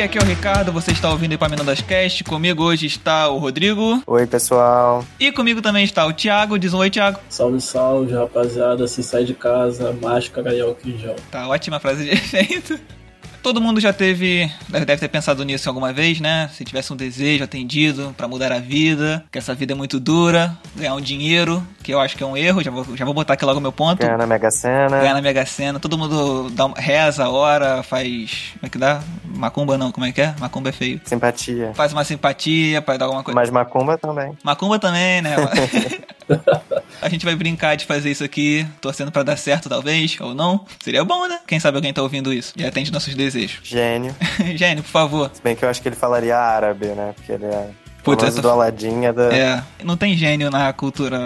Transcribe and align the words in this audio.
aí, 0.00 0.06
aqui 0.06 0.18
é 0.18 0.22
o 0.22 0.24
Ricardo, 0.24 0.72
você 0.72 0.92
está 0.92 1.10
ouvindo 1.10 1.32
Epaminondas 1.32 1.80
Cast. 1.82 2.24
Comigo 2.24 2.62
hoje 2.64 2.86
está 2.86 3.28
o 3.28 3.38
Rodrigo. 3.38 4.02
Oi, 4.06 4.26
pessoal. 4.26 5.04
E 5.18 5.30
comigo 5.30 5.60
também 5.60 5.84
está 5.84 6.06
o 6.06 6.12
Thiago. 6.12 6.58
Diz 6.58 6.72
um 6.72 6.78
oi, 6.78 6.90
Thiago. 6.90 7.18
Salve, 7.28 7.60
salve, 7.60 8.14
rapaziada. 8.14 8.88
Se 8.88 9.02
sai 9.02 9.24
de 9.24 9.34
casa, 9.34 9.92
máscara 10.00 10.54
e 10.54 10.60
álcool 10.60 10.88
em 10.88 10.98
gel. 10.98 11.16
Tá, 11.30 11.46
ótima 11.48 11.78
frase 11.78 12.04
de 12.04 12.10
efeito. 12.12 12.80
Todo 13.42 13.60
mundo 13.60 13.80
já 13.80 13.92
teve, 13.92 14.50
deve 14.68 14.96
ter 14.98 15.08
pensado 15.08 15.42
nisso 15.44 15.68
alguma 15.68 15.92
vez, 15.92 16.20
né? 16.20 16.50
Se 16.52 16.64
tivesse 16.64 16.92
um 16.92 16.96
desejo 16.96 17.42
atendido 17.42 18.14
para 18.16 18.28
mudar 18.28 18.52
a 18.52 18.58
vida, 18.58 19.24
que 19.30 19.38
essa 19.38 19.54
vida 19.54 19.72
é 19.72 19.76
muito 19.76 19.98
dura, 19.98 20.56
ganhar 20.76 20.94
um 20.94 21.00
dinheiro, 21.00 21.66
que 21.82 21.92
eu 21.92 22.00
acho 22.00 22.16
que 22.16 22.22
é 22.22 22.26
um 22.26 22.36
erro, 22.36 22.62
já 22.62 22.70
vou, 22.70 22.96
já 22.96 23.04
vou 23.04 23.14
botar 23.14 23.34
aqui 23.34 23.44
logo 23.44 23.60
meu 23.60 23.72
ponto. 23.72 24.00
Ganhar 24.00 24.18
na 24.18 24.26
Mega 24.26 24.50
Sena. 24.50 25.00
Ganhar 25.00 25.14
na 25.14 25.22
Mega 25.22 25.46
Sena, 25.46 25.80
todo 25.80 25.96
mundo 25.96 26.50
dá, 26.50 26.66
reza, 26.76 27.28
ora, 27.28 27.82
faz. 27.82 28.52
Como 28.54 28.66
é 28.66 28.68
que 28.68 28.78
dá? 28.78 29.00
Macumba 29.24 29.78
não, 29.78 29.90
como 29.90 30.04
é 30.04 30.12
que 30.12 30.20
é? 30.20 30.34
Macumba 30.38 30.68
é 30.68 30.72
feio. 30.72 31.00
Simpatia. 31.04 31.72
Faz 31.74 31.92
uma 31.92 32.04
simpatia 32.04 32.82
pra 32.82 32.96
dar 32.96 33.06
alguma 33.06 33.22
coisa. 33.22 33.34
Mas 33.34 33.50
macumba 33.50 33.96
também. 33.96 34.36
Macumba 34.44 34.78
também, 34.78 35.22
né? 35.22 35.36
A 37.02 37.08
gente 37.08 37.24
vai 37.24 37.34
brincar 37.34 37.76
de 37.76 37.86
fazer 37.86 38.10
isso 38.10 38.22
aqui, 38.22 38.66
torcendo 38.80 39.10
para 39.10 39.22
dar 39.22 39.36
certo, 39.36 39.68
talvez, 39.68 40.18
ou 40.20 40.34
não. 40.34 40.66
Seria 40.84 41.02
bom, 41.02 41.26
né? 41.26 41.40
Quem 41.46 41.58
sabe 41.58 41.76
alguém 41.76 41.92
tá 41.92 42.02
ouvindo 42.02 42.32
isso 42.32 42.52
e 42.56 42.64
atende 42.64 42.92
nossos 42.92 43.14
desejos. 43.14 43.60
Gênio. 43.62 44.14
Gênio, 44.54 44.82
por 44.82 44.90
favor. 44.90 45.30
Se 45.32 45.42
bem 45.42 45.56
que 45.56 45.64
eu 45.64 45.70
acho 45.70 45.80
que 45.80 45.88
ele 45.88 45.96
falaria 45.96 46.36
árabe, 46.36 46.86
né? 46.88 47.14
Porque 47.16 47.32
ele 47.32 47.46
é 47.46 47.70
Puta, 48.02 48.26
essa... 48.26 48.40
do 48.40 48.48
Aladdin 48.48 49.04
é 49.04 49.12
da... 49.12 49.34
É, 49.34 49.62
não 49.84 49.96
tem 49.96 50.16
gênio 50.16 50.50
na 50.50 50.72
cultura, 50.72 51.18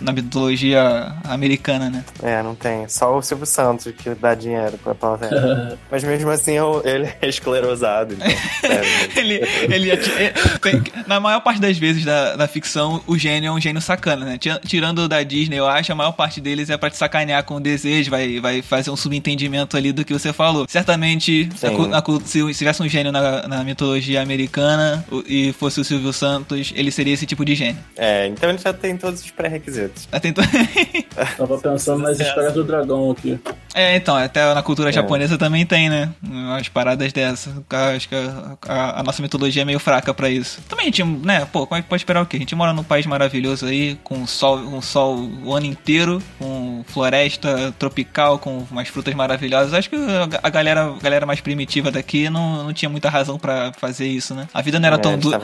na 0.00 0.12
mitologia 0.12 1.14
americana, 1.24 1.90
né? 1.90 2.04
É, 2.22 2.42
não 2.42 2.54
tem. 2.54 2.88
Só 2.88 3.16
o 3.16 3.22
Silvio 3.22 3.46
Santos 3.46 3.92
que 3.92 4.14
dá 4.14 4.34
dinheiro 4.34 4.78
pra 4.82 4.94
plateia. 4.94 5.78
Mas 5.90 6.02
mesmo 6.02 6.30
assim, 6.30 6.54
ele 6.84 7.08
é 7.20 7.28
esclerosado. 7.28 8.14
Então, 8.14 8.26
é, 8.70 9.18
ele, 9.18 9.40
ele 9.62 9.90
é, 9.90 9.96
tem, 9.96 10.82
na 11.06 11.20
maior 11.20 11.40
parte 11.40 11.60
das 11.60 11.76
vezes 11.76 12.04
da, 12.04 12.36
da 12.36 12.48
ficção, 12.48 13.02
o 13.06 13.18
gênio 13.18 13.48
é 13.48 13.52
um 13.52 13.60
gênio 13.60 13.82
sacana, 13.82 14.24
né? 14.24 14.38
Tirando 14.66 15.08
da 15.08 15.22
Disney, 15.22 15.58
eu 15.58 15.66
acho, 15.66 15.92
a 15.92 15.94
maior 15.94 16.12
parte 16.12 16.40
deles 16.40 16.70
é 16.70 16.76
pra 16.76 16.90
te 16.90 16.96
sacanear 16.96 17.44
com 17.44 17.56
o 17.56 17.60
desejo, 17.60 18.10
vai, 18.10 18.40
vai 18.40 18.62
fazer 18.62 18.90
um 18.90 18.96
subentendimento 18.96 19.76
ali 19.76 19.92
do 19.92 20.04
que 20.04 20.12
você 20.12 20.32
falou. 20.32 20.66
Certamente, 20.68 21.48
na, 21.62 22.00
na, 22.00 22.02
se, 22.24 22.40
se 22.52 22.58
tivesse 22.58 22.82
um 22.82 22.88
gênio 22.88 23.12
na, 23.12 23.46
na 23.46 23.64
mitologia 23.64 24.22
americana 24.22 25.04
e 25.26 25.52
fosse 25.52 25.80
o 25.80 25.84
Silvio 25.84 26.13
Santos, 26.14 26.72
ele 26.74 26.90
seria 26.90 27.14
esse 27.14 27.26
tipo 27.26 27.44
de 27.44 27.54
gênio. 27.54 27.82
É, 27.96 28.26
então 28.26 28.48
ele 28.48 28.58
já 28.58 28.72
tem 28.72 28.96
todos 28.96 29.20
os 29.20 29.30
pré-requisitos. 29.30 30.08
Já 30.10 30.20
tem 30.20 30.32
to... 30.32 30.40
Tava 31.36 31.58
pensando 31.58 32.02
nas 32.02 32.18
histórias 32.20 32.52
do 32.52 32.64
dragão 32.64 33.10
aqui. 33.10 33.38
É, 33.74 33.96
então, 33.96 34.16
até 34.16 34.54
na 34.54 34.62
cultura 34.62 34.90
é. 34.90 34.92
japonesa 34.92 35.36
também 35.36 35.66
tem, 35.66 35.90
né? 35.90 36.10
Umas 36.22 36.68
paradas 36.68 37.12
dessas. 37.12 37.52
Acho 37.68 38.08
que 38.08 38.14
a, 38.14 38.56
a, 38.68 39.00
a, 39.00 39.02
nossa 39.02 39.20
mitologia 39.20 39.62
é 39.62 39.64
meio 39.64 39.80
fraca 39.80 40.14
para 40.14 40.30
isso. 40.30 40.62
Também 40.68 40.84
a 40.84 40.86
gente, 40.86 41.02
né, 41.02 41.44
pô, 41.52 41.66
como 41.66 41.78
é 41.78 41.82
que 41.82 41.88
pode 41.88 42.00
esperar 42.00 42.22
o 42.22 42.26
quê? 42.26 42.36
A 42.36 42.38
gente 42.38 42.54
mora 42.54 42.72
num 42.72 42.84
país 42.84 43.04
maravilhoso 43.04 43.66
aí, 43.66 43.98
com 44.04 44.24
sol, 44.28 44.62
com 44.62 44.80
sol 44.80 45.28
o 45.44 45.52
ano 45.52 45.66
inteiro, 45.66 46.22
com 46.38 46.84
floresta 46.86 47.74
tropical, 47.76 48.38
com 48.38 48.64
umas 48.70 48.86
frutas 48.86 49.12
maravilhosas. 49.12 49.74
Acho 49.74 49.90
que 49.90 49.96
a, 50.40 50.50
galera, 50.50 50.84
a 50.84 51.02
galera 51.02 51.26
mais 51.26 51.40
primitiva 51.40 51.90
daqui 51.90 52.30
não, 52.30 52.62
não 52.62 52.72
tinha 52.72 52.88
muita 52.88 53.10
razão 53.10 53.36
para 53.38 53.72
fazer 53.72 54.06
isso, 54.06 54.36
né? 54.36 54.46
A 54.54 54.62
vida 54.62 54.78
não 54.78 54.86
era 54.86 54.96
é, 54.96 55.00
tão 55.00 55.18
dura. 55.18 55.40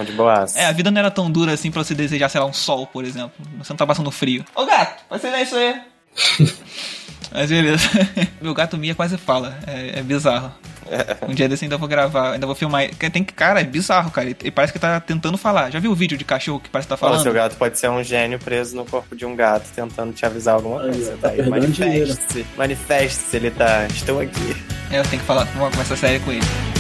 É, 0.55 0.67
a 0.67 0.73
vida 0.73 0.91
não 0.93 1.01
era 1.01 1.11
tão 1.11 1.29
dura 1.29 1.53
assim 1.53 1.73
pra 1.73 1.83
você 1.83 1.97
desejar, 1.97 2.29
sei 2.29 2.41
lá, 2.41 2.47
um 2.47 2.53
sol, 2.53 2.87
por 2.87 3.05
exemplo. 3.05 3.33
Você 3.59 3.73
não 3.73 3.77
tá 3.77 3.87
passando 3.87 4.11
frio. 4.13 4.45
Ô 4.55 4.65
gato, 4.65 5.03
vai 5.11 5.19
ser 5.19 5.37
isso 5.41 5.57
aí. 5.57 5.81
Mas 7.33 7.51
beleza. 7.51 7.89
Meu 8.41 8.55
gato 8.55 8.77
Mia 8.77 8.95
quase 8.95 9.17
fala. 9.17 9.59
É, 9.67 10.01
é 10.01 10.03
bizarro. 10.03 10.53
Um 11.29 11.35
dia 11.35 11.49
desse 11.49 11.65
ainda 11.65 11.77
vou 11.77 11.89
gravar, 11.89 12.33
ainda 12.33 12.47
vou 12.47 12.55
filmar. 12.55 12.89
Tem 13.13 13.23
cara, 13.23 13.61
é 13.61 13.65
bizarro, 13.65 14.11
cara. 14.11 14.35
E 14.43 14.51
parece 14.51 14.73
que 14.73 14.79
tá 14.79 14.99
tentando 14.99 15.39
falar. 15.39 15.71
Já 15.71 15.79
viu 15.79 15.93
o 15.93 15.95
vídeo 15.95 16.19
de 16.19 16.25
cachorro 16.25 16.59
que 16.59 16.69
parece 16.69 16.89
que 16.89 16.91
tá 16.91 16.97
falando? 16.97 17.21
O 17.21 17.23
seu 17.23 17.33
gato 17.33 17.57
pode 17.57 17.79
ser 17.79 17.89
um 17.89 18.03
gênio 18.03 18.39
preso 18.39 18.75
no 18.75 18.85
corpo 18.85 19.15
de 19.15 19.25
um 19.25 19.37
gato 19.37 19.69
tentando 19.75 20.13
te 20.13 20.27
avisar 20.27 20.55
alguma 20.55 20.81
coisa. 20.81 21.17
Tá 21.21 21.29
aí, 21.29 21.49
manifeste-se. 21.49 22.47
Manifeste-se, 22.57 23.37
ele 23.37 23.51
tá. 23.51 23.87
Estou 23.87 24.21
aqui. 24.21 24.57
É, 24.91 24.99
eu 24.99 25.05
tenho 25.05 25.21
que 25.21 25.27
falar, 25.27 25.45
vamos 25.55 25.71
começar 25.71 25.95
a 25.95 25.97
série 25.97 26.19
com 26.21 26.33
ele. 26.33 26.80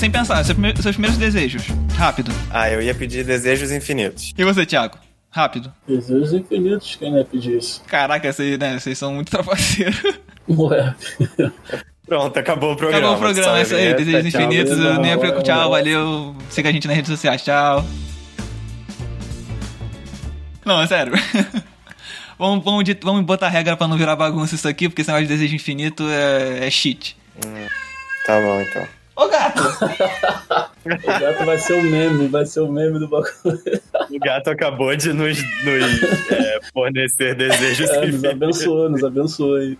Sem 0.00 0.10
pensar, 0.10 0.42
seus 0.42 0.56
primeiros 0.56 1.18
desejos. 1.18 1.66
Rápido. 1.94 2.32
Ah, 2.50 2.70
eu 2.70 2.80
ia 2.80 2.94
pedir 2.94 3.22
desejos 3.22 3.70
infinitos. 3.70 4.32
E 4.36 4.42
você, 4.42 4.64
Thiago? 4.64 4.96
Rápido. 5.30 5.70
Desejos 5.86 6.32
infinitos, 6.32 6.96
quem 6.96 7.14
ia 7.14 7.24
pedir 7.24 7.58
isso? 7.58 7.82
Caraca, 7.86 8.32
vocês, 8.32 8.58
né, 8.58 8.78
vocês 8.78 8.96
são 8.96 9.12
muito 9.12 9.28
trapaceiros. 9.30 10.02
Ué. 10.48 10.94
Pronto, 12.06 12.38
acabou 12.38 12.72
o 12.72 12.76
programa. 12.76 13.08
Acabou 13.08 13.16
o 13.16 13.20
programa, 13.20 13.58
é 13.58 13.62
isso 13.62 13.74
aí. 13.74 13.92
Desejos 13.92 14.26
infinitos. 14.34 14.72
Tchau, 14.74 14.86
eu 14.86 15.00
nem 15.00 15.10
ia 15.10 15.42
Tchau, 15.42 15.70
valeu. 15.70 16.36
Siga 16.48 16.70
a 16.70 16.72
gente 16.72 16.88
nas 16.88 16.96
redes 16.96 17.10
sociais. 17.10 17.44
Tchau. 17.44 17.84
Não, 20.64 20.80
é 20.80 20.86
sério. 20.86 21.12
vamos, 22.38 22.64
vamos, 22.64 22.84
vamos 23.02 23.22
botar 23.26 23.50
regra 23.50 23.76
pra 23.76 23.86
não 23.86 23.98
virar 23.98 24.16
bagunça 24.16 24.54
isso 24.54 24.66
aqui, 24.66 24.88
porque 24.88 25.02
esse 25.02 25.10
negócio 25.10 25.28
de 25.28 25.34
desejo 25.34 25.54
infinito 25.54 26.08
é, 26.08 26.66
é 26.66 26.70
shit. 26.70 27.18
Hum, 27.44 27.66
tá 28.24 28.40
bom, 28.40 28.62
então. 28.62 28.99
Ô 29.20 29.28
gato! 29.28 29.60
o 30.80 31.20
gato 31.20 31.44
vai 31.44 31.58
ser 31.58 31.74
o 31.74 31.82
meme, 31.82 32.26
vai 32.28 32.46
ser 32.46 32.60
o 32.60 32.72
meme 32.72 32.98
do 32.98 33.06
bagulho. 33.06 33.60
O 34.10 34.18
gato 34.18 34.48
acabou 34.48 34.96
de 34.96 35.12
nos, 35.12 35.36
nos 35.62 36.32
é, 36.32 36.58
fornecer 36.72 37.34
desejos. 37.34 37.90
É, 37.90 38.06
nos 38.06 38.24
abençoou, 38.24 38.88
nos 38.88 39.04
abençoou 39.04 39.56
aí. 39.56 39.78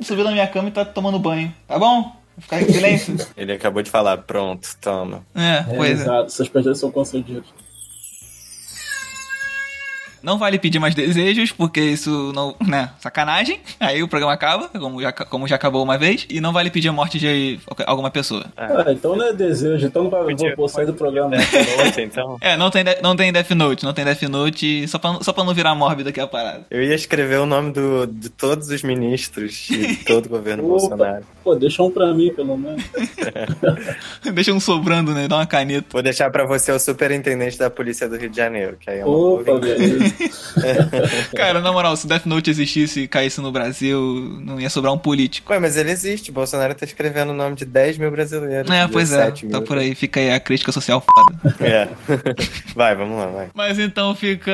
Subiu 0.00 0.24
na 0.24 0.32
minha 0.32 0.46
cama 0.46 0.70
e 0.70 0.72
tá 0.72 0.86
tomando 0.86 1.18
banho. 1.18 1.54
Tá 1.68 1.78
bom? 1.78 2.16
Ficar 2.38 2.62
em 2.62 2.72
silêncio. 2.72 3.14
Ele 3.36 3.52
acabou 3.52 3.82
de 3.82 3.90
falar, 3.90 4.16
pronto, 4.16 4.66
toma. 4.80 5.22
É, 5.34 5.58
é 5.58 5.76
pois 5.76 6.00
é. 6.00 6.02
Exato, 6.04 6.32
seus 6.32 6.48
pedidos 6.48 6.80
são 6.80 6.90
concedidos. 6.90 7.52
Não 10.22 10.38
vale 10.38 10.58
pedir 10.58 10.78
mais 10.78 10.94
desejos, 10.94 11.52
porque 11.52 11.80
isso 11.80 12.32
não, 12.34 12.54
né, 12.66 12.90
sacanagem. 13.00 13.60
Aí 13.80 14.02
o 14.02 14.08
programa 14.08 14.32
acaba, 14.32 14.68
como 14.68 15.00
já, 15.00 15.12
como 15.12 15.48
já 15.48 15.56
acabou 15.56 15.82
uma 15.82 15.98
vez. 15.98 16.26
E 16.30 16.40
não 16.40 16.52
vale 16.52 16.70
pedir 16.70 16.88
a 16.88 16.92
morte 16.92 17.18
de 17.18 17.58
alguma 17.86 18.10
pessoa. 18.10 18.44
É, 18.56 18.92
então 18.92 19.16
não 19.16 19.26
é 19.26 19.32
desejo, 19.32 19.86
então 19.86 20.04
não 20.04 20.10
vai, 20.10 20.34
vou, 20.34 20.56
vou 20.56 20.68
sair 20.68 20.86
do 20.86 20.94
programa. 20.94 21.36
Death 21.36 21.98
então. 21.98 22.36
É, 22.40 22.56
não 22.56 22.70
tem, 22.70 22.84
não 23.02 23.16
tem 23.16 23.32
Death 23.32 23.50
Note, 23.50 23.84
não 23.84 23.92
tem 23.92 24.04
Death 24.04 24.22
Note, 24.22 24.86
só 24.88 24.98
pra, 24.98 25.18
só 25.22 25.32
pra 25.32 25.44
não 25.44 25.54
virar 25.54 25.74
mórbido 25.74 26.08
aqui 26.08 26.20
a 26.20 26.26
parada. 26.26 26.64
Eu 26.70 26.82
ia 26.82 26.94
escrever 26.94 27.38
o 27.38 27.46
nome 27.46 27.72
do, 27.72 28.06
de 28.06 28.28
todos 28.28 28.68
os 28.68 28.82
ministros 28.82 29.66
de 29.68 29.96
todo 30.04 30.26
o 30.26 30.28
governo 30.28 30.64
Opa, 30.64 30.78
Bolsonaro. 30.78 31.24
Pô, 31.42 31.54
deixa 31.54 31.82
um 31.82 31.90
pra 31.90 32.12
mim, 32.14 32.32
pelo 32.32 32.56
menos. 32.56 32.82
deixa 34.32 34.52
um 34.52 34.60
sobrando, 34.60 35.12
né? 35.12 35.26
Dá 35.28 35.36
uma 35.36 35.46
caneta. 35.46 35.86
Vou 35.90 36.02
deixar 36.02 36.30
pra 36.30 36.44
você 36.44 36.70
o 36.70 36.78
superintendente 36.78 37.58
da 37.58 37.70
polícia 37.70 38.08
do 38.08 38.16
Rio 38.16 38.30
de 38.30 38.36
Janeiro, 38.36 38.76
que 38.78 38.90
aí 38.90 39.00
é 39.00 39.04
uma 39.04 39.16
Opa, 39.16 39.58
beleza. 39.58 40.11
Cara, 41.36 41.60
na 41.60 41.72
moral, 41.72 41.96
se 41.96 42.06
Death 42.06 42.26
Note 42.26 42.50
existisse 42.50 43.00
e 43.00 43.08
caísse 43.08 43.40
no 43.40 43.52
Brasil, 43.52 44.40
não 44.44 44.60
ia 44.60 44.70
sobrar 44.70 44.92
um 44.92 44.98
político. 44.98 45.52
Ué, 45.52 45.58
mas 45.58 45.76
ele 45.76 45.90
existe. 45.90 46.30
O 46.30 46.34
Bolsonaro 46.34 46.74
tá 46.74 46.84
escrevendo 46.84 47.30
o 47.30 47.34
nome 47.34 47.56
de 47.56 47.64
10 47.64 47.98
mil 47.98 48.10
brasileiros. 48.10 48.70
É, 48.70 48.86
pois 48.88 49.12
é. 49.12 49.30
Tá 49.30 49.60
por 49.60 49.78
aí. 49.78 49.94
Fica 49.94 50.20
aí 50.20 50.32
a 50.32 50.40
crítica 50.40 50.72
social 50.72 51.00
foda. 51.04 51.56
É. 51.60 51.88
Vai, 52.74 52.94
vamos 52.94 53.18
lá, 53.18 53.26
vai. 53.26 53.50
Mas 53.54 53.78
então 53.78 54.14
fica 54.14 54.52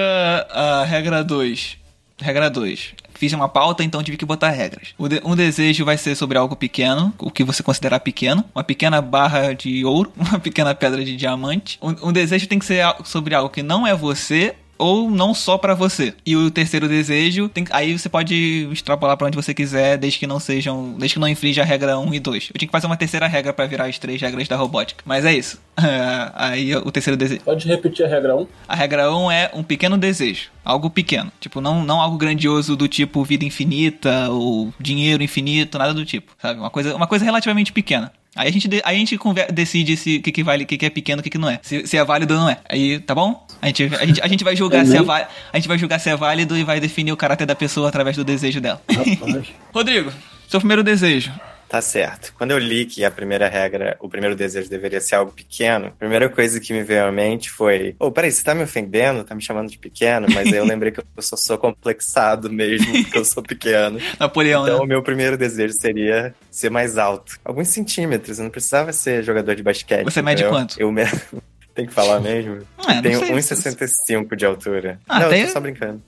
a 0.51 0.85
regra 0.85 1.23
2. 1.23 1.79
Regra 2.21 2.51
2 2.51 2.95
fiz 3.19 3.33
uma 3.33 3.49
pauta, 3.49 3.83
então 3.83 4.03
tive 4.03 4.17
que 4.17 4.25
botar 4.25 4.51
regras. 4.51 4.95
Um 5.25 5.35
desejo 5.35 5.85
vai 5.85 5.99
ser 5.99 6.15
sobre 6.15 6.39
algo 6.39 6.55
pequeno, 6.55 7.13
o 7.19 7.33
que 7.33 7.43
você 7.43 7.65
considerar 7.65 7.99
pequeno, 7.99 8.45
uma 8.55 8.63
pequena 8.63 9.03
barra 9.03 9.53
de 9.53 9.85
ouro, 9.85 10.13
uma 10.17 10.39
pequena 10.39 10.73
pedra 10.73 11.05
de 11.05 11.17
diamante. 11.17 11.79
Um, 11.83 12.09
um 12.09 12.13
desejo 12.13 12.47
tem 12.47 12.61
que 12.61 12.65
ser 12.65 12.85
sobre 13.05 13.35
algo 13.35 13.51
que 13.51 13.63
não 13.63 13.85
é 13.85 13.95
você 13.95 14.55
ou 14.79 15.11
não 15.11 15.35
só 15.35 15.59
para 15.59 15.75
você. 15.75 16.15
E 16.25 16.37
o 16.37 16.51
terceiro 16.51 16.89
desejo, 16.89 17.49
tem, 17.49 17.65
aí 17.71 17.99
você 17.99 18.09
pode 18.09 18.69
extrapolar 18.73 19.17
para 19.17 19.27
onde 19.27 19.37
você 19.37 19.53
quiser, 19.53 19.99
desde 19.99 20.19
que 20.19 20.27
não 20.27 20.39
sejam, 20.39 20.95
desde 20.99 21.15
que 21.15 21.21
não 21.21 21.29
infrinja 21.29 21.63
a 21.63 21.65
regra 21.65 21.99
1 21.99 22.15
e 22.15 22.21
2. 22.21 22.51
Eu 22.55 22.59
tinha 22.59 22.69
que 22.69 22.73
fazer 22.73 22.87
uma 22.87 22.97
terceira 22.97 23.27
regra 23.27 23.53
para 23.53 23.67
virar 23.67 23.87
as 23.87 23.99
três 23.99 24.21
regras 24.21 24.47
da 24.49 24.57
robótica. 24.57 25.03
Mas 25.05 25.25
é 25.25 25.35
isso. 25.35 25.61
aí 26.35 26.75
o 26.77 26.91
terceiro 26.91 27.17
desejo. 27.17 27.41
Pode 27.43 27.67
repetir 27.67 28.07
a 28.07 28.09
regra 28.09 28.37
1? 28.37 28.47
A 28.69 28.75
regra 28.75 29.15
1 29.15 29.31
é 29.31 29.51
um 29.55 29.63
pequeno 29.63 29.97
desejo, 29.99 30.51
algo 30.65 30.91
pequeno, 30.91 31.33
tipo 31.41 31.61
não 31.61 31.85
não 31.85 32.01
algo 32.01 32.17
grandioso 32.17 32.77
do 32.77 32.89
tipo 32.89 33.25
vida 33.25 33.45
infinita 33.45 34.29
ou 34.31 34.73
dinheiro 34.79 35.23
infinito, 35.23 35.79
nada 35.79 35.95
do 35.95 36.05
tipo, 36.05 36.33
sabe? 36.41 36.61
Uma 36.61 36.71
coisa 36.71 36.95
uma 36.95 37.07
coisa 37.07 37.25
relativamente 37.25 37.73
pequena. 37.73 38.13
Aí 38.39 38.49
a 38.49 38.53
gente, 38.53 38.69
aí 38.85 38.95
a 38.95 38.99
gente 38.99 39.19
decide 39.53 39.97
se 39.97 40.19
o 40.19 40.23
que, 40.23 40.31
que 40.31 40.45
vale, 40.45 40.63
o 40.63 40.67
que, 40.67 40.79
que 40.79 40.87
é 40.87 40.91
pequeno, 40.91 41.19
o 41.19 41.23
que, 41.25 41.29
que 41.29 41.39
não 41.39 41.51
é. 41.51 41.59
Se, 41.61 41.85
se 41.89 41.97
é 41.97 42.05
válido 42.05 42.35
ou 42.35 42.41
não 42.41 42.49
é. 42.49 42.59
Aí, 42.71 43.01
tá 43.01 43.13
bom? 43.13 43.45
A 43.61 43.67
gente, 43.67 43.83
a 43.97 44.07
gente, 44.07 44.23
a 44.23 44.29
gente 44.29 44.45
vai 44.45 44.55
julgar 44.55 44.87
se 44.87 44.97
é 44.97 45.01
a 45.01 45.57
gente 45.57 45.67
vai 45.67 45.77
julgar 45.77 45.99
se 45.99 46.09
é 46.09 46.15
válido 46.15 46.57
e 46.57 46.63
vai 46.63 46.79
definir 46.79 47.11
o 47.11 47.17
caráter 47.17 47.45
da 47.49 47.57
pessoa 47.57 47.89
através 47.89 48.17
do 48.17 48.23
desejo 48.23 48.61
dela. 48.61 48.81
Rodrigo, 49.75 50.13
Seu 50.47 50.61
primeiro 50.61 50.85
desejo. 50.85 51.33
Tá 51.69 51.83
certo. 51.83 52.33
Quando 52.37 52.53
eu 52.53 52.59
li 52.59 52.87
que 52.87 53.05
a 53.05 53.11
primeira 53.11 53.47
regra, 53.49 53.97
o 54.01 54.09
primeiro 54.09 54.35
desejo 54.35 54.71
deveria 54.71 55.01
ser 55.01 55.17
algo 55.17 55.33
pequeno, 55.33 55.89
a 55.89 55.91
primeira 55.91 56.29
coisa 56.29 56.59
que 56.59 56.73
me 56.73 56.83
veio 56.83 57.05
à 57.05 57.13
mente 57.13 57.51
foi: 57.51 57.95
Ô, 58.01 58.07
oh, 58.07 58.11
peraí, 58.13 58.33
você 58.33 58.43
tá 58.43 58.55
me 58.55 58.63
ofendendo? 58.63 59.23
Tá 59.23 59.35
me 59.35 59.43
chamando 59.43 59.69
de 59.71 59.79
pequeno? 59.79 60.27
Mas 60.35 60.47
aí 60.51 60.57
eu 60.59 60.65
lembrei 60.65 60.91
que 60.93 61.01
eu 61.01 61.05
só 61.23 61.37
sou 61.37 61.59
complexado 61.59 62.51
mesmo, 62.51 62.91
porque 63.05 63.19
eu 63.19 63.25
sou 63.25 63.43
pequeno. 63.43 64.01
Napoleão, 64.19 64.63
Então, 64.65 64.79
né? 64.79 64.85
o 64.85 64.87
meu 64.87 65.03
primeiro 65.03 65.37
desejo 65.37 65.75
seria 65.75 66.35
ser 66.51 66.71
mais 66.71 66.97
alto. 66.97 67.39
Alguns 67.45 67.69
centímetros, 67.69 68.39
eu 68.39 68.45
não 68.45 68.51
precisava 68.51 68.93
ser 68.93 69.23
jogador 69.23 69.55
de 69.55 69.63
basquete. 69.63 70.05
Você 70.05 70.23
mede 70.23 70.43
entendeu? 70.43 70.59
quanto? 70.59 70.81
Eu 70.81 70.91
me... 70.91 71.03
Tem 71.75 71.87
que 71.87 71.93
falar 71.93 72.19
mesmo? 72.19 72.59
É, 72.89 72.95
não 72.95 73.03
Tenho 73.03 73.19
sei. 73.21 73.31
1,65 73.31 74.35
de 74.35 74.45
altura. 74.45 74.99
Ah, 75.09 75.21
não, 75.21 75.29
tem- 75.29 75.43
eu 75.43 75.47
tô 75.47 75.53
só 75.53 75.61
brincando. 75.61 76.03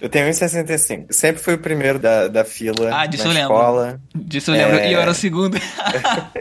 Eu 0.00 0.08
tenho 0.08 0.26
1,65. 0.28 1.06
Sempre 1.12 1.42
fui 1.42 1.54
o 1.54 1.58
primeiro 1.58 1.98
da, 1.98 2.28
da 2.28 2.44
fila 2.44 2.90
Ah, 2.92 3.06
disso 3.06 3.24
na 3.24 3.30
eu 3.30 3.34
lembro. 3.34 3.54
escola. 3.54 4.00
Disso 4.14 4.50
eu 4.50 4.54
lembro. 4.54 4.76
É. 4.78 4.90
E 4.90 4.92
eu 4.92 5.00
era 5.00 5.10
o 5.10 5.14
segundo. 5.14 5.58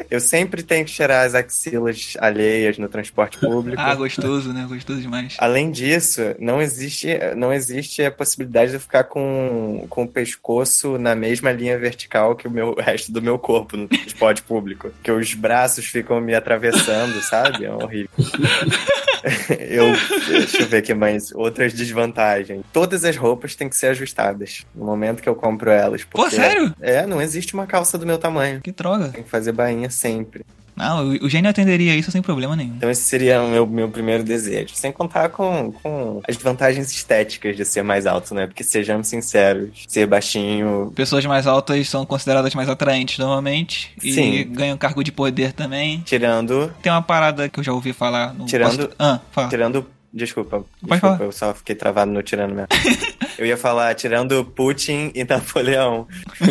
Eu 0.09 0.19
sempre 0.19 0.61
tenho 0.61 0.85
que 0.85 0.91
cheirar 0.91 1.25
as 1.25 1.33
axilas 1.33 2.13
alheias 2.19 2.77
no 2.77 2.87
transporte 2.87 3.39
público. 3.39 3.81
ah, 3.81 3.95
gostoso, 3.95 4.53
né? 4.53 4.63
Gostoso 4.69 5.01
demais. 5.01 5.35
Além 5.39 5.71
disso, 5.71 6.21
não 6.39 6.61
existe, 6.61 7.07
não 7.35 7.51
existe 7.51 8.03
a 8.03 8.11
possibilidade 8.11 8.69
de 8.69 8.75
eu 8.75 8.79
ficar 8.79 9.05
com, 9.05 9.87
com 9.89 10.03
o 10.03 10.07
pescoço 10.07 10.99
na 10.99 11.15
mesma 11.15 11.51
linha 11.51 11.79
vertical 11.79 12.35
que 12.35 12.47
o 12.47 12.51
meu 12.51 12.73
o 12.77 12.79
resto 12.81 13.11
do 13.11 13.23
meu 13.23 13.39
corpo 13.39 13.75
no 13.75 13.87
transporte 13.87 14.43
público. 14.43 14.91
Que 15.01 15.11
os 15.11 15.33
braços 15.33 15.85
ficam 15.85 16.21
me 16.21 16.35
atravessando, 16.35 17.19
sabe? 17.23 17.65
É 17.65 17.71
horrível. 17.73 18.09
eu, 19.59 19.85
deixa 20.27 20.61
eu 20.61 20.67
ver 20.67 20.77
aqui 20.77 20.93
mais. 20.93 21.31
Outras 21.33 21.73
desvantagens. 21.73 22.63
Todas 22.93 23.05
as 23.05 23.17
roupas 23.17 23.55
têm 23.55 23.67
que 23.67 23.75
ser 23.75 23.87
ajustadas 23.87 24.65
no 24.75 24.85
momento 24.85 25.23
que 25.23 25.27
eu 25.27 25.33
compro 25.33 25.71
elas. 25.71 26.03
Pô, 26.03 26.29
sério? 26.29 26.75
É, 26.79 27.07
não 27.07 27.19
existe 27.19 27.55
uma 27.55 27.65
calça 27.65 27.97
do 27.97 28.05
meu 28.05 28.19
tamanho. 28.19 28.61
Que 28.61 28.71
droga. 28.71 29.09
Tem 29.09 29.23
que 29.23 29.29
fazer 29.31 29.51
bainha 29.51 29.89
sempre. 29.89 30.45
Não, 30.75 31.09
o, 31.09 31.29
gênio 31.29 31.49
atenderia 31.49 31.95
isso 31.95 32.11
sem 32.11 32.21
problema 32.21 32.55
nenhum. 32.55 32.73
Então 32.77 32.89
esse 32.89 33.01
seria 33.03 33.41
o 33.41 33.47
meu, 33.47 33.65
meu 33.65 33.89
primeiro 33.89 34.23
desejo. 34.23 34.75
Sem 34.75 34.91
contar 34.91 35.29
com, 35.29 35.71
com 35.71 36.21
as 36.27 36.35
vantagens 36.37 36.91
estéticas 36.91 37.55
de 37.55 37.65
ser 37.65 37.83
mais 37.83 38.05
alto, 38.05 38.33
né? 38.35 38.45
Porque 38.47 38.63
sejamos 38.63 39.07
sinceros, 39.07 39.85
ser 39.87 40.05
baixinho. 40.07 40.91
Pessoas 40.95 41.25
mais 41.25 41.45
altas 41.47 41.87
são 41.89 42.05
consideradas 42.05 42.53
mais 42.55 42.69
atraentes 42.69 43.17
normalmente. 43.19 43.91
E 44.03 44.13
Sim. 44.13 44.47
ganham 44.51 44.77
cargo 44.77 45.03
de 45.03 45.11
poder 45.11 45.53
também. 45.53 45.99
Tirando. 46.05 46.71
Tem 46.81 46.91
uma 46.91 47.01
parada 47.03 47.49
que 47.49 47.59
eu 47.59 47.63
já 47.63 47.73
ouvi 47.73 47.93
falar 47.93 48.33
no. 48.33 48.45
Tirando- 48.45 48.87
Posso- 48.87 48.95
Ah, 48.99 49.19
fala. 49.31 49.49
Tirando. 49.49 49.85
Desculpa, 50.13 50.57
Pode 50.59 50.67
desculpa, 50.81 50.99
falar. 51.17 51.23
eu 51.27 51.31
só 51.31 51.53
fiquei 51.55 51.75
travado 51.75 52.11
no 52.11 52.21
tirando 52.21 52.53
mesmo. 52.53 52.67
eu 53.37 53.45
ia 53.47 53.57
falar 53.57 53.93
tirando 53.95 54.45
Putin 54.45 55.11
e 55.15 55.23
Napoleão. 55.23 56.07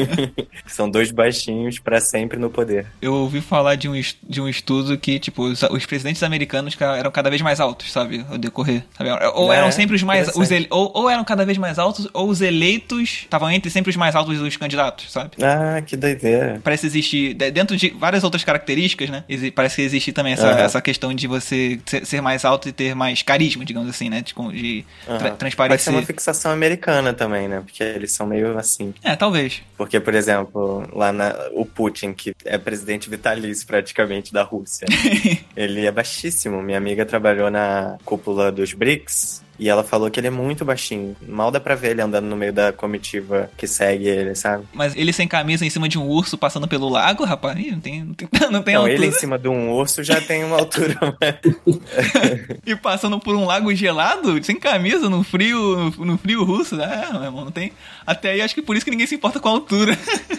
São 0.67 0.91
dois 0.91 1.11
baixinhos 1.11 1.79
pra 1.79 2.01
sempre 2.01 2.39
no 2.39 2.51
poder. 2.51 2.87
Eu 3.01 3.15
ouvi 3.15 3.41
falar 3.41 3.77
de 3.77 3.89
um, 3.89 4.01
de 4.29 4.41
um 4.41 4.49
estudo 4.49 4.97
que, 4.99 5.19
tipo, 5.19 5.43
os, 5.45 5.63
os 5.63 5.87
presidentes 5.87 6.23
americanos 6.23 6.75
ca- 6.75 6.97
eram 6.97 7.11
cada 7.11 7.31
vez 7.31 7.41
mais 7.43 7.61
altos, 7.61 7.93
sabe? 7.93 8.25
Ao 8.29 8.39
decorrer. 8.39 8.85
Sabe? 8.97 9.11
Ou 9.35 9.53
É, 9.53 9.57
eram 9.59 9.71
sempre 9.71 9.95
os 9.97 10.03
mais. 10.03 10.35
Os 10.35 10.51
ele- 10.51 10.67
ou, 10.71 10.91
ou 10.95 11.09
eram 11.11 11.23
cada 11.25 11.45
vez 11.45 11.59
mais 11.59 11.79
altos, 11.79 12.09
ou 12.13 12.29
os 12.29 12.41
eleitos 12.41 13.21
estavam 13.23 13.51
entre 13.51 13.71
sempre 13.71 13.91
os 13.91 13.97
mais 13.97 14.15
altos 14.17 14.39
dos 14.39 14.57
candidatos, 14.57 15.11
sabe? 15.13 15.31
Ah, 15.43 15.81
que 15.83 15.97
doideira. 15.97 16.61
Parece 16.65 16.87
existir, 16.87 17.35
de- 17.35 17.51
dentro 17.51 17.77
de 17.77 17.91
várias 17.91 18.25
outras 18.25 18.43
características, 18.45 19.09
né? 19.11 19.25
Parece 19.55 19.77
que 19.77 19.83
existe 19.83 20.13
também 20.13 20.33
essa, 20.33 20.49
essa 20.51 20.81
questão 20.81 21.15
de 21.15 21.27
você 21.27 21.79
ser 22.05 22.21
mais 22.21 22.45
alto 22.45 22.69
e 22.69 22.73
ter 22.73 22.95
mais 22.95 23.23
carisma, 23.23 23.52
digamos 23.65 23.89
assim, 23.89 24.09
né? 24.09 24.23
De, 24.23 24.33
de 24.33 24.85
tra- 25.05 25.15
Aham. 25.15 25.19
Pode 25.19 25.31
ser 25.31 25.37
transparecer. 25.37 25.93
uma 25.93 26.03
fixação 26.03 26.51
americana 26.53 27.13
também, 27.13 27.49
né? 27.49 27.61
Porque 27.65 27.83
eles 27.83 28.13
são 28.13 28.27
meio 28.27 28.57
assim. 28.59 28.95
É, 29.03 29.15
talvez. 29.17 29.63
Porque, 29.77 29.99
por 30.01 30.15
exemplo, 30.15 30.89
lá 30.95 31.13
na, 31.13 31.35
o 31.53 31.65
Putin, 31.67 32.13
que 32.13 32.35
é 32.45 32.59
presidente 32.59 33.09
vitalício 33.11 33.67
praticamente 33.67 34.33
da 34.33 34.43
Rússia, 34.43 34.87
ele 35.57 35.87
é 35.87 35.91
baixíssimo. 35.93 36.63
Minha 36.63 36.79
amiga 36.79 37.05
trabalhou 37.05 37.51
na 37.51 37.99
cúpula 38.05 38.51
dos 38.53 38.73
BRICS 38.73 39.43
e 39.63 39.69
ela 39.69 39.85
falou 39.85 40.11
que 40.11 40.19
ele 40.19 40.27
é 40.27 40.31
muito 40.31 40.65
baixinho. 40.65 41.15
Mal 41.27 41.51
dá 41.53 41.61
pra 41.61 41.77
ver 41.77 41.91
ele 41.91 42.03
andando 42.03 42.25
no 42.27 42.37
meio 42.37 42.53
da 42.53 42.73
comitiva 42.73 43.49
que 43.57 43.67
segue 43.67 44.09
ele, 44.09 44.35
sabe? 44.35 44.65
Mas 44.73 44.97
ele 44.97 45.13
sem 45.13 45.29
camisa 45.29 45.65
em 45.65 45.71
cima 45.71 45.89
de 45.89 45.99
um 45.99 46.07
urso 46.09 46.37
passando 46.37 46.67
pelo 46.67 46.89
lago, 46.89 47.25
rapaz, 47.25 47.57
não 47.71 47.79
tem, 47.81 48.03
não 48.03 48.13
tem, 48.15 48.29
não 48.51 48.63
tem 48.63 48.75
Não, 48.75 48.81
altura. 48.83 48.95
ele 48.97 49.07
em 49.07 49.13
cima 49.13 49.39
de 49.39 49.47
um 49.49 49.71
urso 49.71 50.03
já 50.03 50.21
tem 50.21 50.43
uma 50.43 50.57
altura. 50.59 50.97
E 52.67 52.75
passando 52.77 53.19
por 53.21 53.35
um 53.37 53.45
lago 53.45 53.75
gelado, 53.75 54.43
sem 54.45 54.59
camisa, 54.59 55.09
no 55.09 55.23
frio, 55.23 55.93
no, 55.99 56.05
no 56.05 56.19
frio 56.19 56.45
russo. 56.45 56.77
Ah, 56.83 57.11
meu 57.13 57.25
irmão, 57.25 57.45
não 57.45 57.53
tem. 57.53 57.73
Até 58.07 58.33
aí 58.33 58.41
acho 58.43 58.55
que 58.55 58.63
por 58.63 58.77
isso 58.77 58.85
que 58.85 58.91
ninguém 58.91 59.07
se 59.07 59.15
importa 59.15 59.39
com 59.41 59.49
a 59.49 59.53
altura. 59.53 59.97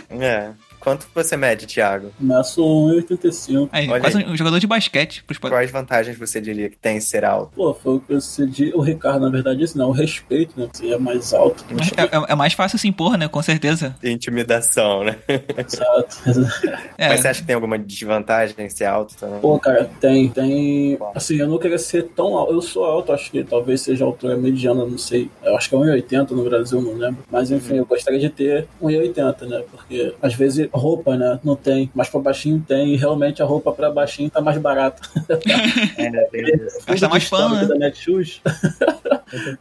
é. 0.09 0.49
Quanto 0.83 1.07
você 1.15 1.37
mede, 1.37 1.65
Thiago? 1.65 2.11
Começo 2.17 2.61
1,85. 2.61 3.69
Aí, 3.71 3.89
Olha 3.89 4.01
quase 4.01 4.17
aí. 4.17 4.25
um 4.25 4.35
jogador 4.35 4.59
de 4.59 4.67
basquete. 4.67 5.23
pros 5.23 5.37
Quais 5.37 5.71
vantagens 5.71 6.17
você 6.17 6.41
diria 6.41 6.69
que 6.69 6.75
tem 6.77 6.97
em 6.97 6.99
ser 6.99 7.23
alto? 7.23 7.53
Pô, 7.55 7.73
foi 7.73 7.95
o 7.95 7.99
que 8.01 8.11
eu 8.11 8.17
decidi. 8.17 8.71
O 8.75 8.81
Ricardo, 8.81 9.21
na 9.21 9.29
verdade, 9.29 9.59
disse 9.59 9.77
não. 9.77 9.89
O 9.89 9.91
respeito, 9.93 10.59
né? 10.59 10.67
Você 10.73 10.91
é 10.91 10.97
mais 10.97 11.33
alto. 11.33 11.63
É, 11.97 12.03
é- 12.17 12.33
é 12.33 12.35
mais 12.35 12.51
fácil 12.53 12.77
se 12.77 12.87
impor, 12.87 13.17
né? 13.17 13.27
Com 13.29 13.41
certeza. 13.41 13.95
Intimidação, 14.03 15.03
né? 15.03 15.17
Exato. 15.57 16.17
É, 16.97 17.09
Mas 17.09 17.21
você 17.21 17.27
acha 17.27 17.41
que 17.41 17.47
tem 17.47 17.55
alguma 17.55 17.77
desvantagem 17.77 18.55
em 18.59 18.69
ser 18.69 18.85
alto 18.85 19.15
também? 19.17 19.39
Pô, 19.39 19.57
cara, 19.59 19.89
tem, 19.99 20.29
tem. 20.29 20.97
Assim, 21.15 21.37
eu 21.37 21.47
não 21.47 21.57
queria 21.57 21.77
ser 21.77 22.03
tão 22.15 22.35
alto. 22.37 22.53
Eu 22.53 22.61
sou 22.61 22.85
alto, 22.85 23.11
acho 23.11 23.31
que 23.31 23.43
talvez 23.43 23.81
seja 23.81 24.03
a 24.03 24.07
altura 24.07 24.37
mediana, 24.37 24.85
não 24.85 24.97
sei. 24.97 25.29
Eu 25.43 25.55
acho 25.57 25.69
que 25.69 25.75
é 25.75 25.77
1,80 25.77 26.31
no 26.31 26.43
Brasil, 26.43 26.81
não 26.81 26.93
lembro. 26.93 27.23
Mas 27.31 27.51
enfim, 27.51 27.77
eu 27.77 27.85
gostaria 27.85 28.19
de 28.19 28.29
ter 28.29 28.67
1,80, 28.81 29.47
né? 29.47 29.63
Porque 29.71 30.13
às 30.21 30.33
vezes 30.35 30.69
roupa, 30.73 31.15
né? 31.15 31.39
Não 31.43 31.55
tem. 31.55 31.89
Mas 31.93 32.09
pra 32.09 32.19
baixinho 32.19 32.63
tem. 32.67 32.93
E 32.93 32.97
realmente 32.97 33.41
a 33.41 33.45
roupa 33.45 33.71
pra 33.71 33.91
baixinho 33.91 34.29
tá 34.29 34.41
mais 34.41 34.57
barata. 34.57 35.01
É, 35.97 36.09
tem. 36.25 36.43
Gasta 36.85 37.07
mais 37.07 37.29
pano, 37.29 37.55
né? 37.55 37.65
da 37.65 37.75
Netshoes. 37.75 38.41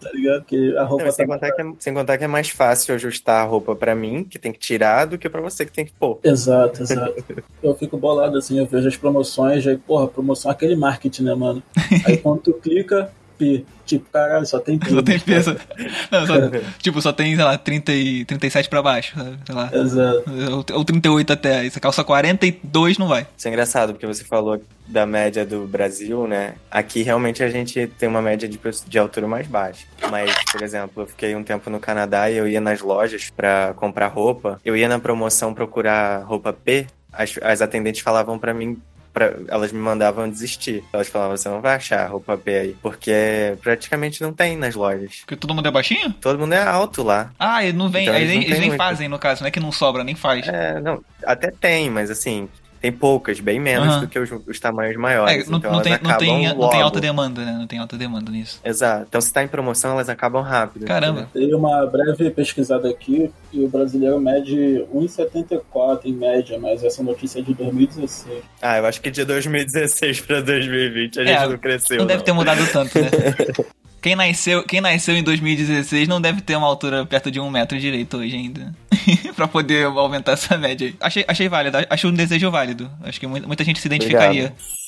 tá 0.00 0.11
ligado? 0.12 0.44
Que 0.44 0.76
a 0.76 0.85
roupa 0.85 1.05
Não, 1.05 1.11
tá 1.11 1.17
sem, 1.17 1.26
contar 1.26 1.53
que 1.53 1.62
é, 1.62 1.73
sem 1.79 1.94
contar 1.94 2.19
que 2.19 2.25
é 2.25 2.29
mais 2.29 2.49
fácil 2.49 2.94
ajustar 2.94 3.43
a 3.43 3.44
roupa 3.44 3.75
pra 3.75 3.94
mim, 3.94 4.25
que 4.25 4.38
tem 4.38 4.53
que 4.53 4.59
tirar, 4.59 5.06
do 5.06 5.19
que 5.19 5.29
pra 5.29 5.41
você 5.41 5.64
que 5.64 5.73
tem 5.73 5.85
que 5.85 5.93
pôr. 5.93 6.19
Exato, 6.23 6.82
exato. 6.82 7.25
Eu 7.62 7.75
fico 7.75 7.97
bolado 7.97 8.37
assim, 8.37 8.58
eu 8.58 8.67
vejo 8.67 8.88
as 8.88 8.97
promoções, 8.97 9.67
aí, 9.67 9.76
porra, 9.76 10.08
promoção, 10.08 10.50
aquele 10.50 10.76
marketing, 10.76 11.25
né, 11.25 11.35
mano? 11.35 11.62
Aí 12.06 12.17
quando 12.17 12.41
tu 12.41 12.53
clica, 12.55 13.11
pi, 13.38 13.67
tipo, 13.87 14.08
caralho, 14.11 14.46
só 14.46 14.58
tem 14.58 14.79
Só 14.88 15.02
tem 15.02 15.19
peso. 15.19 15.55
peso. 15.55 15.61
Não, 16.11 16.26
só- 16.26 16.34
tipo, 16.79 17.03
só 17.03 17.12
tem, 17.12 17.34
sei 17.34 17.44
lá, 17.44 17.56
30 17.58 17.93
e 17.93 18.24
37 18.24 18.69
pra 18.69 18.82
baixo, 18.82 19.15
sabe? 19.17 19.39
Sei 19.44 19.55
lá. 19.55 19.70
Exato. 19.72 20.22
Ou, 20.51 20.79
ou 20.79 20.84
38 20.84 21.32
até. 21.32 21.58
Aí 21.60 21.70
você 21.70 21.81
calça 21.81 22.03
42, 22.05 22.98
não 22.98 23.08
vai. 23.08 23.27
Isso 23.36 23.48
é 23.48 23.51
engraçado, 23.51 23.93
porque 23.93 24.06
você 24.06 24.24
falou 24.24 24.60
da 24.86 25.06
média 25.06 25.44
do 25.46 25.67
Brasil, 25.67 26.27
né? 26.27 26.55
Aqui 26.70 27.03
realmente 27.03 27.43
a 27.43 27.48
gente 27.48 27.86
tem 27.98 28.08
uma 28.08 28.20
média 28.22 28.48
de, 28.48 28.58
de 28.89 28.98
altura 28.98 29.27
mais 29.27 29.46
baixa. 29.46 29.86
Mas, 30.10 30.31
por 30.51 30.62
exemplo, 30.62 31.03
eu 31.03 31.06
fiquei 31.06 31.34
um 31.34 31.43
tempo 31.44 31.70
no 31.70 31.81
Canadá 31.81 32.31
e 32.31 32.36
eu 32.36 32.46
ia 32.48 32.60
nas 32.60 32.81
lojas 32.81 33.31
pra 33.34 33.72
comprar 33.77 34.08
roupa. 34.08 34.60
Eu 34.65 34.77
ia 34.77 34.89
na 34.89 34.98
promoção 34.98 35.55
procurar 35.55 36.22
roupa 36.24 36.53
P, 36.53 36.86
as, 37.12 37.39
as 37.43 37.62
atendentes 37.62 38.01
falavam 38.03 38.39
pra 38.39 38.53
mim. 38.55 38.77
Pra, 39.12 39.34
elas 39.48 39.72
me 39.72 39.78
mandavam 39.78 40.28
desistir. 40.28 40.82
Elas 40.92 41.08
falavam, 41.08 41.36
você 41.36 41.48
não 41.48 41.60
vai 41.60 41.76
achar 41.76 42.10
roupa 42.10 42.36
P 42.36 42.50
aí. 42.50 42.76
Porque 42.81 43.56
praticamente 43.62 44.22
não 44.22 44.32
tem 44.32 44.56
nas 44.56 44.74
lojas. 44.74 45.20
Porque 45.20 45.36
todo 45.36 45.54
mundo 45.54 45.69
é 45.69 45.70
baixinho? 45.70 46.12
Todo 46.14 46.38
mundo 46.38 46.54
é 46.54 46.62
alto 46.62 47.02
lá. 47.02 47.32
Ah, 47.38 47.64
e 47.64 47.72
não 47.72 47.90
vem. 47.90 48.04
Então 48.04 48.14
eles 48.14 48.28
não 48.28 48.36
eles 48.36 48.50
têm 48.50 48.60
nem 48.60 48.69
muito. 48.70 48.78
fazem, 48.78 49.08
no 49.08 49.19
caso, 49.19 49.42
não 49.42 49.48
é 49.48 49.50
que 49.50 49.60
não 49.60 49.72
sobra, 49.72 50.02
nem 50.02 50.14
faz. 50.14 50.46
É, 50.48 50.81
não, 50.81 51.04
até 51.24 51.50
tem, 51.50 51.90
mas 51.90 52.10
assim, 52.10 52.48
tem 52.82 52.91
poucas, 52.93 53.39
bem 53.39 53.60
menos 53.60 53.86
Aham. 53.89 54.01
do 54.01 54.08
que 54.08 54.19
os, 54.19 54.29
os 54.46 54.58
tamanhos 54.60 54.96
É, 54.96 54.98
maiores. 54.98 55.48
não, 55.48 55.58
então 55.58 55.70
não 55.70 55.79
elas 55.81 55.84
tem, 55.84 55.93
não, 56.03 56.10
acabam 56.10 56.19
tem, 56.19 56.55
não 56.55 56.69
tem 56.69 56.82
alta 56.82 57.01
demanda, 57.01 57.44
né? 57.44 57.53
Não 57.53 57.67
tem 57.69 57.79
alta 57.79 57.96
demanda 57.96 58.31
nisso. 58.31 58.60
Exato. 58.65 59.06
Então 59.08 59.20
se 59.20 59.32
tá 59.32 59.44
em 59.44 59.48
promoção, 59.48 59.93
elas 59.93 60.08
acabam 60.08 60.43
rápido. 60.43 60.84
Caramba. 60.84 61.29
Dei 61.32 61.55
uma 61.55 61.86
breve 61.86 62.29
pesquisada 62.31 62.91
aqui 62.91 63.31
e 63.53 63.65
o 63.65 63.69
brasileiro 63.69 64.20
mede 64.20 64.84
1,74 64.93 66.01
em 66.06 66.12
média, 66.12 66.58
mas 66.58 66.82
essa 66.82 67.03
notícia 67.03 67.39
é 67.39 67.43
de 67.43 67.55
2016. 67.55 68.43
Ah, 68.60 68.79
eu 68.79 68.86
acho 68.86 69.01
que 69.01 69.10
de 69.10 69.24
2016 69.24 70.20
pra 70.22 70.41
2020 70.41 71.20
a 71.20 71.24
gente 71.24 71.36
É, 71.36 71.46
não 71.48 71.58
cresceu. 71.58 71.98
Não 71.98 72.06
deve 72.06 72.19
não. 72.19 72.24
ter 72.24 72.32
mudado 72.32 72.60
tanto, 72.72 72.98
né? 72.98 73.08
Quem 74.03 74.17
nasceu, 74.17 74.65
quem 74.65 74.81
nasceu 74.81 75.17
em 75.17 75.23
2016 75.23 76.09
não 76.09 76.21
deve 76.21 76.41
ter 76.41 76.56
uma 76.56 76.67
altura 76.67 77.06
perto 77.06 77.31
de 77.31 77.39
um 77.39 77.49
metro 77.49 77.79
direito 77.79 78.17
hoje 78.17 78.35
ainda. 78.35 78.75
pra 79.37 79.47
poder 79.47 79.87
aumentar 79.87 80.32
essa 80.32 80.59
média 80.59 80.89
aí. 80.89 80.94
Achei, 81.01 81.25
achei 81.29 81.49
válido, 81.49 81.79
acho 81.89 82.09
um 82.09 82.13
desejo 82.13 82.51
válido. 82.51 82.91
Acho 83.05 83.21
que 83.21 83.29
muita, 83.29 83.47
muita 83.47 83.63
gente 83.63 83.81
se 83.81 83.87
identificaria. 83.87 84.47
Obrigado. 84.47 84.81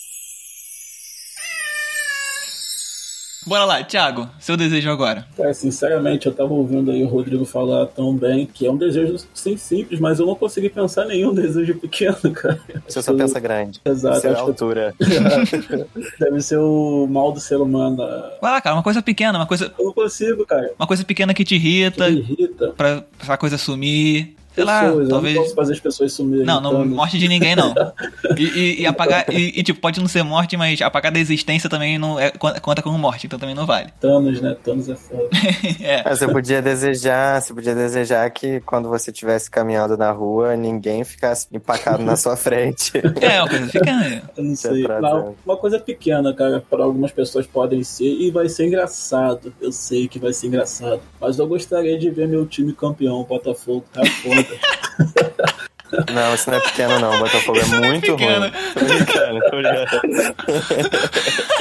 Bora 3.46 3.64
lá, 3.64 3.82
Thiago, 3.84 4.28
seu 4.38 4.56
desejo 4.56 4.90
agora. 4.90 5.26
Cara, 5.36 5.52
sinceramente, 5.52 6.26
eu 6.26 6.32
tava 6.32 6.52
ouvindo 6.54 6.90
aí 6.90 7.02
o 7.02 7.08
Rodrigo 7.08 7.44
falar 7.44 7.86
tão 7.86 8.14
bem 8.16 8.46
que 8.46 8.66
é 8.66 8.70
um 8.70 8.76
desejo 8.76 9.16
sim 9.34 9.56
simples, 9.56 10.00
mas 10.00 10.18
eu 10.18 10.26
não 10.26 10.34
consegui 10.34 10.68
pensar 10.70 11.04
em 11.04 11.08
nenhum 11.08 11.34
desejo 11.34 11.74
pequeno, 11.74 12.16
cara. 12.32 12.58
Você 12.88 13.02
só 13.02 13.12
pensa 13.14 13.38
grande. 13.38 13.80
Exato, 13.84 14.20
Você 14.20 14.28
é 14.28 14.30
a 14.30 14.34
que- 14.34 14.40
altura. 14.40 14.94
Deve 16.18 16.40
ser 16.40 16.58
o 16.58 17.06
mal 17.08 17.32
do 17.32 17.40
ser 17.40 17.56
humano. 17.56 17.96
Vai 18.40 18.52
lá, 18.52 18.60
cara, 18.60 18.76
uma 18.76 18.82
coisa 18.82 19.02
pequena, 19.02 19.38
uma 19.38 19.46
coisa, 19.46 19.72
Eu 19.78 19.86
não 19.86 19.92
consigo, 19.92 20.46
cara. 20.46 20.72
uma 20.78 20.86
coisa 20.86 21.04
pequena 21.04 21.34
que 21.34 21.44
te 21.44 21.58
Que 21.58 21.66
irrita, 21.68 22.08
me 22.10 22.18
irrita. 22.20 22.68
pra, 22.76 23.04
pra 23.24 23.36
coisa 23.36 23.58
sumir. 23.58 24.34
Sei 24.54 24.64
lá, 24.64 24.84
pessoas. 24.84 25.08
talvez- 25.08 25.34
Eu 25.34 25.40
não 25.40 25.44
posso 25.44 25.54
fazer 25.56 25.72
as 25.72 25.80
pessoas 25.80 26.12
sumirem. 26.12 26.44
Não, 26.46 26.60
não 26.60 26.84
morte 26.86 27.18
de 27.18 27.28
ninguém, 27.28 27.56
não. 27.56 27.74
E, 28.38 28.42
e- 28.42 28.80
e 28.82 28.86
apagar. 28.86 29.26
E, 29.32 29.60
e, 29.60 29.62
tipo, 29.62 29.80
pode 29.80 30.00
não 30.00 30.08
ser 30.08 30.22
morte, 30.24 30.56
mas 30.56 30.80
apagar 30.82 31.12
da 31.12 31.18
existência 31.20 31.68
também 31.70 31.98
não 31.98 32.18
é, 32.18 32.30
conta 32.30 32.82
como 32.82 32.98
morte, 32.98 33.26
então 33.26 33.38
também 33.38 33.54
não 33.54 33.64
vale. 33.66 33.90
Thanos, 34.00 34.40
né? 34.40 34.56
Thanos 34.64 34.88
é 34.88 34.96
foda. 34.96 35.28
é. 35.80 36.02
Ah, 36.04 36.14
Você 36.16 36.26
podia 36.26 36.60
desejar, 36.60 37.40
você 37.40 37.54
podia 37.54 37.74
desejar 37.74 38.28
que 38.30 38.60
quando 38.60 38.88
você 38.88 39.10
estivesse 39.10 39.50
caminhando 39.50 39.96
na 39.96 40.10
rua, 40.10 40.56
ninguém 40.56 41.04
ficasse 41.04 41.46
empacado 41.52 42.02
na 42.02 42.16
sua 42.16 42.36
frente. 42.36 42.92
É, 43.20 43.40
uma 43.40 43.48
coisa 43.48 43.66
fica. 43.68 44.22
Eu 44.36 44.44
não 44.44 44.56
Você 44.56 44.68
sei. 44.68 44.82
Não, 45.00 45.34
uma 45.46 45.56
coisa 45.56 45.78
pequena, 45.78 46.32
cara, 46.34 46.60
para 46.68 46.82
algumas 46.84 47.12
pessoas 47.12 47.46
podem 47.46 47.82
ser 47.84 48.04
e 48.04 48.30
vai 48.30 48.48
ser 48.48 48.66
engraçado. 48.66 49.52
Eu 49.60 49.70
sei 49.72 50.08
que 50.08 50.18
vai 50.18 50.32
ser 50.32 50.48
engraçado. 50.48 51.00
Mas 51.20 51.38
eu 51.38 51.46
gostaria 51.46 51.98
de 51.98 52.10
ver 52.10 52.26
meu 52.28 52.44
time 52.46 52.72
campeão, 52.72 53.20
o 53.20 53.24
Botafogo, 53.24 53.84
tá 53.92 54.04
foda. 54.04 54.43
Não, 56.12 56.34
isso 56.34 56.50
não 56.50 56.58
é 56.58 56.60
pequeno, 56.60 56.98
não. 56.98 57.14
O 57.14 57.18
Botafogo 57.20 57.56
é 57.56 57.64
muito 57.66 58.00
pequeno. 58.16 58.40
ruim. 58.40 58.52
Tô 58.74 58.84
brincando, 58.84 59.40
tô 59.48 59.56
brincando. 59.56 60.34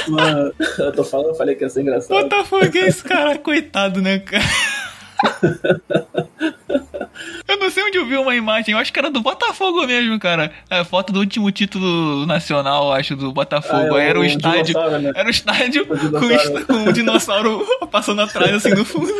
Mano, 0.08 0.52
eu 0.78 0.92
tô 0.92 1.04
falando, 1.04 1.28
eu 1.28 1.34
falei 1.36 1.54
que 1.54 1.62
ia 1.62 1.68
ser 1.70 1.82
engraçado. 1.82 2.20
Botafoguense, 2.20 3.04
cara, 3.04 3.38
coitado, 3.38 4.02
né, 4.02 4.18
cara? 4.18 4.42
Eu 7.46 7.58
não 7.58 7.70
sei 7.70 7.84
onde 7.84 7.96
eu 7.98 8.06
vi 8.06 8.16
uma 8.16 8.34
imagem, 8.34 8.72
eu 8.72 8.78
acho 8.78 8.92
que 8.92 8.98
era 8.98 9.08
do 9.10 9.20
Botafogo 9.20 9.86
mesmo, 9.86 10.18
cara. 10.18 10.50
É 10.68 10.82
foto 10.84 11.12
do 11.12 11.20
último 11.20 11.50
título 11.52 12.26
nacional, 12.26 12.92
acho, 12.92 13.14
do 13.14 13.32
Botafogo. 13.32 13.94
Ah, 13.94 14.02
é 14.02 14.08
era 14.08 14.18
o 14.18 14.22
o 14.22 14.24
estádio. 14.24 14.64
dinossauro, 14.64 14.98
né? 14.98 15.12
Era 15.14 15.28
o 15.28 15.30
estádio 15.30 15.82
O 15.84 15.86
com, 15.86 15.96
dinossauro. 15.96 16.34
est- 16.58 16.66
com 16.66 16.84
o 16.84 16.92
dinossauro 16.92 17.66
passando 17.90 18.22
atrás, 18.22 18.52
assim, 18.54 18.70
no 18.70 18.84
fundo. 18.84 19.12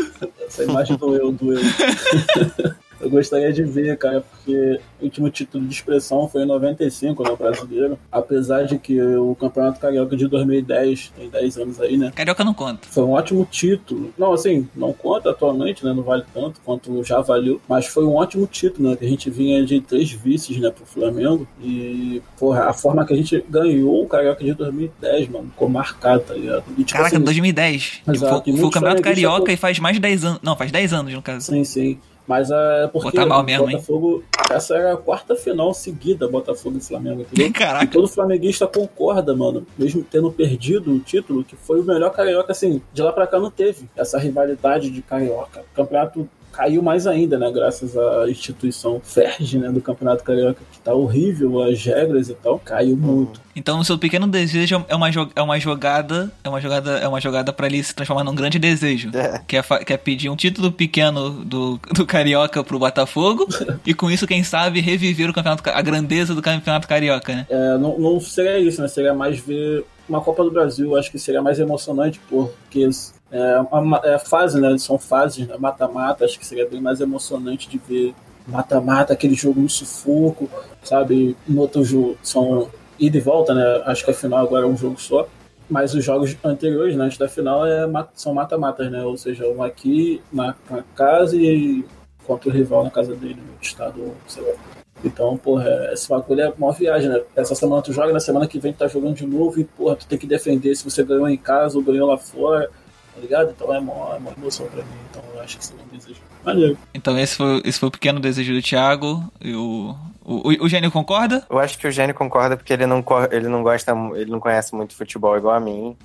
Essa 0.47 0.65
imagem 0.65 0.97
doeu, 0.97 1.31
doeu. 1.33 1.61
Eu 3.01 3.11
gostaria 3.11 3.53
de 3.53 3.63
ver, 3.63 3.97
cara, 3.99 4.21
porque 4.21 4.81
o 5.01 5.05
último 5.05 5.31
título 5.31 5.65
de 5.67 5.75
expressão 5.75 6.29
foi 6.29 6.43
em 6.43 6.47
95, 6.47 7.23
no 7.23 7.37
brasileiro. 7.37 7.99
Apesar 8.11 8.65
de 8.65 8.79
que 8.79 9.01
o 9.01 9.35
Campeonato 9.35 9.81
Carioca 9.81 10.17
de 10.17 10.27
2010, 10.27 11.13
tem 11.17 11.29
10 11.29 11.59
anos 11.59 11.81
aí, 11.81 11.97
né? 11.97 12.13
Carioca 12.15 12.45
não 12.45 12.55
conta. 12.55 12.89
Foi 12.91 13.05
um 13.05 13.13
ótimo 13.13 13.47
título. 13.51 14.13
Não, 14.17 14.33
assim, 14.33 14.69
não 14.75 14.93
conta 14.93 15.31
atualmente, 15.31 15.85
né? 15.85 15.93
Não 15.93 16.03
vale 16.03 16.25
tanto 16.33 16.61
quanto 16.65 17.03
já 17.05 17.21
valeu. 17.21 17.61
Mas 17.69 17.87
foi 17.87 18.05
um 18.05 18.15
ótimo 18.15 18.47
título, 18.47 18.91
né? 18.91 18.97
Que 18.97 19.05
a 19.05 19.09
gente 19.09 19.31
vinha 19.31 19.65
de 19.65 19.81
três 19.81 20.11
vices, 20.11 20.59
né? 20.59 20.71
Pro 20.71 20.87
Flamengo. 20.87 21.47
E, 21.63 22.23
porra, 22.39 22.65
a 22.65 22.73
forma 22.73 23.05
que 23.05 23.13
a 23.13 23.17
gente 23.17 23.45
ganhou 23.49 24.03
o 24.03 24.09
Carioca 24.09 24.45
de 24.45 24.55
2010, 24.55 25.29
mano, 25.29 25.51
ficou 25.51 25.69
marcado, 25.69 26.23
tá 26.23 26.35
ligado? 26.35 26.65
E, 26.77 26.85
tipo, 26.85 26.93
Caraca, 26.93 27.17
assim, 27.17 27.25
2010. 27.25 28.03
Exato, 28.09 28.45
Foi, 28.45 28.57
foi 28.57 28.69
o 28.69 28.71
Campeonato 28.71 29.03
Carioca 29.03 29.53
e 29.53 29.57
faz 29.57 29.79
mais 29.79 29.97
de 29.97 30.01
10 30.01 30.25
anos. 30.25 30.41
Não, 30.43 30.57
faz 30.57 30.71
10 30.71 30.93
anos, 30.93 31.13
no 31.13 31.23
caso. 31.23 31.47
Sim, 31.47 31.65
sim. 31.65 31.99
Mas 32.27 32.51
é 32.51 32.89
porque 32.89 33.13
tá 33.13 33.27
mal 33.27 33.43
mesmo, 33.43 33.69
hein? 33.69 33.77
Botafogo, 33.77 34.25
essa 34.51 34.75
era 34.77 34.95
a 34.95 34.97
quarta 34.97 35.37
final 35.37 35.75
seguida, 35.75 36.27
Botafogo 36.27 36.79
e 36.79 36.81
Flamengo, 36.81 37.21
entendeu? 37.21 37.47
E 37.49 37.53
Caraca. 37.53 37.87
todo 37.93 38.09
flamenguista 38.09 38.67
concorda, 38.67 39.37
mano, 39.37 39.67
mesmo 39.77 40.03
tendo 40.03 40.33
perdido 40.33 40.93
o 40.93 40.99
título, 40.99 41.45
que 41.45 41.55
foi 41.57 41.81
o 41.81 41.85
melhor 41.85 42.11
carioca, 42.11 42.53
assim, 42.53 42.81
de 42.93 43.03
lá 43.03 43.13
pra 43.13 43.27
cá 43.27 43.39
não 43.39 43.51
teve 43.51 43.89
essa 43.97 44.19
rivalidade 44.19 44.91
de 44.91 45.03
carioca. 45.03 45.63
Campeonato 45.75 46.29
caiu 46.57 46.83
mais 46.83 47.07
ainda, 47.07 47.39
né, 47.39 47.51
graças 47.53 47.97
à 47.97 48.29
instituição 48.29 49.01
FERJ, 49.03 49.59
né, 49.59 49.69
do 49.71 49.81
Campeonato 49.81 50.23
Carioca, 50.23 50.61
que 50.73 50.79
tá 50.81 50.95
horrível, 50.95 51.63
as 51.63 51.83
regras 51.85 52.29
e 52.29 52.35
tal, 52.35 52.59
caiu 52.59 52.97
muito. 52.97 53.41
Então, 53.57 53.79
o 53.81 53.85
seu 53.85 53.97
pequeno 53.99 54.27
desejo 54.27 54.85
é 54.89 54.95
uma, 54.97 55.09
é 55.37 55.43
uma 55.43 55.59
jogada, 55.61 56.31
é 56.43 56.49
uma 56.49 56.61
jogada, 56.61 56.91
é 56.99 57.07
uma 57.09 57.21
jogada 57.21 57.53
para 57.53 57.67
ele 57.67 57.83
se 57.83 57.95
transformar 57.95 58.25
num 58.25 58.35
grande 58.35 58.59
desejo, 58.59 59.11
É. 59.15 59.41
que 59.47 59.57
é, 59.57 59.63
que 59.63 59.93
é 59.93 59.97
pedir 59.97 60.29
um 60.29 60.37
título 60.37 60.71
pequeno 60.73 61.31
do, 61.45 61.79
do 61.93 62.05
carioca 62.07 62.63
pro 62.65 62.79
Botafogo 62.79 63.47
e 63.87 63.93
com 63.95 64.11
isso, 64.11 64.27
quem 64.27 64.43
sabe, 64.43 64.81
reviver 64.81 65.31
o 65.31 65.33
campeonato, 65.33 65.63
ca- 65.63 65.77
a 65.77 65.83
grandeza 65.83 66.35
do 66.35 66.43
campeonato 66.43 66.87
carioca, 66.89 67.35
né? 67.35 67.47
É, 67.49 67.79
não, 67.79 67.99
não 67.99 68.21
seria 68.21 68.59
isso, 68.59 68.81
né, 68.81 68.89
seria 68.89 69.15
mais 69.15 69.39
ver 69.39 69.85
uma 70.09 70.21
Copa 70.21 70.45
do 70.45 70.51
Brasil, 70.51 70.97
acho 70.97 71.11
que 71.11 71.19
seria 71.19 71.41
mais 71.41 71.59
emocionante, 71.59 72.21
porque 72.29 72.89
é, 73.31 73.61
uma, 73.73 74.01
é 74.05 74.19
fase, 74.19 74.61
né, 74.61 74.77
são 74.79 74.99
fases, 74.99 75.47
né, 75.47 75.57
mata-mata, 75.59 76.25
acho 76.25 76.39
que 76.39 76.47
seria 76.47 76.69
bem 76.69 76.81
mais 76.81 77.01
emocionante 77.01 77.69
de 77.69 77.79
ver 77.79 78.15
mata-mata, 78.47 79.13
aquele 79.13 79.35
jogo 79.35 79.61
no 79.61 79.69
sufoco, 79.69 80.49
sabe? 80.83 81.37
No 81.49 81.63
outro 81.63 81.85
jogo 81.85 82.17
são 82.23 82.69
ida 82.99 83.17
e 83.17 83.21
volta, 83.21 83.55
né? 83.55 83.83
Acho 83.87 84.05
que 84.05 84.11
a 84.11 84.15
final 84.15 84.45
agora 84.45 84.67
é 84.67 84.69
um 84.69 84.77
jogo 84.77 85.01
só. 85.01 85.27
Mas 85.69 85.95
os 85.95 86.05
jogos 86.05 86.37
anteriores, 86.45 86.95
né, 86.95 87.05
antes 87.05 87.17
da 87.17 87.27
final, 87.27 87.67
é, 87.67 87.87
são 88.15 88.35
mata-matas, 88.35 88.91
né? 88.91 89.03
Ou 89.03 89.17
seja, 89.17 89.49
um 89.49 89.63
aqui 89.63 90.23
na, 90.33 90.55
na 90.71 90.83
casa 90.95 91.37
e 91.37 91.85
contra 92.27 92.49
o 92.49 92.53
rival 92.53 92.85
na 92.85 92.91
casa 92.91 93.15
dele, 93.15 93.37
no 93.37 93.63
estado, 93.63 94.13
sei 94.29 94.43
lá. 94.43 94.55
Então, 95.03 95.37
porra, 95.37 95.91
esse 95.93 96.09
bagulho 96.09 96.41
é 96.41 96.53
uma 96.57 96.73
viagem, 96.73 97.09
né? 97.11 97.21
Essa 97.35 97.55
semana 97.55 97.83
tu 97.83 97.93
joga, 97.93 98.13
na 98.13 98.21
semana 98.21 98.47
que 98.47 98.59
vem 98.59 98.73
tu 98.73 98.79
tá 98.79 98.89
jogando 98.89 99.15
de 99.15 99.27
novo 99.27 99.61
e, 99.61 99.65
porra, 99.65 99.97
tu 99.97 100.07
tem 100.07 100.19
que 100.19 100.27
defender 100.27 100.75
se 100.75 100.85
você 100.85 101.03
ganhou 101.03 101.29
em 101.29 101.37
casa 101.37 101.77
ou 101.77 101.85
ganhou 101.85 102.09
lá 102.09 102.17
fora, 102.17 102.71
tá 103.15 103.21
ligado? 103.21 103.51
Então 103.51 103.75
é 103.75 103.79
uma, 103.79 103.93
é 104.15 104.19
uma 104.19 104.33
emoção 104.33 104.67
pra 104.67 104.83
mim. 104.83 104.91
Então 105.11 105.23
eu 105.35 105.41
acho 105.43 105.59
que 105.59 105.65
seria 105.67 105.83
um 105.85 105.97
desejo 105.97 106.21
maneiro. 106.45 106.79
Então, 106.93 107.19
esse 107.19 107.37
foi, 107.37 107.63
esse 107.65 107.79
foi 107.79 107.89
o 107.89 107.93
pequeno 107.93 108.21
desejo 108.21 108.53
do 108.53 108.63
Thiago. 108.63 109.23
E 109.41 109.55
o, 109.55 109.95
o, 110.25 110.49
o, 110.51 110.65
o 110.65 110.69
Gênio 110.69 110.91
concorda? 110.91 111.45
Eu 111.49 111.59
acho 111.59 111.79
que 111.79 111.87
o 111.87 111.93
Gênio 111.93 112.15
concorda 112.15 112.57
porque 112.57 112.73
ele 112.73 112.87
não, 112.87 113.05
ele 113.31 113.49
não 113.49 113.63
gosta, 113.63 113.93
ele 114.15 114.31
não 114.31 114.41
conhece 114.41 114.75
muito 114.75 114.95
futebol 114.95 115.37
igual 115.37 115.55
a 115.55 115.61
mim. 115.61 115.97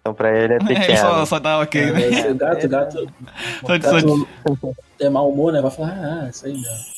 Então 0.00 0.14
pra 0.14 0.36
ele 0.36 0.54
é 0.54 0.58
pequeno. 0.64 0.92
É, 0.92 0.96
só, 0.96 1.24
só 1.26 1.38
dá 1.38 1.58
ok, 1.60 1.90
né? 1.92 2.08
Esse 2.08 2.34
gato, 2.34 2.68
gato, 2.68 3.12
só 3.64 3.76
de- 3.76 3.78
gato 3.78 4.76
é 5.00 5.08
mau 5.10 5.28
humor, 5.30 5.52
né? 5.52 5.60
Vai 5.60 5.70
falar, 5.70 5.90
ah, 6.24 6.28
isso 6.30 6.46
aí 6.46 6.52
mesmo. 6.52 6.95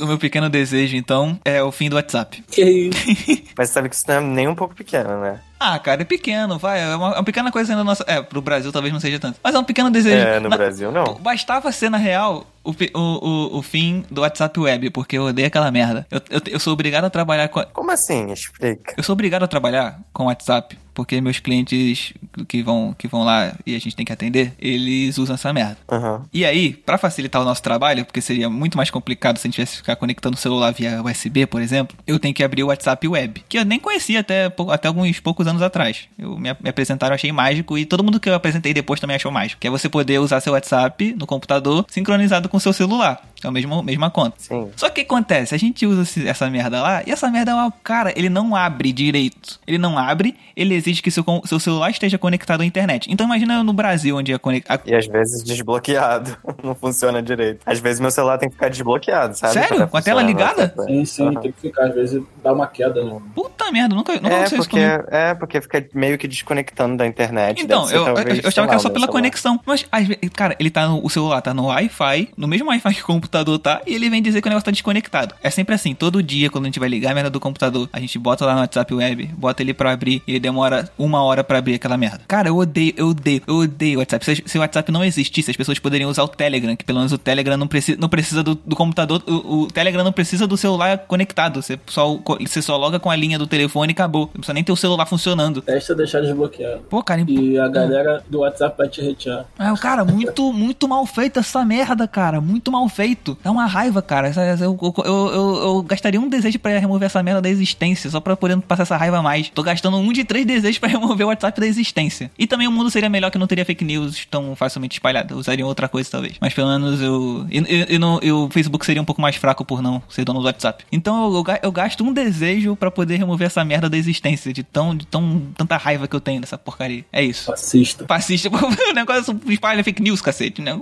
O 0.00 0.06
meu 0.06 0.18
pequeno 0.18 0.48
desejo, 0.48 0.96
então, 0.96 1.38
é 1.44 1.62
o 1.62 1.70
fim 1.70 1.88
do 1.90 1.96
WhatsApp. 1.96 2.42
Que 2.50 2.62
isso? 2.64 3.42
Mas 3.56 3.68
sabe 3.70 3.88
que 3.88 3.94
isso 3.94 4.04
não 4.08 4.14
é 4.14 4.20
nem 4.20 4.48
um 4.48 4.54
pouco 4.54 4.74
pequeno, 4.74 5.20
né? 5.20 5.38
Ah, 5.60 5.78
cara, 5.78 6.02
é 6.02 6.04
pequeno, 6.04 6.58
vai. 6.58 6.80
É 6.82 6.96
uma, 6.96 7.08
é 7.10 7.14
uma 7.18 7.24
pequena 7.24 7.52
coisa 7.52 7.72
ainda 7.72 7.84
nossa. 7.84 8.02
É, 8.08 8.20
pro 8.20 8.40
Brasil 8.40 8.72
talvez 8.72 8.92
não 8.92 8.98
seja 8.98 9.18
tanto. 9.20 9.38
Mas 9.44 9.54
é 9.54 9.58
um 9.58 9.64
pequeno 9.64 9.90
desejo. 9.90 10.26
É, 10.26 10.40
no 10.40 10.48
Na- 10.48 10.56
Brasil 10.56 10.90
não. 10.90 11.14
Bastava 11.16 11.70
ser, 11.70 11.88
na 11.90 11.98
real, 11.98 12.46
o, 12.64 12.70
o, 12.70 12.98
o, 12.98 13.58
o 13.58 13.62
fim 13.62 14.04
do 14.10 14.22
WhatsApp 14.22 14.58
Web, 14.58 14.90
porque 14.90 15.18
eu 15.18 15.24
odeio 15.26 15.46
aquela 15.46 15.70
merda. 15.70 16.04
Eu, 16.10 16.20
eu, 16.30 16.40
eu 16.46 16.58
sou 16.58 16.72
obrigado 16.72 17.04
a 17.04 17.10
trabalhar 17.10 17.48
com. 17.48 17.60
a- 17.60 17.66
Como 17.66 17.90
assim? 17.92 18.32
Explica. 18.32 18.94
Eu 18.96 19.02
sou 19.04 19.12
obrigado 19.12 19.42
a 19.44 19.46
trabalhar 19.48 20.00
com 20.12 20.24
WhatsApp, 20.24 20.76
porque 20.94 21.20
meus 21.20 21.38
clientes 21.38 22.12
que 22.48 22.62
vão, 22.62 22.94
que 22.96 23.08
vão 23.08 23.24
lá 23.24 23.54
e 23.66 23.74
a 23.74 23.78
gente 23.78 23.96
tem 23.96 24.04
que 24.04 24.12
atender, 24.12 24.52
eles 24.58 25.18
usam 25.18 25.34
essa 25.34 25.52
merda. 25.52 25.78
Aham. 25.90 26.24
E 26.32 26.44
aí, 26.44 26.72
pra 26.72 26.98
facilitar 26.98 27.40
o 27.40 27.44
nosso 27.44 27.62
trabalho, 27.62 28.04
porque 28.04 28.20
seria 28.20 28.48
muito 28.48 28.76
mais 28.76 28.90
complicado 28.90 29.38
se 29.38 29.46
a 29.46 29.48
gente 29.48 29.54
tivesse 29.54 29.72
que 29.72 29.78
ficar 29.78 29.96
conectando 29.96 30.36
o 30.36 30.38
celular 30.40 30.72
via 30.72 31.02
USB, 31.02 31.46
por 31.46 31.60
exemplo, 31.60 31.96
eu 32.06 32.18
tenho 32.18 32.34
que 32.34 32.42
abrir 32.42 32.62
o 32.62 32.68
WhatsApp 32.68 33.06
Web, 33.06 33.44
que 33.48 33.58
eu 33.58 33.64
nem 33.64 33.78
conhecia 33.78 34.20
até, 34.20 34.52
até 34.70 34.88
alguns 34.88 35.20
poucos 35.20 35.46
anos 35.46 35.62
atrás. 35.62 36.08
Eu 36.18 36.38
me, 36.38 36.54
me 36.60 36.70
apresentaram, 36.70 37.14
achei 37.14 37.32
mágico, 37.32 37.76
e 37.76 37.84
todo 37.84 38.04
mundo 38.04 38.20
que 38.20 38.28
eu 38.28 38.34
apresentei 38.34 38.74
depois 38.74 39.00
também 39.00 39.16
achou 39.16 39.30
mágico, 39.30 39.60
que 39.60 39.66
é 39.66 39.70
você 39.70 39.88
poder 39.88 40.18
usar 40.18 40.40
seu 40.40 40.52
WhatsApp 40.52 41.14
no 41.18 41.26
computador 41.26 41.86
sincronizado 41.88 42.48
com 42.48 42.58
seu 42.58 42.72
celular. 42.72 43.22
É 43.42 43.48
a 43.48 43.50
mesma, 43.50 43.82
mesma 43.82 44.10
conta. 44.10 44.36
Sim. 44.38 44.70
Só 44.76 44.86
que 44.86 44.92
o 44.92 44.94
que 44.94 45.00
acontece? 45.12 45.54
A 45.54 45.58
gente 45.58 45.84
usa 45.84 46.28
essa 46.28 46.48
merda 46.48 46.80
lá, 46.80 47.02
e 47.06 47.10
essa 47.10 47.28
merda 47.28 47.50
é 47.50 47.54
uma. 47.54 47.72
Cara, 47.82 48.12
ele 48.16 48.28
não 48.28 48.54
abre 48.54 48.92
direito. 48.92 49.58
Ele 49.66 49.78
não 49.78 49.98
abre, 49.98 50.36
ele 50.56 50.74
exige 50.82 51.02
que 51.02 51.10
seu, 51.10 51.24
seu 51.44 51.58
celular 51.58 51.90
esteja 51.90 52.18
conectado 52.18 52.60
à 52.60 52.64
internet. 52.64 53.06
Então 53.10 53.26
imagina 53.26 53.62
no 53.62 53.72
Brasil, 53.72 54.16
onde 54.16 54.32
a 54.32 54.38
conexão. 54.38 54.78
E 54.84 54.94
às 54.94 55.06
vezes 55.06 55.42
desbloqueado. 55.42 56.36
Não 56.62 56.74
funciona 56.74 57.22
direito. 57.22 57.60
Às 57.66 57.78
vezes 57.78 58.00
meu 58.00 58.10
celular 58.10 58.38
tem 58.38 58.48
que 58.48 58.54
ficar 58.54 58.68
desbloqueado, 58.68 59.36
sabe? 59.36 59.54
Sério? 59.54 59.88
Com 59.88 59.96
a 59.96 60.02
tela 60.02 60.22
ligada? 60.22 60.74
Sim, 60.86 61.04
sim, 61.04 61.26
Aham. 61.28 61.40
tem 61.40 61.52
que 61.52 61.60
ficar, 61.60 61.86
às 61.86 61.94
vezes 61.94 62.22
dá 62.42 62.52
uma 62.52 62.66
queda, 62.66 63.02
né? 63.04 63.20
Puta 63.34 63.70
merda, 63.70 63.94
nunca, 63.94 64.12
nunca 64.14 64.28
É 64.28 64.34
aconteceu 64.34 64.58
isso 64.60 64.68
porque, 64.68 64.88
comigo. 64.88 65.08
é, 65.10 65.34
porque 65.34 65.60
fica 65.60 65.86
meio 65.94 66.18
que 66.18 66.28
desconectando 66.28 66.96
da 66.96 67.06
internet. 67.06 67.62
Então, 67.62 67.88
eu, 67.90 68.06
eu, 68.06 68.14
talvez, 68.14 68.38
eu 68.42 68.48
achava 68.48 68.66
que 68.66 68.72
era 68.74 68.80
só 68.80 68.88
pela 68.88 69.06
celular. 69.06 69.12
conexão. 69.12 69.60
Mas, 69.64 69.86
às 69.90 70.06
vezes, 70.06 70.20
cara, 70.34 70.56
ele 70.58 70.70
tá 70.70 70.86
no, 70.88 71.04
o 71.04 71.08
celular 71.10 71.40
tá 71.40 71.54
no 71.54 71.66
Wi-Fi, 71.66 72.30
no 72.36 72.46
mesmo 72.48 72.68
Wi-Fi 72.68 72.94
que 72.94 73.02
o 73.02 73.06
computador 73.06 73.58
tá, 73.58 73.80
e 73.86 73.94
ele 73.94 74.10
vem 74.10 74.22
dizer 74.22 74.40
que 74.40 74.48
o 74.48 74.50
negócio 74.50 74.64
tá 74.64 74.70
desconectado. 74.70 75.34
É 75.42 75.50
sempre 75.50 75.74
assim, 75.74 75.94
todo 75.94 76.22
dia, 76.22 76.50
quando 76.50 76.64
a 76.64 76.68
gente 76.68 76.78
vai 76.80 76.88
ligar 76.88 77.12
a 77.12 77.14
merda 77.14 77.30
do 77.30 77.40
computador, 77.40 77.88
a 77.92 78.00
gente 78.00 78.18
bota 78.18 78.44
lá 78.44 78.54
no 78.54 78.60
WhatsApp 78.60 78.92
Web, 78.94 79.30
bota 79.36 79.62
ele 79.62 79.72
pra 79.74 79.92
abrir, 79.92 80.22
e 80.26 80.32
ele 80.32 80.40
demora 80.72 80.88
uma 80.98 81.22
hora 81.22 81.44
pra 81.44 81.58
abrir 81.58 81.74
aquela 81.74 81.96
merda. 81.96 82.20
Cara, 82.26 82.48
eu 82.48 82.56
odeio, 82.56 82.94
eu 82.96 83.08
odeio, 83.08 83.42
eu 83.46 83.56
odeio 83.56 83.98
o 83.98 84.00
WhatsApp. 84.00 84.24
Se, 84.24 84.42
se 84.46 84.58
o 84.58 84.60
WhatsApp 84.60 84.90
não 84.90 85.04
existisse, 85.04 85.50
as 85.50 85.56
pessoas 85.56 85.78
poderiam 85.78 86.10
usar 86.10 86.22
o 86.22 86.28
Telegram, 86.28 86.74
que 86.76 86.84
pelo 86.84 86.98
menos 86.98 87.12
o 87.12 87.18
Telegram 87.18 87.56
não, 87.56 87.66
preci, 87.66 87.96
não 87.98 88.08
precisa 88.08 88.42
do, 88.42 88.54
do 88.54 88.74
computador, 88.76 89.22
o, 89.26 89.62
o 89.62 89.66
Telegram 89.68 90.04
não 90.04 90.12
precisa 90.12 90.46
do 90.46 90.56
celular 90.56 90.98
conectado. 90.98 91.62
Você 91.62 91.78
só, 91.86 92.18
você 92.40 92.62
só 92.62 92.76
loga 92.76 92.98
com 92.98 93.10
a 93.10 93.16
linha 93.16 93.38
do 93.38 93.46
telefone 93.46 93.92
e 93.92 93.94
acabou. 93.94 94.22
Não 94.26 94.32
precisa 94.40 94.54
nem 94.54 94.64
ter 94.64 94.72
o 94.72 94.76
celular 94.76 95.06
funcionando. 95.06 95.62
Testa 95.62 95.94
deixar 95.94 96.20
desbloqueado. 96.20 96.82
Pô, 96.88 97.02
cara, 97.02 97.24
E 97.26 97.58
a 97.58 97.68
galera 97.68 98.22
do 98.28 98.40
WhatsApp 98.40 98.76
vai 98.76 98.88
te 98.88 99.00
retear. 99.00 99.44
Ah, 99.58 99.74
cara, 99.76 100.04
muito, 100.04 100.52
muito 100.52 100.88
mal 100.88 101.04
feito 101.06 101.38
essa 101.38 101.64
merda, 101.64 102.06
cara. 102.08 102.40
Muito 102.40 102.70
mal 102.70 102.88
feito. 102.88 103.36
Dá 103.42 103.50
uma 103.50 103.66
raiva, 103.66 104.00
cara. 104.02 104.30
Eu, 104.60 104.78
eu, 104.80 104.94
eu, 105.04 105.56
eu- 105.62 105.82
gastaria 105.82 106.20
um 106.20 106.28
desejo 106.28 106.58
pra 106.58 106.78
remover 106.78 107.06
essa 107.06 107.22
merda 107.22 107.40
da 107.42 107.48
existência, 107.48 108.10
só 108.10 108.20
pra 108.20 108.36
poder 108.36 108.54
não 108.54 108.62
passar 108.62 108.82
essa 108.84 108.96
raiva 108.96 109.22
mais. 109.22 109.48
Tô 109.50 109.62
gastando 109.62 109.96
um 109.96 110.12
de 110.12 110.24
três 110.24 110.46
desejo 110.62 110.80
pra 110.80 110.88
remover 110.88 111.26
o 111.26 111.28
WhatsApp 111.30 111.60
da 111.60 111.66
existência. 111.66 112.30
E 112.38 112.46
também 112.46 112.66
o 112.68 112.72
mundo 112.72 112.90
seria 112.90 113.08
melhor 113.08 113.30
que 113.30 113.38
não 113.38 113.46
teria 113.46 113.64
fake 113.64 113.84
news 113.84 114.26
tão 114.30 114.54
facilmente 114.56 114.94
espalhada. 114.96 115.36
Usariam 115.36 115.68
outra 115.68 115.88
coisa, 115.88 116.10
talvez. 116.10 116.34
Mas 116.40 116.54
pelo 116.54 116.68
menos 116.68 117.00
eu. 117.00 117.46
E, 117.50 117.58
e, 117.58 117.94
e 117.94 117.98
no- 117.98 118.20
e 118.22 118.30
o 118.32 118.48
Facebook 118.50 118.84
seria 118.86 119.02
um 119.02 119.04
pouco 119.04 119.20
mais 119.20 119.36
fraco 119.36 119.64
por 119.64 119.82
não 119.82 120.02
ser 120.08 120.24
dono 120.24 120.40
do 120.40 120.46
WhatsApp. 120.46 120.84
Então 120.92 121.24
eu, 121.28 121.34
eu 121.36 121.42
ga- 121.42 121.60
eu 121.62 121.72
gasto 121.72 122.04
um 122.04 122.12
desejo 122.12 122.76
pra 122.76 122.90
poder 122.90 123.16
remover 123.16 123.46
essa 123.46 123.64
merda 123.64 123.88
da 123.90 123.96
existência. 123.96 124.52
De 124.52 124.62
tão, 124.62 124.96
de 124.96 125.06
tão 125.06 125.42
tanta 125.56 125.76
raiva 125.76 126.06
que 126.06 126.14
eu 126.14 126.20
tenho 126.20 126.40
dessa 126.40 126.56
porcaria. 126.56 127.04
É 127.12 127.22
isso. 127.22 127.46
Fascista. 127.46 128.06
Fascista, 128.06 128.48
o 128.52 128.92
negócio 128.94 129.38
espalha 129.48 129.82
fake 129.82 130.02
news, 130.02 130.20
cacete, 130.20 130.60
né? 130.62 130.78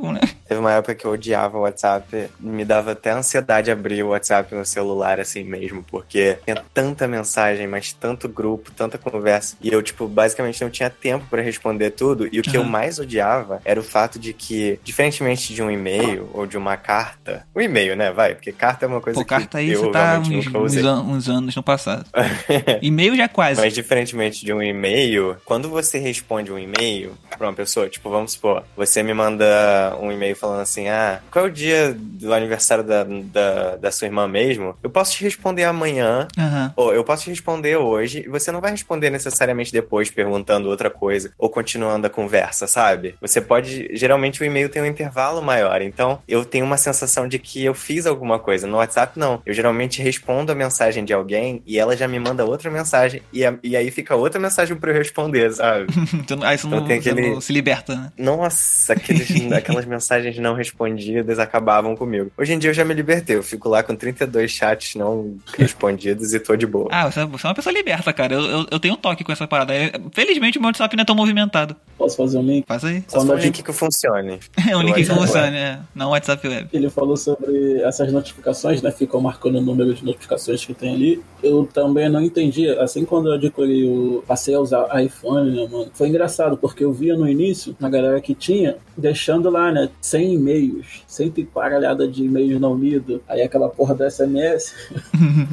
Teve 0.46 0.60
uma 0.60 0.72
época 0.72 0.94
que 0.94 1.04
eu 1.04 1.12
odiava 1.12 1.56
o 1.58 1.62
WhatsApp, 1.62 2.28
me 2.38 2.64
dava 2.64 2.92
até 2.92 3.10
ansiedade 3.12 3.70
abrir 3.70 4.02
o 4.02 4.08
WhatsApp 4.08 4.54
no 4.54 4.64
celular 4.64 5.20
assim 5.20 5.44
mesmo, 5.44 5.84
porque 5.90 6.38
tinha 6.44 6.62
tanta 6.74 7.06
mensagem, 7.08 7.66
mas 7.66 7.92
tanto 7.92 8.28
grupo, 8.28 8.70
tanta 8.72 8.98
conversa, 8.98 9.56
e 9.62 9.69
eu, 9.70 9.82
tipo, 9.82 10.06
basicamente 10.08 10.60
não 10.62 10.70
tinha 10.70 10.90
tempo 10.90 11.26
pra 11.30 11.40
responder 11.42 11.90
tudo, 11.92 12.28
e 12.32 12.40
o 12.40 12.42
que 12.42 12.56
eu 12.56 12.62
Uhum. 12.62 12.68
mais 12.68 12.98
odiava 12.98 13.60
era 13.64 13.78
o 13.80 13.82
fato 13.82 14.18
de 14.18 14.32
que, 14.32 14.78
diferentemente 14.82 15.54
de 15.54 15.62
um 15.62 15.70
e-mail 15.70 16.28
ou 16.32 16.46
de 16.46 16.56
uma 16.56 16.76
carta, 16.76 17.46
o 17.54 17.60
e-mail, 17.60 17.96
né, 17.96 18.10
vai, 18.12 18.34
porque 18.34 18.52
carta 18.52 18.84
é 18.84 18.88
uma 18.88 19.00
coisa 19.00 19.18
Pô, 19.20 19.24
carta 19.24 19.50
que 19.50 19.56
aí 19.58 19.70
eu 19.72 19.80
você 19.80 19.90
tá 19.90 20.18
uns, 20.18 20.28
uns 20.30 20.54
usei. 20.54 20.84
an- 20.84 21.02
uns 21.02 21.28
anos 21.28 21.54
no 21.54 21.62
passado. 21.62 22.06
E-mail 22.82 23.16
já 23.16 23.24
é 23.24 23.28
quase. 23.28 23.60
Mas 23.60 23.74
diferentemente 23.74 24.44
de 24.44 24.52
um 24.52 24.62
e-mail, 24.62 25.36
quando 25.44 25.68
você 25.68 25.98
responde 25.98 26.52
um 26.52 26.58
e-mail 26.58 27.14
pra 27.38 27.48
uma 27.48 27.54
pessoa, 27.54 27.88
tipo, 27.88 28.10
vamos 28.10 28.32
supor, 28.32 28.64
você 28.76 29.02
me 29.02 29.14
manda 29.14 29.96
um 30.00 30.12
e-mail 30.12 30.36
falando 30.36 30.60
assim, 30.60 30.88
ah, 30.88 31.20
qual 31.30 31.46
é 31.46 31.48
o 31.48 31.52
dia 31.52 31.94
do 31.98 32.32
aniversário 32.34 32.84
da, 32.84 33.04
da, 33.04 33.76
da 33.76 33.90
sua 33.90 34.06
irmã 34.06 34.28
mesmo? 34.28 34.76
Eu 34.82 34.90
posso 34.90 35.12
te 35.16 35.24
responder 35.24 35.64
amanhã, 35.64 36.28
Aham. 36.38 36.72
ou 36.76 36.92
eu 36.94 37.02
posso 37.04 37.24
te 37.24 37.30
responder 37.30 37.76
hoje, 37.76 38.24
e 38.26 38.28
você 38.28 38.50
não 38.52 38.60
vai 38.60 38.70
responder 38.72 39.10
necessariamente 39.10 39.59
depois 39.72 40.08
perguntando 40.10 40.68
outra 40.68 40.88
coisa, 40.88 41.32
ou 41.36 41.50
continuando 41.50 42.06
a 42.06 42.10
conversa, 42.10 42.68
sabe? 42.68 43.16
Você 43.20 43.40
pode, 43.40 43.88
geralmente 43.96 44.40
o 44.40 44.44
e-mail 44.44 44.68
tem 44.68 44.80
um 44.80 44.86
intervalo 44.86 45.42
maior, 45.42 45.82
então 45.82 46.20
eu 46.28 46.44
tenho 46.44 46.64
uma 46.64 46.76
sensação 46.76 47.26
de 47.26 47.38
que 47.40 47.64
eu 47.64 47.74
fiz 47.74 48.06
alguma 48.06 48.38
coisa. 48.38 48.68
No 48.68 48.76
WhatsApp, 48.76 49.18
não. 49.18 49.42
Eu 49.44 49.52
geralmente 49.52 50.00
respondo 50.00 50.52
a 50.52 50.54
mensagem 50.54 51.04
de 51.04 51.12
alguém 51.12 51.62
e 51.66 51.78
ela 51.80 51.96
já 51.96 52.06
me 52.06 52.20
manda 52.20 52.44
outra 52.44 52.70
mensagem, 52.70 53.20
e, 53.32 53.44
a- 53.44 53.58
e 53.62 53.76
aí 53.76 53.90
fica 53.90 54.14
outra 54.14 54.38
mensagem 54.40 54.76
pra 54.76 54.92
eu 54.92 54.96
responder, 54.96 55.50
sabe? 55.52 55.86
Então, 56.14 56.42
aí 56.44 56.56
você 56.56 56.66
não, 56.68 56.76
Então 56.78 56.86
tem 56.88 57.00
você 57.02 57.10
aquele- 57.10 57.30
não 57.30 57.40
se 57.40 57.52
liberta, 57.52 57.96
né? 57.96 58.12
Nossa, 58.16 58.92
aqueles, 58.92 59.28
aquelas 59.52 59.84
mensagens 59.86 60.38
não 60.38 60.54
respondidas 60.54 61.38
acabavam 61.40 61.96
comigo. 61.96 62.30
Hoje 62.38 62.52
em 62.52 62.58
dia 62.58 62.70
eu 62.70 62.74
já 62.74 62.84
me 62.84 62.94
libertei, 62.94 63.36
eu 63.36 63.42
fico 63.42 63.68
lá 63.68 63.82
com 63.82 63.96
32 63.96 64.50
chats 64.50 64.94
não 64.94 65.36
respondidos 65.58 66.32
e 66.34 66.38
tô 66.40 66.54
de 66.54 66.66
boa. 66.66 66.88
Ah, 66.92 67.10
você, 67.10 67.24
você 67.24 67.46
é 67.46 67.48
uma 67.48 67.54
pessoa 67.54 67.72
liberta, 67.72 68.12
cara. 68.12 68.34
Eu, 68.34 68.40
eu, 68.42 68.66
eu 68.70 68.80
tenho 68.80 68.94
um 68.94 68.96
toque 68.96 69.24
com 69.24 69.32
essa 69.32 69.46
parada. 69.50 69.74
É, 69.74 69.92
Felizmente 70.12 70.56
o 70.56 70.60
meu 70.60 70.68
WhatsApp 70.68 70.96
não 70.96 71.02
é 71.02 71.04
tão 71.04 71.14
movimentado. 71.14 71.76
Posso 71.98 72.16
fazer 72.16 72.38
um 72.38 72.42
link? 72.42 72.64
Faz 72.66 72.82
aí. 72.82 73.04
Só 73.06 73.18
Quando 73.18 73.32
um 73.32 73.36
link 73.36 73.62
que 73.62 73.72
funcione. 73.72 74.40
É 74.70 74.76
o 74.76 74.80
link 74.80 74.94
que 74.94 75.04
funciona, 75.04 75.50
né? 75.50 75.80
Não 75.94 76.08
o 76.08 76.10
WhatsApp 76.10 76.46
Web. 76.46 76.68
Ele 76.72 76.88
falou 76.88 77.16
sobre 77.16 77.82
essas 77.82 78.12
notificações, 78.12 78.80
né? 78.80 78.90
Ficou 78.90 79.20
marcando 79.20 79.56
o 79.56 79.60
número 79.60 79.92
de 79.92 80.04
notificações 80.04 80.64
que 80.64 80.72
tem 80.72 80.94
ali. 80.94 81.22
Eu 81.42 81.68
também 81.72 82.08
não 82.08 82.22
entendi. 82.22 82.68
Assim, 82.70 83.04
quando 83.04 83.28
eu 83.28 83.34
adquiri 83.34 83.84
o. 83.86 84.22
Passei 84.26 84.54
a 84.54 84.60
usar 84.60 84.88
iPhone, 85.02 85.50
né, 85.50 85.68
mano? 85.70 85.90
Foi 85.92 86.08
engraçado, 86.08 86.56
porque 86.56 86.84
eu 86.84 86.92
via 86.92 87.16
no 87.16 87.28
início, 87.28 87.76
na 87.80 87.90
galera 87.90 88.20
que 88.20 88.34
tinha, 88.34 88.76
deixando 88.96 89.50
lá, 89.50 89.72
né? 89.72 89.90
100 90.00 90.34
e-mails, 90.34 91.02
100 91.06 91.32
e 91.36 91.44
paralhada 91.44 92.06
de 92.06 92.24
e-mails 92.24 92.60
não 92.60 92.74
lidos. 92.76 93.20
Aí 93.28 93.42
aquela 93.42 93.68
porra 93.68 93.94
do 93.94 94.08
SMS, 94.08 94.74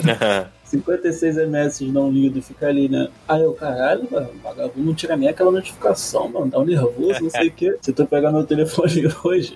56 0.70 1.38
MS 1.38 1.86
não 1.86 2.12
lido, 2.12 2.42
fica 2.42 2.68
ali, 2.68 2.90
né? 2.90 3.08
Aí 3.28 3.42
eu, 3.42 3.54
caralho, 3.54 4.08
mano, 4.12 4.30
o 4.34 4.38
vagabundo 4.44 4.86
não 4.88 4.94
tira 4.94 5.16
nem 5.16 5.30
aquela 5.30 5.52
notificação, 5.52 6.28
mano, 6.30 6.48
dá 6.48 6.60
um 6.60 6.66
nervoso, 6.66 7.22
não 7.24 7.30
sei 7.30 7.48
o 7.48 7.52
quê. 7.52 7.76
Se 7.82 7.94
tu 7.94 8.06
pegar 8.06 8.32
meu 8.32 8.44
telefone 8.44 9.08
hoje, 9.24 9.56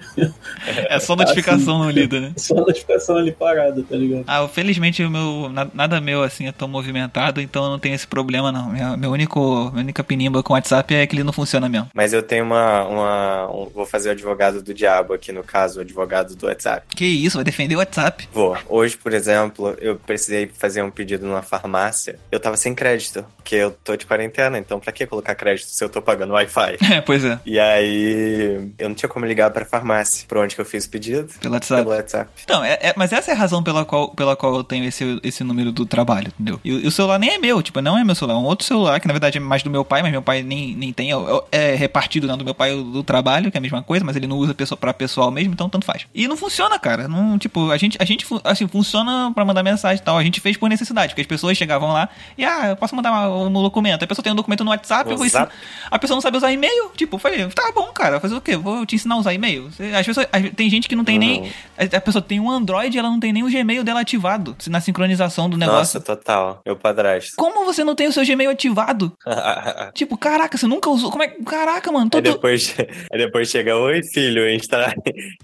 É 0.89 0.99
só 0.99 1.15
notificação 1.15 1.79
não 1.79 1.89
lida, 1.89 2.19
né? 2.19 2.33
só 2.37 2.55
notificação 2.55 3.17
ali 3.17 3.31
parada, 3.31 3.83
tá 3.83 3.95
ligado? 3.95 4.23
Ah, 4.27 4.47
felizmente 4.47 5.03
o 5.03 5.09
meu. 5.09 5.49
na- 5.49 5.67
Nada 5.73 5.99
meu 6.01 6.21
assim 6.23 6.47
é 6.47 6.51
tão 6.51 6.67
movimentado, 6.67 7.39
então 7.41 7.63
eu 7.63 7.69
não 7.69 7.79
tenho 7.79 7.95
esse 7.95 8.05
problema, 8.07 8.51
não. 8.51 8.69
Minha, 8.71 8.97
meu 8.97 9.11
único, 9.11 9.69
minha 9.71 9.83
única 9.83 10.03
pinimba 10.03 10.43
com 10.43 10.53
o 10.53 10.55
WhatsApp 10.55 10.93
é 10.93 11.05
que 11.07 11.15
ele 11.15 11.23
não 11.23 11.33
funciona 11.33 11.67
mesmo. 11.69 11.89
Mas 11.93 12.13
eu 12.13 12.21
tenho 12.21 12.43
uma. 12.45 12.83
uma 12.87 13.51
um- 13.51 13.69
vou 13.73 13.85
fazer 13.85 14.09
o 14.09 14.11
advogado 14.11 14.61
do 14.61 14.73
diabo 14.73 15.13
aqui 15.13 15.31
no 15.31 15.43
caso, 15.43 15.79
o 15.79 15.81
advogado 15.81 16.35
do 16.35 16.45
WhatsApp. 16.45 16.85
Que 16.95 17.05
isso, 17.05 17.37
vai 17.37 17.43
defender 17.43 17.75
o 17.75 17.79
WhatsApp? 17.79 18.27
Vou. 18.33 18.57
Hoje, 18.67 18.97
por 18.97 19.13
exemplo, 19.13 19.75
eu 19.79 19.95
precisei 19.95 20.47
fazer 20.53 20.81
um 20.83 20.91
pedido 21.01 21.25
numa 21.25 21.41
farmácia. 21.41 22.19
Eu 22.31 22.39
tava 22.39 22.55
sem 22.55 22.75
crédito, 22.75 23.25
porque 23.37 23.55
eu 23.55 23.71
tô 23.71 23.95
de 23.95 24.05
quarentena, 24.05 24.57
então 24.59 24.79
pra 24.79 24.91
que 24.91 25.05
colocar 25.07 25.33
crédito 25.35 25.67
se 25.67 25.83
eu 25.83 25.89
tô 25.89 26.01
pagando 26.01 26.33
Wi-Fi? 26.33 26.77
É, 26.91 26.99
pois 27.01 27.23
é, 27.23 27.39
E 27.45 27.57
aí, 27.57 28.71
eu 28.77 28.89
não 28.89 28.95
tinha 28.95 29.07
como 29.09 29.25
ligar 29.25 29.49
pra 29.51 29.65
farmácia. 29.65 30.25
Por 30.27 30.37
onde 30.37 30.55
que 30.55 30.61
eu 30.61 30.65
fiz 30.65 30.85
o 30.85 30.89
pedido? 30.89 31.27
pelo 31.39 31.53
WhatsApp. 31.53 31.81
Pelo 31.83 31.95
WhatsApp. 31.95 32.29
Então, 32.43 32.63
é, 32.63 32.73
é- 32.81 32.93
mas 32.97 33.11
essa 33.13 33.31
é 33.31 33.33
a 33.33 33.37
razão 33.37 33.63
pela 33.63 33.85
qual, 33.85 34.09
pela 34.13 34.35
qual 34.35 34.55
eu 34.55 34.63
tenho 34.63 34.85
esse, 34.85 35.19
esse 35.23 35.43
número 35.43 35.71
do 35.71 35.85
trabalho, 35.85 36.27
entendeu? 36.35 36.59
E, 36.63 36.71
o- 36.73 36.79
e 36.81 36.87
o 36.87 36.91
celular 36.91 37.17
nem 37.17 37.31
é 37.31 37.37
meu, 37.37 37.61
tipo, 37.61 37.81
não 37.81 37.97
é 37.97 38.03
meu 38.03 38.13
celular, 38.15 38.35
é 38.37 38.41
um 38.41 38.45
outro 38.45 38.65
celular, 38.65 38.99
que 38.99 39.07
na 39.07 39.13
verdade 39.13 39.37
é 39.37 39.41
mais 39.41 39.63
do 39.63 39.69
meu 39.69 39.83
pai, 39.85 40.01
mas 40.01 40.11
meu 40.11 40.21
pai 40.21 40.43
nem, 40.43 40.75
nem 40.75 40.91
tem, 40.93 41.11
é, 41.11 41.15
é 41.51 41.75
repartido 41.75 42.27
né, 42.27 42.35
do 42.35 42.43
meu 42.45 42.53
pai 42.53 42.71
do 42.75 43.03
trabalho, 43.03 43.49
que 43.49 43.57
é 43.57 43.59
a 43.59 43.61
mesma 43.61 43.81
coisa, 43.81 44.03
mas 44.05 44.15
ele 44.15 44.27
não 44.27 44.37
usa 44.37 44.53
pessoa, 44.53 44.77
pra 44.77 44.93
pessoal 44.93 45.31
mesmo, 45.31 45.53
então 45.53 45.69
tanto 45.69 45.85
faz. 45.85 46.05
E 46.13 46.27
não 46.27 46.35
funciona, 46.37 46.77
cara, 46.77 47.07
não, 47.07 47.37
tipo, 47.37 47.71
a 47.71 47.77
gente, 47.77 47.97
a 47.99 48.05
gente, 48.05 48.25
assim, 48.43 48.67
funciona 48.67 49.31
pra 49.33 49.45
mandar 49.45 49.63
mensagem 49.63 50.01
e 50.01 50.05
tal, 50.05 50.17
a 50.17 50.23
gente 50.23 50.39
fez 50.39 50.57
por 50.57 50.69
necessidade, 50.69 50.90
porque 51.09 51.21
as 51.21 51.27
pessoas 51.27 51.57
chegavam 51.57 51.91
lá 51.93 52.09
e, 52.37 52.43
ah, 52.45 52.69
eu 52.69 52.75
posso 52.75 52.95
mandar 52.95 53.29
um, 53.29 53.47
um 53.47 53.51
documento, 53.63 54.03
a 54.03 54.07
pessoa 54.07 54.23
tem 54.23 54.31
um 54.31 54.35
documento 54.35 54.63
no 54.63 54.71
WhatsApp, 54.71 55.05
No 55.05 55.11
eu 55.13 55.17
vou 55.17 55.25
ensinar, 55.25 55.45
Zap? 55.45 55.53
a 55.89 55.99
pessoa 55.99 56.15
não 56.15 56.21
sabe 56.21 56.37
usar 56.37 56.51
e-mail, 56.51 56.91
tipo, 56.95 57.15
eu 57.15 57.19
falei, 57.19 57.45
tá 57.47 57.71
bom, 57.73 57.87
cara, 57.93 58.19
fazer 58.19 58.35
o 58.35 58.41
quê? 58.41 58.55
Vou 58.57 58.85
te 58.85 58.95
ensinar 58.95 59.15
a 59.15 59.17
usar 59.19 59.33
e-mail. 59.33 59.69
As 59.97 60.05
pessoas, 60.05 60.27
as- 60.31 60.49
tem 60.55 60.69
gente 60.69 60.87
que 60.89 60.95
não 60.95 61.03
tem 61.03 61.17
nem, 61.19 61.41
Uhum. 61.41 61.49
a 61.93 61.97
a 61.97 62.01
pessoa 62.01 62.21
tem 62.21 62.39
um 62.39 62.49
Android 62.49 62.95
e 62.95 62.99
ela 62.99 63.09
não 63.09 63.19
tem 63.19 63.31
nem 63.33 63.43
o 63.43 63.49
Gmail 63.49 63.83
dela 63.83 64.01
ativado 64.01 64.55
na 64.67 64.79
sincronização 64.81 65.49
do 65.49 65.57
negócio. 65.57 65.77
Nossa, 65.79 65.99
total. 66.01 66.61
Meu 66.65 66.75
padrasto. 66.75 67.33
Como 67.37 67.63
você 67.65 67.83
não 67.83 67.93
tem 67.95 68.07
o 68.07 68.11
seu 68.11 68.25
Gmail 68.25 68.49
ativado? 68.49 69.11
Tipo, 69.93 70.17
caraca, 70.17 70.57
você 70.57 70.67
nunca 70.67 70.89
usou. 70.89 71.11
Como 71.11 71.23
é? 71.23 71.27
Caraca, 71.45 71.91
mano, 71.91 72.05
Aí 72.05 72.09
todo. 72.09 72.23
depois, 72.23 72.75
aí 73.11 73.17
depois 73.19 73.49
chega, 73.49 73.75
oi 73.75 74.01
filho, 74.03 74.49
instala, 74.49 74.93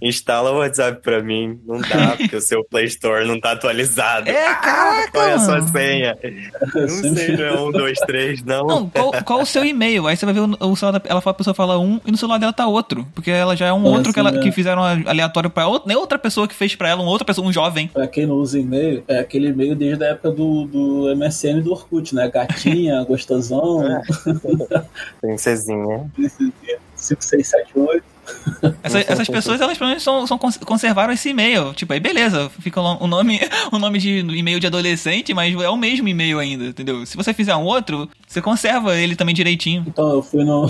instala 0.02 0.52
o 0.52 0.58
WhatsApp 0.60 1.02
pra 1.02 1.22
mim. 1.22 1.60
Não 1.66 1.80
dá, 1.82 2.16
porque 2.18 2.36
o 2.36 2.42
seu 2.42 2.64
Play 2.64 2.86
Store 2.86 3.26
não 3.28 3.40
tá 3.40 3.52
atualizado. 3.52 4.30
É, 4.30 4.54
caraca, 4.56 5.12
Qual 5.12 5.28
é 5.28 5.36
a 5.38 5.40
sua 5.46 5.56
mano. 5.56 5.68
senha? 5.70 6.18
Não 6.76 6.88
sei, 6.90 7.38
não 7.38 7.46
é 7.46 7.60
um, 7.62 7.72
dois, 7.72 7.98
três, 8.00 8.44
não. 8.44 8.66
Não, 8.68 8.90
qual, 8.90 9.12
qual 9.24 9.42
o 9.42 9.46
seu 9.46 9.64
e-mail? 9.66 10.08
Aí 10.08 10.16
você 10.18 10.26
vai 10.26 10.34
ver 10.34 10.42
o, 10.42 10.58
o 10.72 10.76
celular 10.76 11.00
da, 11.00 11.10
ela 11.10 11.22
fala, 11.22 11.32
a 11.32 11.38
pessoa 11.38 11.54
fala 11.54 11.80
um 11.80 12.00
e 12.06 12.12
no 12.12 12.18
celular 12.18 12.38
dela 12.38 12.54
tá 12.54 12.68
outro. 12.68 13.08
Porque 13.16 13.32
ela 13.32 13.56
já 13.56 13.68
é 13.68 13.74
um 13.74 13.86
É, 13.86 13.90
outro 13.90 14.14
que, 14.14 14.20
assim, 14.20 14.30
ela, 14.30 14.38
é. 14.40 14.42
que 14.44 14.52
fizeram 14.52 14.84
aleatório 14.84 15.50
pra 15.50 15.68
outra, 15.68 15.88
nem 15.88 15.98
outra 15.98 16.20
pessoa 16.20 16.48
que 16.48 16.54
fez 16.56 16.76
pra 16.76 16.90
ela, 16.90 17.02
uma 17.02 17.12
outra 17.12 17.26
pessoa, 17.26 17.48
um 17.48 17.52
jovem. 17.54 17.88
Pra 17.88 18.08
quem 18.08 18.26
não 18.26 18.36
usa 18.36 18.60
e-mail, 18.60 19.04
é 19.08 19.20
aquele 19.20 19.48
e-mail 19.50 19.76
desde 19.76 20.04
a 20.04 20.08
época 20.10 20.32
do, 20.32 20.66
do 20.66 21.16
MSN 21.16 21.60
e 21.60 21.62
do 21.62 21.72
Orkut, 21.72 22.14
né? 22.16 22.30
Gatinha, 22.30 23.04
gostosão, 23.08 23.84
Princesinha. 25.22 26.10
5678. 26.96 28.17
Essa- 28.84 29.00
essas 29.00 29.28
pessoas, 29.28 29.62
elas 29.62 29.78
pelo 29.78 29.90
menos 29.90 30.04
são, 30.04 30.26
são 30.28 30.38
cons- 30.38 30.58
conservaram 30.58 31.14
esse 31.14 31.30
e-mail. 31.30 31.74
Tipo, 31.74 31.94
aí 31.94 32.00
beleza, 32.00 32.50
fica 32.60 32.82
o 32.82 32.98
o 33.04 33.08
nome, 33.08 33.40
o 33.72 33.78
nome 33.78 34.00
de 34.00 34.20
e-mail 34.20 34.60
de 34.60 34.68
adolescente, 34.68 35.34
mas 35.34 35.54
é 35.60 35.70
o 35.70 35.78
mesmo 35.78 36.08
e-mail 36.08 36.40
ainda, 36.40 36.66
entendeu? 36.66 37.06
Se 37.06 37.16
você 37.16 37.34
fizer 37.34 37.56
um 37.56 37.64
outro, 37.64 38.10
você 38.28 38.42
conserva 38.42 38.96
ele 38.96 39.16
também 39.16 39.36
direitinho. 39.36 39.86
Então 39.88 40.10
eu 40.16 40.22
fui 40.24 40.44
no. 40.44 40.70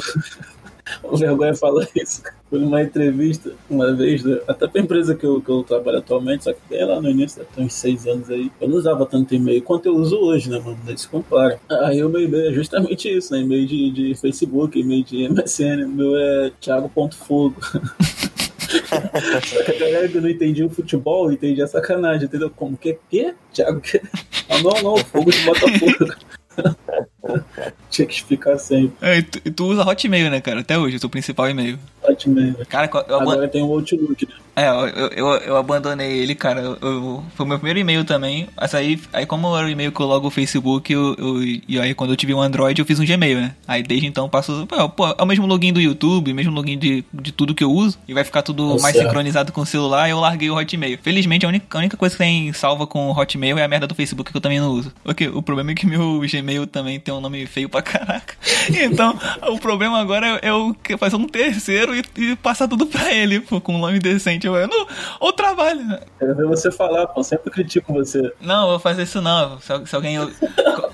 O 1.04 1.18
vergonha 1.18 1.54
falar 1.54 1.88
isso. 1.96 2.22
Fui 2.50 2.60
numa 2.60 2.82
entrevista 2.82 3.52
uma 3.70 3.94
vez, 3.94 4.24
né? 4.24 4.40
até 4.48 4.68
pra 4.68 4.82
empresa 4.82 5.16
que 5.16 5.26
eu, 5.26 5.42
que 5.42 5.50
eu 5.50 5.64
trabalho 5.64 5.98
atualmente, 5.98 6.46
só 6.46 6.54
que 6.54 6.60
bem 6.70 6.86
lá 6.86 7.02
no 7.02 7.10
início, 7.10 7.46
tem 7.56 7.66
uns 7.66 7.74
seis 7.74 8.08
anos 8.08 8.30
aí. 8.30 8.52
Eu 8.60 8.70
não 8.70 8.78
usava 8.78 9.06
tanto 9.06 9.36
e-mail 9.36 9.62
quanto 9.62 9.88
eu 9.88 9.96
uso 9.96 10.18
hoje, 10.18 10.50
né, 10.50 10.60
mano? 10.60 10.78
Nem 10.86 10.96
se 10.96 11.08
compara. 11.08 11.60
Aí 11.70 12.04
o 12.04 12.10
meu 12.10 12.22
e-mail 12.22 12.50
é 12.50 12.54
justamente 12.54 13.10
isso, 13.10 13.34
né? 13.34 13.42
E-mail 13.42 13.68
de, 13.68 13.92
de 13.92 14.16
Facebook, 14.16 14.80
e-mail 14.80 15.04
de 15.04 15.28
MSN. 15.30 15.86
O 15.86 15.90
meu 15.90 16.16
é 16.16 16.52
Thiago.fogo. 16.62 17.56
Só 18.68 19.64
que 19.64 19.72
a 19.72 19.80
galera 19.80 20.08
que 20.10 20.20
não 20.20 20.30
entendia 20.30 20.66
o 20.66 20.70
futebol 20.70 21.32
entendia 21.32 21.64
a 21.64 21.68
sacanagem, 21.68 22.26
entendeu? 22.26 22.50
Como 22.50 22.78
que? 22.78 22.98
Que? 23.10 23.34
Thiago 23.54 23.80
que? 23.80 24.02
Ah, 24.50 24.62
não, 24.62 24.82
não, 24.82 24.98
fogo 24.98 25.32
de 25.32 25.40
Botafogo. 25.44 26.16
Tinha 27.90 28.06
que 28.08 28.14
explicar 28.14 28.58
sempre. 28.58 28.94
É, 29.02 29.18
e 29.18 29.22
tu, 29.24 29.42
e 29.46 29.52
tu 29.52 29.66
usa 29.68 29.84
Hotmail, 29.88 30.30
né, 30.30 30.42
cara? 30.42 30.60
Até 30.60 30.78
hoje, 30.78 30.98
o 30.98 31.00
seu 31.00 31.10
principal 31.10 31.50
e-mail. 31.50 31.80
Hotmail. 32.04 32.56
Cara, 32.70 32.90
eu, 32.94 33.16
aban- 33.16 33.32
Agora 33.34 33.48
tem 33.48 33.62
o 33.64 33.72
Outlook, 33.72 34.26
né? 34.26 34.34
é, 34.56 34.68
eu, 34.70 35.08
eu, 35.10 35.28
eu, 35.38 35.58
abandonei 35.58 36.20
ele, 36.20 36.36
cara. 36.36 36.62
Eu, 36.62 36.78
eu- 36.82 37.24
foi 37.36 37.46
o 37.46 37.50
meu 37.50 37.58
primeiro 37.58 37.80
e-mail 37.80 38.04
também. 38.04 38.48
Mas 38.60 38.74
aí, 38.76 39.00
aí 39.14 39.26
como 39.26 39.56
era 39.58 39.66
o 39.68 39.70
e-mail 39.70 39.92
que 39.92 40.00
eu 40.00 40.06
logo 40.06 40.28
o 40.28 40.32
Facebook, 40.32 40.92
eu, 40.92 41.16
eu- 41.18 41.44
e 41.44 41.80
aí 41.80 41.94
quando 41.94 42.12
eu 42.12 42.18
tive 42.18 42.34
um 42.34 42.42
Android, 42.42 42.80
eu 42.80 42.86
fiz 42.86 43.00
um 43.00 43.06
Gmail, 43.06 43.40
né? 43.40 43.56
Aí 43.68 43.82
desde 43.84 44.06
então 44.08 44.26
eu 44.26 44.30
passo. 44.30 44.66
Pô, 44.68 44.90
pô, 44.90 45.08
é 45.08 45.22
o 45.24 45.26
mesmo 45.26 45.46
login 45.48 45.72
do 45.74 45.80
YouTube, 45.82 46.34
mesmo 46.34 46.52
login 46.54 46.78
de, 46.78 47.04
de 47.14 47.32
tudo 47.32 47.56
que 47.56 47.64
eu 47.64 47.72
uso. 47.72 47.98
E 48.08 48.14
vai 48.14 48.24
ficar 48.24 48.42
tudo 48.42 48.76
Tá 48.76 48.82
mais 48.82 48.96
sincronizado 48.98 49.52
com 49.52 49.62
o 49.62 49.66
celular. 49.66 50.10
Eu 50.10 50.20
larguei 50.20 50.50
o 50.50 50.56
Hotmail. 50.58 50.98
Felizmente, 51.02 51.46
a 51.46 51.50
única, 51.50 51.78
a 51.78 51.80
única 51.80 51.98
coisa 51.98 52.16
que 52.16 52.20
tem 52.24 52.52
salva 52.54 52.86
com 52.88 53.10
o 53.10 53.18
Hotmail 53.18 53.58
é 53.58 53.64
a 53.64 53.68
merda 53.68 53.88
do 53.88 53.96
Facebook 53.96 54.32
que 54.32 54.38
eu 54.38 54.42
também 54.42 54.60
não 54.60 54.72
uso. 54.72 54.92
Ok, 55.06 55.28
o 55.30 55.42
problema 55.42 55.72
é 55.72 55.76
que 55.76 55.86
meu 55.86 56.20
Gmail 56.22 56.66
também 56.68 57.00
tem 57.00 57.14
um 57.14 57.17
nome 57.22 57.46
feio 57.46 57.70
pra 57.70 57.82
caraca. 57.82 58.36
Então, 58.70 59.18
o 59.50 59.60
problema 59.60 60.00
agora 60.00 60.40
é 60.42 60.50
eu 60.50 60.76
fazer 60.98 61.16
um 61.16 61.28
terceiro 61.28 61.96
e, 61.96 62.04
e 62.18 62.36
passar 62.36 62.68
tudo 62.68 62.86
pra 62.86 63.14
ele, 63.14 63.40
pô, 63.40 63.60
com 63.62 63.76
um 63.76 63.80
nome 63.80 64.00
decente. 64.00 64.48
Eu, 64.48 64.68
não, 64.68 64.88
ou 65.20 65.34
trabalho. 65.34 66.00
Quero 66.20 66.36
ver 66.36 66.46
você 66.46 66.72
falar, 66.72 67.08
pô, 67.08 67.24
sempre 67.24 67.52
critico 67.52 67.94
você. 67.94 68.32
Não, 68.42 68.64
eu 68.64 68.70
vou 68.72 68.80
fazer 68.80 69.04
isso 69.04 69.22
não. 69.22 69.60
Se, 69.60 69.86
se 69.86 69.96
alguém. 69.96 70.18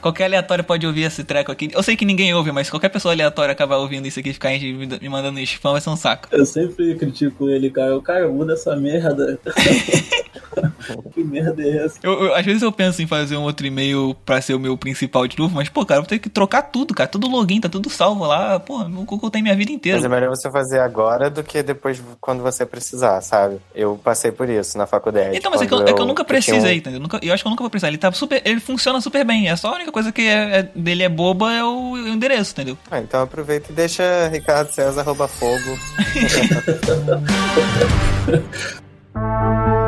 Qualquer 0.04 0.26
aleatório 0.26 0.64
pode 0.64 0.86
ouvir 0.86 1.04
esse 1.04 1.24
treco 1.24 1.52
aqui. 1.52 1.72
Eu 1.74 1.82
sei 1.82 1.96
que 1.96 2.06
ninguém 2.06 2.34
ouve, 2.34 2.52
mas 2.52 2.70
qualquer 2.70 2.90
pessoa 2.90 3.14
aleatória 3.14 3.54
acabar 3.54 3.78
ouvindo 3.78 4.06
isso 4.06 4.20
aqui 4.20 4.30
e 4.30 4.34
ficar 4.34 4.50
me, 4.50 5.10
mandando 5.10 5.40
spam 5.40 5.72
vai 5.72 5.82
ser 5.82 5.90
um 5.90 5.96
saco. 5.96 6.28
Eu 6.32 6.46
sempre 6.46 6.94
critico 6.96 7.50
ele, 7.50 7.70
cara. 7.72 7.98
O 7.98 8.02
cara 8.02 8.28
muda 8.28 8.54
essa 8.54 8.76
merda. 8.76 9.40
que 11.14 11.24
merda 11.24 11.62
é 11.62 11.86
essa? 11.86 12.00
Eu, 12.04 12.26
eu, 12.26 12.36
às 12.36 12.46
vezes 12.46 12.62
eu 12.62 12.72
penso 12.72 13.02
em 13.02 13.08
fazer 13.08 13.38
um 13.38 13.44
outro 13.44 13.66
e-mail 13.66 14.16
pra 14.26 14.42
ser 14.42 14.54
o 14.54 14.60
meu 14.60 14.78
principal 14.78 15.28
de 15.28 15.38
novo, 15.38 15.56
mas, 15.56 15.70
pô, 15.70 15.86
cara, 15.86 16.00
eu 16.00 16.04
vou 16.04 16.10
ter 16.10 16.20
que 16.20 16.30
trocar 16.30 16.64
tudo, 16.64 16.94
cara. 16.94 17.10
Tudo 17.10 17.28
login, 17.28 17.62
tá 17.62 17.70
tudo 17.70 17.90
salvo 17.90 18.26
lá. 18.26 18.60
Pô, 18.60 18.82
o 18.82 19.06
Google 19.06 19.30
tem 19.30 19.42
minha 19.42 19.56
vida 19.56 19.72
inteira. 19.72 19.98
Mas 19.98 20.06
é 20.06 20.10
melhor 20.10 20.30
você 20.30 20.52
fazer 20.52 20.80
agora 20.80 21.30
do 21.30 21.44
que 21.44 21.64
depois 21.64 22.02
quando 22.20 22.42
você 22.42 22.66
precisar, 22.66 23.22
sabe? 23.22 23.58
Eu 23.74 24.00
passei 24.04 24.32
por 24.32 24.50
isso 24.50 24.78
na 24.78 24.86
faculdade. 24.86 25.38
Então, 25.38 25.52
mas 25.52 25.62
é 25.62 25.68
que, 25.68 25.74
eu, 25.74 25.82
é 25.82 25.94
que 25.94 26.02
eu 26.02 26.06
nunca 26.06 26.24
precisei, 26.24 26.76
um... 26.76 26.78
entendeu? 26.78 26.98
Eu, 26.98 27.02
nunca, 27.02 27.20
eu 27.22 27.34
acho 27.34 27.44
que 27.44 27.48
eu 27.48 27.52
nunca 27.52 27.64
vou 27.64 27.70
precisar. 27.70 27.88
Ele 27.88 27.98
tá 27.98 28.12
super. 28.12 28.42
Ele 28.44 28.60
funciona 28.60 29.00
super 29.00 29.26
bem. 29.26 29.50
É 29.50 29.56
só 29.56 29.70
a 29.70 29.76
única 29.76 29.92
coisa 29.94 30.12
que 30.12 30.24
é, 30.24 30.60
é 30.60 30.64
dele 30.76 31.04
é 31.04 31.10
boba 31.10 31.54
é 31.54 31.64
o, 31.64 31.92
o 31.92 32.08
endereço, 32.08 32.52
entendeu? 32.52 32.78
Ah, 32.92 33.00
então 33.00 33.22
aproveita 33.22 33.72
e 33.72 33.76
deixa 33.76 34.28
Ricardo 34.28 34.70
César 34.72 35.04
rouba 35.04 35.28
fogo. 35.28 35.78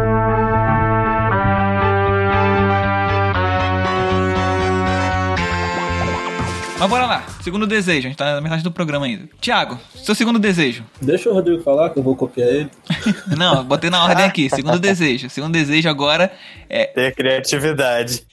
Mas 6.77 6.89
bora 6.89 7.05
lá. 7.05 7.25
Segundo 7.41 7.65
desejo. 7.65 7.99
A 7.99 8.09
gente 8.09 8.17
tá 8.17 8.35
na 8.35 8.41
metade 8.41 8.61
do 8.61 8.71
programa 8.71 9.05
ainda. 9.05 9.29
Tiago, 9.39 9.79
seu 9.95 10.13
segundo 10.13 10.37
desejo. 10.37 10.83
Deixa 11.01 11.29
o 11.29 11.33
Rodrigo 11.33 11.63
falar 11.63 11.89
que 11.89 11.99
eu 11.99 12.03
vou 12.03 12.15
copiar 12.15 12.49
ele. 12.49 12.69
Não, 13.37 13.63
botei 13.63 13.89
na 13.89 14.03
ordem 14.03 14.25
aqui. 14.25 14.49
Segundo 14.49 14.77
desejo. 14.77 15.29
Segundo 15.29 15.53
desejo 15.53 15.87
agora 15.87 16.31
é. 16.69 16.85
Ter 16.85 17.15
criatividade. 17.15 18.23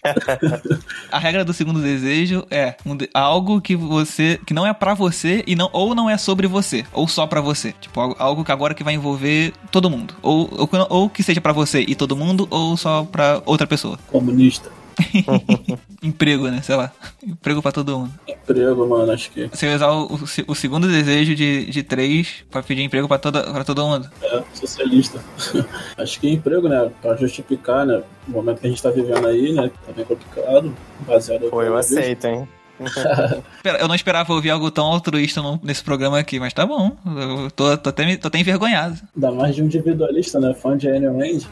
a 1.10 1.18
regra 1.18 1.44
do 1.44 1.52
segundo 1.52 1.80
desejo 1.80 2.44
é 2.50 2.74
um 2.84 2.96
de... 2.96 3.08
algo 3.14 3.60
que 3.60 3.76
você. 3.76 4.40
que 4.44 4.52
não 4.52 4.66
é 4.66 4.74
para 4.74 4.94
você 4.94 5.44
e 5.46 5.54
não 5.54 5.70
ou 5.72 5.94
não 5.94 6.10
é 6.10 6.18
sobre 6.18 6.48
você. 6.48 6.84
Ou 6.92 7.06
só 7.06 7.26
para 7.28 7.40
você. 7.40 7.72
Tipo, 7.80 8.00
algo 8.18 8.44
que 8.44 8.50
agora 8.50 8.74
que 8.74 8.82
vai 8.82 8.94
envolver 8.94 9.52
todo 9.70 9.88
mundo. 9.88 10.14
Ou, 10.20 10.48
ou, 10.52 10.68
ou 10.88 11.08
que 11.08 11.22
seja 11.22 11.40
para 11.40 11.52
você 11.52 11.84
e 11.86 11.94
todo 11.94 12.16
mundo, 12.16 12.48
ou 12.50 12.76
só 12.76 13.04
pra 13.04 13.40
outra 13.46 13.66
pessoa. 13.66 13.98
Comunista. 14.08 14.81
Emprego, 16.02 16.48
né? 16.48 16.60
Sei 16.62 16.74
lá. 16.74 16.92
Emprego 17.22 17.62
pra 17.62 17.72
todo 17.72 17.98
mundo. 17.98 18.12
Emprego, 18.26 18.86
mano, 18.86 19.12
acho 19.12 19.30
que. 19.30 19.46
Você 19.46 19.74
usar 19.74 19.90
o, 19.92 20.18
o, 20.48 20.54
segundo 20.54 20.88
desejo 20.88 21.34
de, 21.34 21.66
de 21.66 21.82
três 21.82 22.44
pra 22.50 22.62
pedir 22.62 22.82
emprego 22.82 23.08
pra, 23.08 23.18
toda, 23.18 23.42
pra 23.42 23.64
todo 23.64 23.86
mundo. 23.86 24.10
É, 24.22 24.42
socialista. 24.54 25.22
acho 25.96 26.20
que 26.20 26.30
emprego, 26.30 26.68
né? 26.68 26.90
Pra 27.00 27.16
justificar, 27.16 27.86
né? 27.86 28.02
O 28.28 28.30
momento 28.30 28.60
que 28.60 28.66
a 28.66 28.70
gente 28.70 28.82
tá 28.82 28.90
vivendo 28.90 29.26
aí, 29.26 29.52
né? 29.52 29.70
Tá 29.86 29.92
bem 29.92 30.04
complicado. 30.04 30.74
Baseado. 31.06 31.50
Pô, 31.50 31.62
eu 31.62 31.76
aceito, 31.76 32.26
hein? 32.26 32.48
eu 33.80 33.88
não 33.88 33.94
esperava 33.94 34.32
ouvir 34.32 34.50
algo 34.50 34.70
tão 34.70 34.86
altruísta 34.86 35.40
nesse 35.62 35.82
programa 35.82 36.18
aqui, 36.18 36.38
mas 36.38 36.52
tá 36.52 36.66
bom. 36.66 36.96
Eu 37.06 37.50
tô, 37.50 37.76
tô, 37.76 37.90
até, 37.90 38.16
tô 38.16 38.28
até 38.28 38.38
envergonhado. 38.38 38.98
Dá 39.14 39.30
mais 39.30 39.54
de 39.54 39.62
um 39.62 39.66
individualista, 39.66 40.40
né? 40.40 40.54
Fã 40.54 40.76
de 40.76 40.88
Anne 40.88 41.06
Rand. 41.06 41.42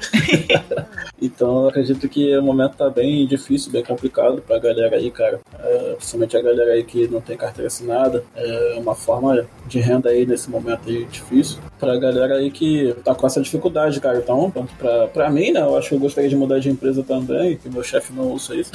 então 1.20 1.62
eu 1.62 1.68
acredito 1.68 2.08
que 2.08 2.36
o 2.36 2.42
momento 2.42 2.76
tá 2.76 2.88
bem 2.90 3.26
difícil, 3.26 3.72
bem 3.72 3.84
complicado 3.84 4.42
pra 4.46 4.58
galera 4.58 4.96
aí, 4.96 5.10
cara. 5.10 5.40
É, 5.58 5.94
principalmente 5.96 6.36
a 6.36 6.42
galera 6.42 6.72
aí 6.72 6.84
que 6.84 7.08
não 7.08 7.20
tem 7.20 7.36
carteira 7.36 7.68
assinada. 7.68 8.24
É 8.34 8.76
uma 8.78 8.94
forma 8.94 9.46
de 9.66 9.80
renda 9.80 10.10
aí 10.10 10.26
nesse 10.26 10.50
momento 10.50 10.88
aí 10.88 11.04
difícil. 11.06 11.58
Pra 11.78 11.96
galera 11.98 12.34
aí 12.34 12.50
que 12.50 12.94
tá 13.04 13.14
com 13.14 13.26
essa 13.26 13.40
dificuldade, 13.40 14.00
cara. 14.00 14.18
Então, 14.18 14.50
pra, 14.78 15.06
pra 15.08 15.30
mim, 15.30 15.52
né? 15.52 15.60
Eu 15.60 15.76
acho 15.76 15.90
que 15.90 15.94
eu 15.94 16.00
gostaria 16.00 16.28
de 16.28 16.36
mudar 16.36 16.58
de 16.58 16.70
empresa 16.70 17.02
também, 17.02 17.56
que 17.56 17.68
meu 17.68 17.82
chefe 17.82 18.12
não 18.12 18.28
ouça 18.28 18.54
isso. 18.54 18.70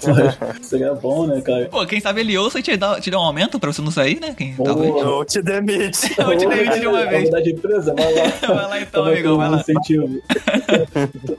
seria 0.62 0.94
bom, 0.94 1.26
né, 1.26 1.40
cara? 1.40 1.63
Pô, 1.70 1.86
quem 1.86 2.00
sabe 2.00 2.20
ele 2.20 2.36
ouça 2.36 2.58
e 2.58 2.62
te 2.62 2.76
dá, 2.76 3.00
te 3.00 3.10
dá 3.10 3.18
um 3.18 3.22
aumento 3.22 3.58
pra 3.58 3.72
você 3.72 3.82
não 3.82 3.90
sair, 3.90 4.20
né? 4.20 4.34
Quem, 4.36 4.54
Pô, 4.54 4.64
talvez. 4.64 4.94
Ou 4.94 5.24
te 5.24 5.42
demite. 5.42 6.14
Ou 6.20 6.36
te 6.36 6.46
demite 6.46 6.80
de 6.80 6.86
uma 6.86 7.06
vez. 7.06 7.24
Mudar 7.24 7.40
de 7.40 7.52
empresa, 7.52 7.94
vai 7.94 8.14
lá. 8.14 8.22
vai 8.54 8.68
lá 8.68 8.80
então, 8.80 9.04
amigão, 9.04 9.36
vai 9.36 9.50
lá. 9.50 9.60
Incentivo. 9.60 10.22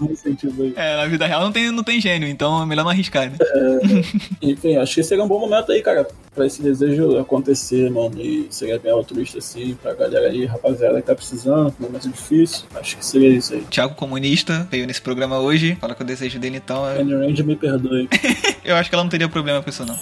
incentivo 0.10 0.64
aí. 0.64 0.74
É, 0.76 0.96
na 0.98 1.08
vida 1.08 1.26
real 1.26 1.42
não 1.42 1.52
tem, 1.52 1.72
não 1.72 1.84
tem 1.84 2.00
gênio, 2.00 2.28
então 2.28 2.62
é 2.62 2.66
melhor 2.66 2.84
não 2.84 2.92
arriscar, 2.92 3.30
né? 3.30 3.38
É, 3.42 4.48
enfim, 4.50 4.78
acho 4.78 4.96
que 4.96 5.04
seria 5.04 5.24
um 5.24 5.28
bom 5.28 5.40
momento 5.40 5.72
aí, 5.72 5.82
cara, 5.82 6.08
pra 6.36 6.45
esse 6.45 6.62
desejo 6.62 7.17
acontecer, 7.17 7.89
mano. 7.89 8.19
E 8.19 8.48
seria 8.50 8.78
bem 8.78 8.91
altruísta, 8.91 9.39
assim, 9.39 9.76
pra 9.82 9.93
galera 9.93 10.28
aí, 10.28 10.45
rapaziada 10.45 11.02
que 11.02 11.08
tá 11.08 11.15
precisando, 11.15 11.74
momento 11.80 12.10
difícil. 12.10 12.65
Acho 12.76 12.98
que 12.98 13.06
seria 13.06 13.30
isso 13.30 13.54
aí. 13.54 13.62
Thiago 13.62 13.95
Comunista 13.95 14.67
veio 14.69 14.86
nesse 14.86 15.02
programa 15.02 15.39
hoje, 15.39 15.76
fala 15.80 15.95
que 15.95 16.02
o 16.02 16.06
desejo 16.06 16.38
dele 16.38 16.58
então 16.58 16.88
é. 16.88 17.02
Range 17.02 17.43
me 17.43 17.56
perdoe. 17.56 18.10
Eu 18.63 18.76
acho 18.76 18.89
que 18.89 18.95
ela 18.95 19.04
não 19.04 19.10
teria 19.10 19.30
problema 19.30 19.62
com 19.62 19.69
isso, 19.69 19.86
não. 19.86 19.98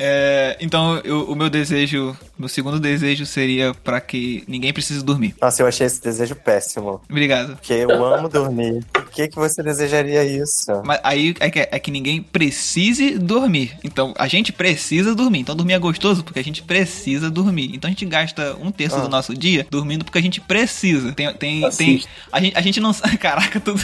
É, 0.00 0.56
então, 0.60 1.00
eu, 1.02 1.24
o 1.24 1.34
meu 1.34 1.50
desejo, 1.50 2.16
meu 2.38 2.48
segundo 2.48 2.78
desejo 2.78 3.26
seria 3.26 3.74
para 3.74 4.00
que 4.00 4.44
ninguém 4.46 4.72
precise 4.72 5.04
dormir. 5.04 5.34
Nossa, 5.42 5.60
eu 5.60 5.66
achei 5.66 5.88
esse 5.88 6.00
desejo 6.00 6.36
péssimo. 6.36 7.00
Obrigado. 7.10 7.56
Porque 7.56 7.72
eu 7.72 8.04
amo 8.04 8.28
dormir. 8.28 8.84
Por 8.92 9.10
que, 9.10 9.26
que 9.26 9.34
você 9.34 9.60
desejaria 9.60 10.22
isso? 10.22 10.70
Mas 10.84 11.00
aí 11.02 11.34
é 11.40 11.50
que, 11.50 11.58
é 11.58 11.78
que 11.80 11.90
ninguém 11.90 12.22
precise 12.22 13.18
dormir. 13.18 13.76
Então, 13.82 14.14
a 14.16 14.28
gente 14.28 14.52
precisa 14.52 15.16
dormir. 15.16 15.40
Então, 15.40 15.56
dormir 15.56 15.72
é 15.72 15.78
gostoso 15.80 16.22
porque 16.22 16.38
a 16.38 16.44
gente 16.44 16.62
precisa 16.62 17.28
dormir. 17.28 17.72
Então, 17.74 17.88
a 17.88 17.90
gente 17.90 18.06
gasta 18.06 18.56
um 18.62 18.70
terço 18.70 18.96
ah. 18.96 19.00
do 19.00 19.08
nosso 19.08 19.34
dia 19.34 19.66
dormindo 19.68 20.04
porque 20.04 20.18
a 20.18 20.22
gente 20.22 20.40
precisa. 20.40 21.12
Tem, 21.12 21.32
tem, 21.34 21.68
tem 21.70 22.04
a, 22.30 22.40
gente, 22.40 22.56
a 22.56 22.60
gente 22.60 22.78
não. 22.78 22.94
Caraca, 23.18 23.58
tudo. 23.58 23.80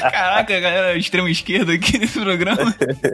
Caraca, 0.00 0.60
galera, 0.60 0.96
extrema 0.96 1.28
esquerda 1.28 1.72
aqui 1.72 1.98
nesse 1.98 2.20
programa. 2.20 2.72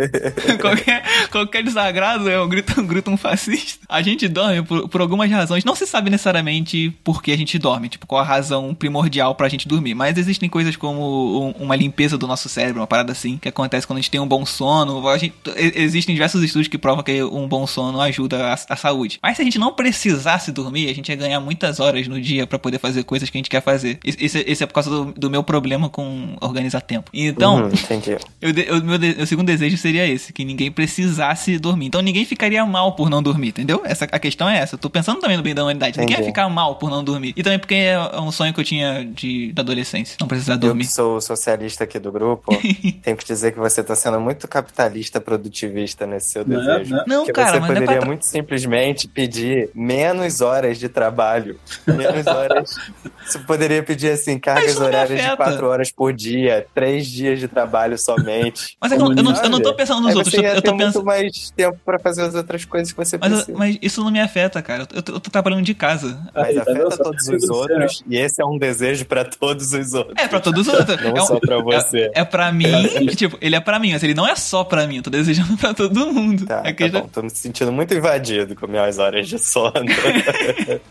qualquer, 0.60 1.02
qualquer 1.30 1.62
desagrado 1.62 2.01
é 2.02 2.40
um 2.40 2.48
grito, 2.48 2.78
um 2.80 2.86
grito 2.86 3.10
um 3.10 3.16
fascista. 3.16 3.84
A 3.88 4.02
gente 4.02 4.28
dorme 4.28 4.62
por, 4.62 4.88
por 4.88 5.00
algumas 5.00 5.30
razões. 5.30 5.64
Não 5.64 5.74
se 5.74 5.86
sabe 5.86 6.10
necessariamente 6.10 6.92
por 7.02 7.22
que 7.22 7.32
a 7.32 7.36
gente 7.36 7.58
dorme, 7.58 7.88
tipo, 7.88 8.06
qual 8.06 8.20
a 8.20 8.24
razão 8.24 8.74
primordial 8.74 9.34
pra 9.34 9.48
gente 9.48 9.68
dormir. 9.68 9.94
Mas 9.94 10.18
existem 10.18 10.48
coisas 10.48 10.76
como 10.76 11.48
um, 11.58 11.64
uma 11.64 11.76
limpeza 11.76 12.18
do 12.18 12.26
nosso 12.26 12.48
cérebro, 12.48 12.80
uma 12.80 12.86
parada 12.86 13.12
assim, 13.12 13.36
que 13.36 13.48
acontece 13.48 13.86
quando 13.86 13.98
a 13.98 14.00
gente 14.00 14.10
tem 14.10 14.20
um 14.20 14.26
bom 14.26 14.44
sono. 14.44 15.02
Gente, 15.18 15.34
existem 15.56 16.14
diversos 16.14 16.42
estudos 16.42 16.68
que 16.68 16.78
provam 16.78 17.02
que 17.02 17.22
um 17.22 17.46
bom 17.46 17.66
sono 17.66 18.00
ajuda 18.00 18.52
a, 18.52 18.54
a 18.54 18.76
saúde. 18.76 19.18
Mas 19.22 19.36
se 19.36 19.42
a 19.42 19.44
gente 19.44 19.58
não 19.58 19.72
precisasse 19.72 20.50
dormir, 20.52 20.88
a 20.88 20.94
gente 20.94 21.08
ia 21.08 21.16
ganhar 21.16 21.40
muitas 21.40 21.80
horas 21.80 22.06
no 22.08 22.20
dia 22.20 22.46
para 22.46 22.58
poder 22.58 22.78
fazer 22.78 23.04
coisas 23.04 23.30
que 23.30 23.36
a 23.36 23.40
gente 23.40 23.50
quer 23.50 23.62
fazer. 23.62 23.98
Esse, 24.04 24.44
esse 24.46 24.62
é 24.62 24.66
por 24.66 24.74
causa 24.74 24.90
do, 24.90 25.12
do, 25.12 25.30
meu 25.30 25.42
problema 25.42 25.88
com 25.88 26.36
organizar 26.40 26.80
tempo. 26.80 27.10
Então, 27.12 27.64
uhum, 27.64 27.70
eu, 28.40 28.50
eu, 28.50 28.84
meu, 28.84 28.98
meu 28.98 29.26
segundo 29.26 29.46
desejo 29.46 29.76
seria 29.76 30.06
esse, 30.06 30.32
que 30.32 30.44
ninguém 30.44 30.70
precisasse 30.70 31.58
dormir. 31.58 31.86
Então 31.92 32.00
ninguém 32.00 32.24
ficaria 32.24 32.64
mal 32.64 32.92
por 32.92 33.10
não 33.10 33.22
dormir, 33.22 33.48
entendeu? 33.48 33.82
Essa, 33.84 34.06
a 34.06 34.18
questão 34.18 34.48
é 34.48 34.56
essa. 34.56 34.76
Eu 34.76 34.78
tô 34.78 34.88
pensando 34.88 35.20
também 35.20 35.36
no 35.36 35.42
bem 35.42 35.54
da 35.54 35.62
humanidade. 35.62 35.90
Entendi. 35.90 36.06
Ninguém 36.06 36.24
ia 36.24 36.26
ficar 36.26 36.48
mal 36.48 36.76
por 36.76 36.88
não 36.88 37.04
dormir. 37.04 37.34
E 37.36 37.42
também 37.42 37.58
porque 37.58 37.74
é 37.74 38.18
um 38.18 38.32
sonho 38.32 38.54
que 38.54 38.60
eu 38.60 38.64
tinha 38.64 39.04
de, 39.04 39.52
da 39.52 39.60
adolescência. 39.60 40.16
Não 40.18 40.26
precisar 40.26 40.56
dormir. 40.56 40.84
Eu 40.84 40.86
que 40.86 40.94
sou 40.94 41.20
socialista 41.20 41.84
aqui 41.84 41.98
do 41.98 42.10
grupo, 42.10 42.50
tenho 43.04 43.14
que 43.14 43.26
dizer 43.26 43.52
que 43.52 43.58
você 43.58 43.84
tá 43.84 43.94
sendo 43.94 44.18
muito 44.18 44.48
capitalista 44.48 45.20
produtivista 45.20 46.06
nesse 46.06 46.30
seu 46.30 46.46
não 46.46 46.62
é, 46.62 46.78
desejo. 46.78 46.96
É, 46.96 47.04
não, 47.06 47.26
Porque 47.26 47.32
cara, 47.32 47.52
você 47.52 47.60
mas 47.60 47.68
poderia 47.68 47.94
é 47.94 47.98
pra... 47.98 48.06
muito 48.06 48.24
simplesmente 48.24 49.06
pedir 49.06 49.68
menos 49.74 50.40
horas 50.40 50.78
de 50.78 50.88
trabalho. 50.88 51.60
Menos 51.86 52.24
horas. 52.34 52.74
você 53.22 53.38
poderia 53.40 53.82
pedir 53.82 54.12
assim, 54.12 54.38
cargas 54.38 54.80
horárias 54.80 55.20
de 55.22 55.36
quatro 55.36 55.66
horas 55.66 55.92
por 55.92 56.10
dia, 56.14 56.66
três 56.74 57.06
dias 57.06 57.38
de 57.38 57.48
trabalho 57.48 57.98
somente. 57.98 58.78
Mas 58.80 58.92
é 58.92 58.96
que 58.96 59.02
eu, 59.02 59.08
eu, 59.08 59.22
não, 59.22 59.36
eu 59.36 59.50
não 59.50 59.60
tô 59.60 59.74
pensando 59.74 60.00
nos 60.00 60.12
Aí 60.12 60.16
outros. 60.16 60.34
Você 60.34 60.40
ia 60.40 60.54
eu 60.54 60.62
tô 60.62 60.70
ter 60.70 60.78
pensando 60.78 61.04
muito 61.04 61.04
mais 61.04 61.50
tempo 61.50 61.81
para 61.84 61.98
fazer 61.98 62.22
as 62.22 62.34
outras 62.34 62.64
coisas 62.64 62.92
que 62.92 62.96
você 62.96 63.18
mas, 63.18 63.32
precisa. 63.32 63.58
mas 63.58 63.78
isso 63.82 64.02
não 64.04 64.10
me 64.10 64.20
afeta, 64.20 64.62
cara. 64.62 64.86
Eu 64.94 65.02
tô, 65.02 65.12
eu 65.14 65.20
tô 65.20 65.30
trabalhando 65.30 65.62
de 65.64 65.74
casa. 65.74 66.18
Mas 66.34 66.54
tá 66.54 66.62
afeta 66.62 66.96
todos 66.98 67.28
os 67.28 67.48
outros. 67.50 67.96
certo. 67.98 68.04
E 68.12 68.16
esse 68.16 68.40
é 68.40 68.44
um 68.46 68.56
desejo 68.58 69.04
pra 69.04 69.24
todos 69.24 69.72
os 69.72 69.94
outros. 69.94 70.14
É, 70.16 70.28
pra 70.28 70.40
todos 70.40 70.66
os 70.68 70.72
outros. 70.74 71.00
Não 71.02 71.16
é 71.16 71.22
um- 71.22 71.26
só 71.26 71.40
pra 71.40 71.58
você. 71.58 72.10
É, 72.14 72.20
é 72.20 72.24
pra 72.24 72.52
mim, 72.52 72.66
tipo, 73.16 73.36
ele 73.40 73.56
é 73.56 73.60
pra 73.60 73.78
mim, 73.78 73.92
mas 73.92 74.02
ele 74.02 74.14
não 74.14 74.26
é 74.26 74.34
só 74.36 74.64
pra 74.64 74.86
mim. 74.86 74.96
Eu 74.98 75.02
tô 75.02 75.10
desejando 75.10 75.56
pra 75.56 75.74
todo 75.74 76.12
mundo. 76.12 76.46
Tá, 76.46 76.62
É 76.64 76.72
tá 76.72 76.88
já- 76.88 77.00
bom. 77.00 77.08
Tô 77.08 77.22
me 77.22 77.30
sentindo 77.30 77.72
muito 77.72 77.92
invadido 77.94 78.54
com 78.54 78.66
minhas 78.66 78.98
horas 78.98 79.28
de 79.28 79.38
sono. 79.38 79.72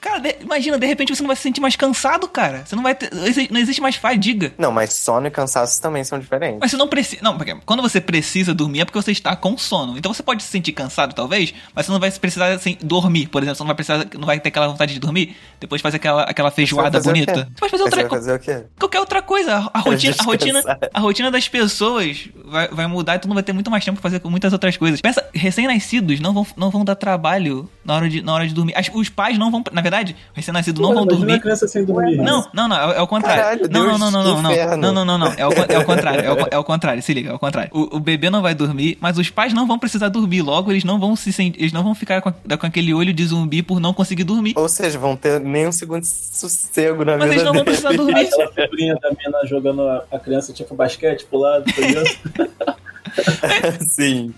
Cara, 0.00 0.18
de- 0.20 0.36
imagina, 0.40 0.78
de 0.78 0.86
repente 0.86 1.14
você 1.14 1.22
não 1.22 1.28
vai 1.28 1.36
se 1.36 1.42
sentir 1.42 1.60
mais 1.60 1.76
cansado, 1.76 2.28
cara. 2.28 2.64
Você 2.66 2.74
não 2.76 2.82
vai 2.82 2.94
ter. 2.94 3.10
Não 3.50 3.60
existe 3.60 3.80
mais 3.80 3.96
fadiga. 3.96 4.52
não, 4.58 4.70
mas 4.72 4.92
sono 4.94 5.26
e 5.26 5.30
cansaço 5.30 5.80
também 5.80 6.04
são 6.04 6.18
diferentes. 6.18 6.58
Mas 6.60 6.70
você 6.70 6.76
não 6.76 6.88
precisa. 6.88 7.22
Não, 7.22 7.36
porque 7.36 7.54
quando 7.64 7.82
você 7.82 8.00
precisa 8.00 8.54
dormir 8.54 8.80
é 8.80 8.84
porque 8.84 9.00
você 9.00 9.12
está 9.12 9.34
com 9.36 9.56
sono. 9.56 9.96
Então 10.02 10.12
você 10.12 10.20
pode 10.20 10.42
sentir 10.42 10.72
cansado, 10.72 11.14
talvez, 11.14 11.54
mas 11.72 11.86
você 11.86 11.92
não 11.92 12.00
vai 12.00 12.10
precisar 12.10 12.50
assim, 12.52 12.76
dormir, 12.82 13.28
por 13.28 13.40
exemplo. 13.40 13.54
Você 13.54 13.62
não 13.62 13.68
vai 13.68 13.76
precisar, 13.76 14.04
não 14.18 14.26
vai 14.26 14.40
ter 14.40 14.48
aquela 14.48 14.66
vontade 14.66 14.92
de 14.94 14.98
dormir, 14.98 15.36
depois 15.60 15.80
fazer 15.80 15.98
aquela, 15.98 16.24
aquela 16.24 16.50
feijoada 16.50 16.98
o 16.98 17.02
bonita. 17.04 17.32
Você 17.34 17.60
pode 17.60 17.70
fazer 17.70 17.82
outra 17.84 18.02
Você 18.02 18.08
coisa. 18.08 18.66
Qualquer 18.80 18.98
outra 18.98 19.22
coisa. 19.22 19.70
A 19.72 19.78
rotina, 19.78 20.16
a 20.18 20.24
rotina, 20.24 20.78
a 20.92 20.98
rotina 20.98 21.30
das 21.30 21.48
pessoas 21.48 22.28
vai, 22.44 22.66
vai 22.66 22.88
mudar 22.88 23.14
e 23.14 23.18
tu 23.20 23.28
não 23.28 23.34
vai 23.34 23.44
ter 23.44 23.52
muito 23.52 23.70
mais 23.70 23.84
tempo 23.84 24.00
pra 24.00 24.02
fazer 24.10 24.18
com 24.18 24.28
muitas 24.28 24.52
outras 24.52 24.76
coisas. 24.76 25.00
Pensa, 25.00 25.24
recém-nascidos 25.32 26.18
não 26.18 26.34
vão, 26.34 26.44
não 26.56 26.68
vão 26.68 26.84
dar 26.84 26.96
trabalho 26.96 27.70
na 27.84 27.94
hora 27.94 28.08
de, 28.08 28.22
na 28.22 28.34
hora 28.34 28.48
de 28.48 28.52
dormir. 28.54 28.74
As- 28.76 28.90
os 28.92 29.08
pais 29.08 29.38
não 29.38 29.52
vão. 29.52 29.62
Na 29.70 29.82
verdade, 29.82 30.16
recém-nascidos 30.34 30.82
não 30.82 30.92
vão 30.94 31.06
dormir. 31.06 31.38
criança 31.40 31.68
sem 31.68 31.84
dormir. 31.84 32.16
Não, 32.16 32.44
não, 32.52 32.66
não, 32.66 32.90
é, 32.90 32.96
é 32.96 33.00
o 33.00 33.06
contrário. 33.06 33.40
Caralho, 33.40 33.62
não, 33.70 33.86
Deus 33.86 34.00
não, 34.00 34.10
não, 34.10 34.24
não, 34.24 34.42
não, 34.42 34.76
não, 34.76 34.92
não, 34.92 35.04
não, 35.04 35.18
não, 35.18 35.32
é 35.36 35.46
o, 35.46 35.52
é 35.52 35.78
o 35.78 35.84
contrário, 35.84 36.20
é 36.24 36.32
o, 36.32 36.48
é 36.50 36.58
o 36.58 36.64
contrário, 36.64 37.00
se 37.02 37.14
liga, 37.14 37.30
é 37.30 37.34
o 37.34 37.38
contrário. 37.38 37.70
O, 37.72 37.96
o 37.98 38.00
bebê 38.00 38.30
não 38.30 38.42
vai 38.42 38.52
dormir, 38.54 38.98
mas 39.00 39.16
os 39.18 39.30
pais 39.30 39.52
não 39.52 39.66
vão 39.66 39.78
precisar 39.82 40.08
dormir, 40.08 40.40
logo 40.40 40.70
eles 40.72 40.82
não 40.84 40.98
vão 40.98 41.14
se 41.14 41.30
sen- 41.32 41.52
eles 41.58 41.72
não 41.72 41.82
vão 41.82 41.94
ficar 41.94 42.22
com, 42.22 42.30
a- 42.30 42.56
com 42.56 42.66
aquele 42.66 42.94
olho 42.94 43.12
de 43.12 43.26
zumbi 43.26 43.62
por 43.62 43.78
não 43.80 43.92
conseguir 43.92 44.24
dormir. 44.24 44.54
Ou 44.56 44.68
seja, 44.68 44.98
vão 44.98 45.14
ter 45.14 45.38
nem 45.40 45.68
um 45.68 45.72
segundo 45.72 46.00
de 46.00 46.06
sossego 46.08 47.04
na 47.04 47.18
Mas 47.18 47.22
vida 47.30 47.34
eles 47.34 47.44
não 47.44 47.52
vão 47.52 47.64
precisar 47.64 47.92
dormir. 47.92 48.26
Aquela 48.26 48.52
figurinha 48.52 48.94
da 48.94 49.10
mina 49.10 49.46
jogando 49.46 49.82
a, 49.82 50.04
a 50.10 50.18
criança 50.18 50.52
tipo 50.52 50.74
basquete 50.74 51.26
pro 51.26 51.38
lado, 51.38 51.64
tá? 51.64 52.76
Sim. 53.88 54.34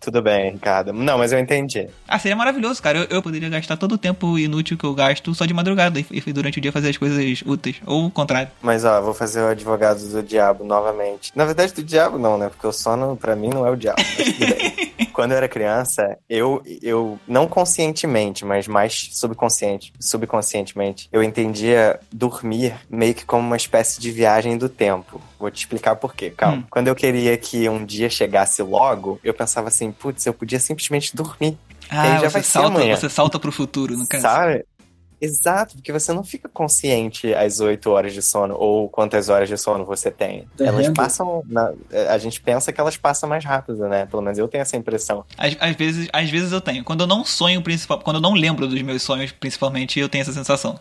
Tudo 0.00 0.22
bem, 0.22 0.52
Ricardo. 0.52 0.92
Não, 0.92 1.18
mas 1.18 1.32
eu 1.32 1.38
entendi. 1.38 1.88
Ah, 2.06 2.18
seria 2.18 2.36
maravilhoso, 2.36 2.82
cara. 2.82 2.98
Eu, 2.98 3.06
eu 3.16 3.22
poderia 3.22 3.48
gastar 3.48 3.76
todo 3.76 3.92
o 3.92 3.98
tempo 3.98 4.38
inútil 4.38 4.76
que 4.76 4.84
eu 4.84 4.94
gasto 4.94 5.34
só 5.34 5.44
de 5.44 5.54
madrugada 5.54 6.00
e, 6.00 6.06
e 6.10 6.32
durante 6.32 6.58
o 6.58 6.60
dia 6.60 6.72
fazer 6.72 6.90
as 6.90 6.96
coisas 6.96 7.42
úteis. 7.44 7.76
Ou 7.86 8.06
o 8.06 8.10
contrário. 8.10 8.50
Mas 8.62 8.84
ó, 8.84 9.00
vou 9.00 9.14
fazer 9.14 9.40
o 9.42 9.48
advogado 9.48 10.00
do 10.08 10.22
diabo 10.22 10.64
novamente. 10.64 11.32
Na 11.34 11.44
verdade, 11.44 11.72
do 11.72 11.82
diabo 11.82 12.18
não, 12.18 12.38
né? 12.38 12.48
Porque 12.48 12.66
o 12.66 12.72
sono, 12.72 13.16
pra 13.16 13.36
mim, 13.36 13.48
não 13.48 13.66
é 13.66 13.70
o 13.70 13.76
diabo. 13.76 14.00
Quando 15.12 15.32
eu 15.32 15.38
era 15.38 15.48
criança, 15.48 16.18
eu, 16.28 16.62
eu 16.82 17.18
não 17.26 17.46
conscientemente, 17.46 18.44
mas 18.44 18.68
mais 18.68 19.08
subconsciente, 19.12 19.90
subconscientemente, 19.98 21.08
eu 21.10 21.22
entendia 21.22 21.98
dormir 22.12 22.74
meio 22.90 23.14
que 23.14 23.24
como 23.24 23.46
uma 23.46 23.56
espécie 23.56 23.98
de 23.98 24.10
viagem 24.10 24.58
do 24.58 24.68
tempo. 24.68 25.20
Vou 25.38 25.50
te 25.50 25.58
explicar 25.58 25.96
por 25.96 26.14
quê, 26.14 26.30
calma. 26.30 26.58
Hum. 26.58 26.64
Quando 26.70 26.88
eu 26.88 26.94
queria 26.94 27.36
que 27.36 27.68
um 27.68 27.84
dia 27.84 28.08
chegasse 28.08 28.62
logo, 28.62 29.20
eu 29.22 29.34
pensava 29.34 29.68
assim, 29.68 29.92
putz, 29.92 30.24
eu 30.26 30.32
podia 30.32 30.58
simplesmente 30.58 31.14
dormir. 31.14 31.58
Ah, 31.90 32.02
aí 32.02 32.10
já 32.12 32.20
você 32.20 32.28
vai 32.28 32.42
ser 32.42 32.50
salta, 32.50 32.68
amanhã. 32.68 32.96
você 32.96 33.08
salta 33.08 33.38
pro 33.38 33.52
futuro, 33.52 33.96
no 33.96 34.06
caso. 34.06 34.22
Sabe? 34.22 34.64
Exato, 35.20 35.74
porque 35.76 35.92
você 35.92 36.12
não 36.12 36.22
fica 36.22 36.48
consciente 36.48 37.32
às 37.34 37.60
8 37.60 37.90
horas 37.90 38.12
de 38.12 38.20
sono 38.22 38.54
ou 38.58 38.88
quantas 38.88 39.28
horas 39.28 39.48
de 39.48 39.56
sono 39.56 39.84
você 39.84 40.10
tem. 40.10 40.46
Elas 40.58 40.88
passam. 40.90 41.42
na- 41.48 41.72
a 42.10 42.18
gente 42.18 42.40
pensa 42.40 42.72
que 42.72 42.80
elas 42.80 42.96
passam 42.96 43.28
mais 43.28 43.44
rápido, 43.44 43.88
né? 43.88 44.06
Pelo 44.06 44.22
menos 44.22 44.38
eu 44.38 44.46
tenho 44.48 44.62
essa 44.62 44.76
impressão. 44.76 45.24
Às, 45.38 45.56
às 45.60 45.74
vezes, 45.76 46.08
às 46.12 46.28
vezes 46.30 46.52
eu 46.52 46.60
tenho. 46.60 46.84
Quando 46.84 47.00
eu 47.02 47.06
não 47.06 47.24
sonho, 47.24 47.62
principal, 47.62 47.98
quando 48.00 48.16
eu 48.16 48.20
não 48.22 48.34
lembro 48.34 48.66
dos 48.66 48.80
meus 48.82 49.02
sonhos, 49.02 49.32
principalmente, 49.32 49.98
eu 49.98 50.08
tenho 50.08 50.22
essa 50.22 50.32
sensação. 50.32 50.78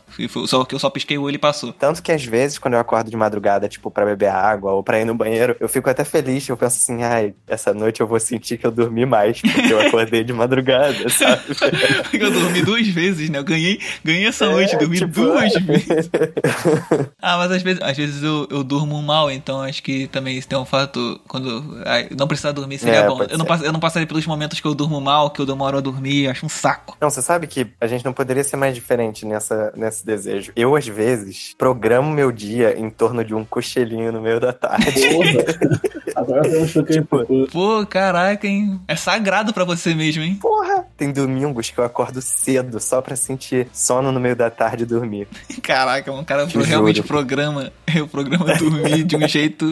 Só 0.48 0.64
que 0.66 0.76
eu 0.76 0.80
só 0.80 0.90
pisquei 0.90 1.18
o 1.18 1.24
olho 1.24 1.36
e 1.36 1.40
passou. 1.40 1.72
Tanto 1.74 2.02
que 2.04 2.12
às 2.12 2.24
vezes, 2.24 2.58
quando 2.58 2.74
eu 2.76 2.80
acordo 2.80 3.10
de 3.10 3.18
madrugada, 3.18 3.68
tipo, 3.68 3.90
pra 3.90 4.06
beber 4.06 4.30
água 4.30 4.72
ou 4.74 4.84
pra 4.84 5.00
ir 5.00 5.06
no 5.06 5.16
banheiro, 5.16 5.56
eu 5.60 5.70
fico 5.70 5.90
até 5.90 6.04
feliz. 6.04 6.48
Eu 6.48 6.58
penso 6.58 6.78
assim, 6.78 7.04
ai, 7.04 7.34
essa 7.48 7.74
noite 7.74 8.02
eu 8.02 8.08
vou 8.08 8.20
sentir 8.20 8.58
que 8.58 8.66
eu 8.68 8.72
dormi 8.72 9.06
mais, 9.06 9.42
porque 9.42 9.72
eu 9.74 9.80
acordei 9.80 10.24
de 10.24 10.34
madrugada, 10.34 11.08
sabe? 11.10 11.44
eu 12.14 12.32
dormi 12.32 12.62
duas 12.64 12.88
vezes, 12.88 13.30
né? 13.30 13.38
Eu 13.40 13.44
ganhei, 13.44 13.80
ganhei 14.04 14.25
essa 14.28 14.50
noite, 14.50 14.78
dormi 14.78 14.98
tipo, 14.98 15.12
duas 15.12 15.54
vezes. 15.54 16.10
Ah, 17.22 17.38
mas 17.38 17.52
às 17.52 17.62
vezes, 17.64 17.82
às 17.82 17.98
vezes 17.98 18.24
eu, 18.24 18.48
eu 18.52 18.64
durmo 18.64 19.02
mal, 19.02 19.32
então 19.32 19.62
acho 19.62 19.82
que 19.82 20.08
também 20.08 20.38
isso 20.38 20.48
tem 20.48 20.58
um 20.58 20.66
fato. 20.66 21.20
Quando. 21.28 21.82
ai, 21.86 22.08
não 22.16 22.28
precisar 22.28 22.52
dormir 22.52 22.78
seria 22.78 23.00
É, 23.00 23.08
bom. 23.08 23.22
Eu 23.24 23.38
não, 23.38 23.46
eu 23.64 23.72
não 23.72 23.80
passaria 23.80 24.08
pelos 24.08 24.26
momentos 24.28 24.60
que 24.60 24.68
eu 24.68 24.76
durmo 24.76 25.02
mal, 25.02 25.32
que 25.32 25.42
eu 25.42 25.46
demoro 25.46 25.78
a 25.78 25.82
dormir, 25.82 26.28
acho 26.28 26.46
um 26.46 26.50
saco. 26.50 26.96
Não, 27.02 27.10
você 27.10 27.22
sabe 27.22 27.48
que 27.48 27.68
a 27.82 27.88
gente 27.88 28.06
não 28.06 28.14
poderia 28.14 28.44
ser 28.44 28.58
mais 28.58 28.76
diferente 28.76 29.26
nessa, 29.26 29.74
nesse 29.76 30.06
desejo. 30.06 30.52
Eu, 30.56 30.76
às 30.76 30.88
vezes, 30.88 31.56
programo 31.58 32.12
meu 32.12 32.32
dia 32.32 32.78
em 32.78 32.90
torno 32.90 33.24
de 33.24 33.34
um 33.34 33.44
cochilinho 33.44 34.12
no 34.12 34.22
meio 34.22 34.40
da 34.40 34.54
tarde. 34.54 34.92
Porra. 35.10 35.86
Agora 36.16 36.48
eu 36.48 36.66
Tipo, 36.86 37.48
Pô, 37.52 37.86
caraca, 37.86 38.48
hein? 38.48 38.80
É 38.88 38.96
sagrado 38.96 39.54
pra 39.54 39.64
você 39.64 39.94
mesmo, 39.94 40.24
hein? 40.24 40.36
Porra! 40.42 40.86
Tem 40.98 41.12
domingos 41.12 41.70
que 41.70 41.78
eu 41.78 41.84
acordo 41.84 42.22
cedo 42.22 42.80
só 42.80 43.02
pra 43.02 43.16
sentir 43.16 43.68
sono 43.74 44.12
no 44.16 44.20
meio 44.22 44.36
da 44.36 44.50
tarde 44.50 44.84
e 44.84 44.86
dormir. 44.86 45.28
Caraca, 45.62 46.12
um 46.12 46.24
cara 46.24 46.48
Te 46.48 46.58
realmente 46.58 46.98
juro. 46.98 47.08
programa. 47.08 47.72
Eu 47.96 48.08
programa 48.08 48.54
dormir 48.56 49.04
de 49.04 49.16
um 49.16 49.26
jeito 49.28 49.66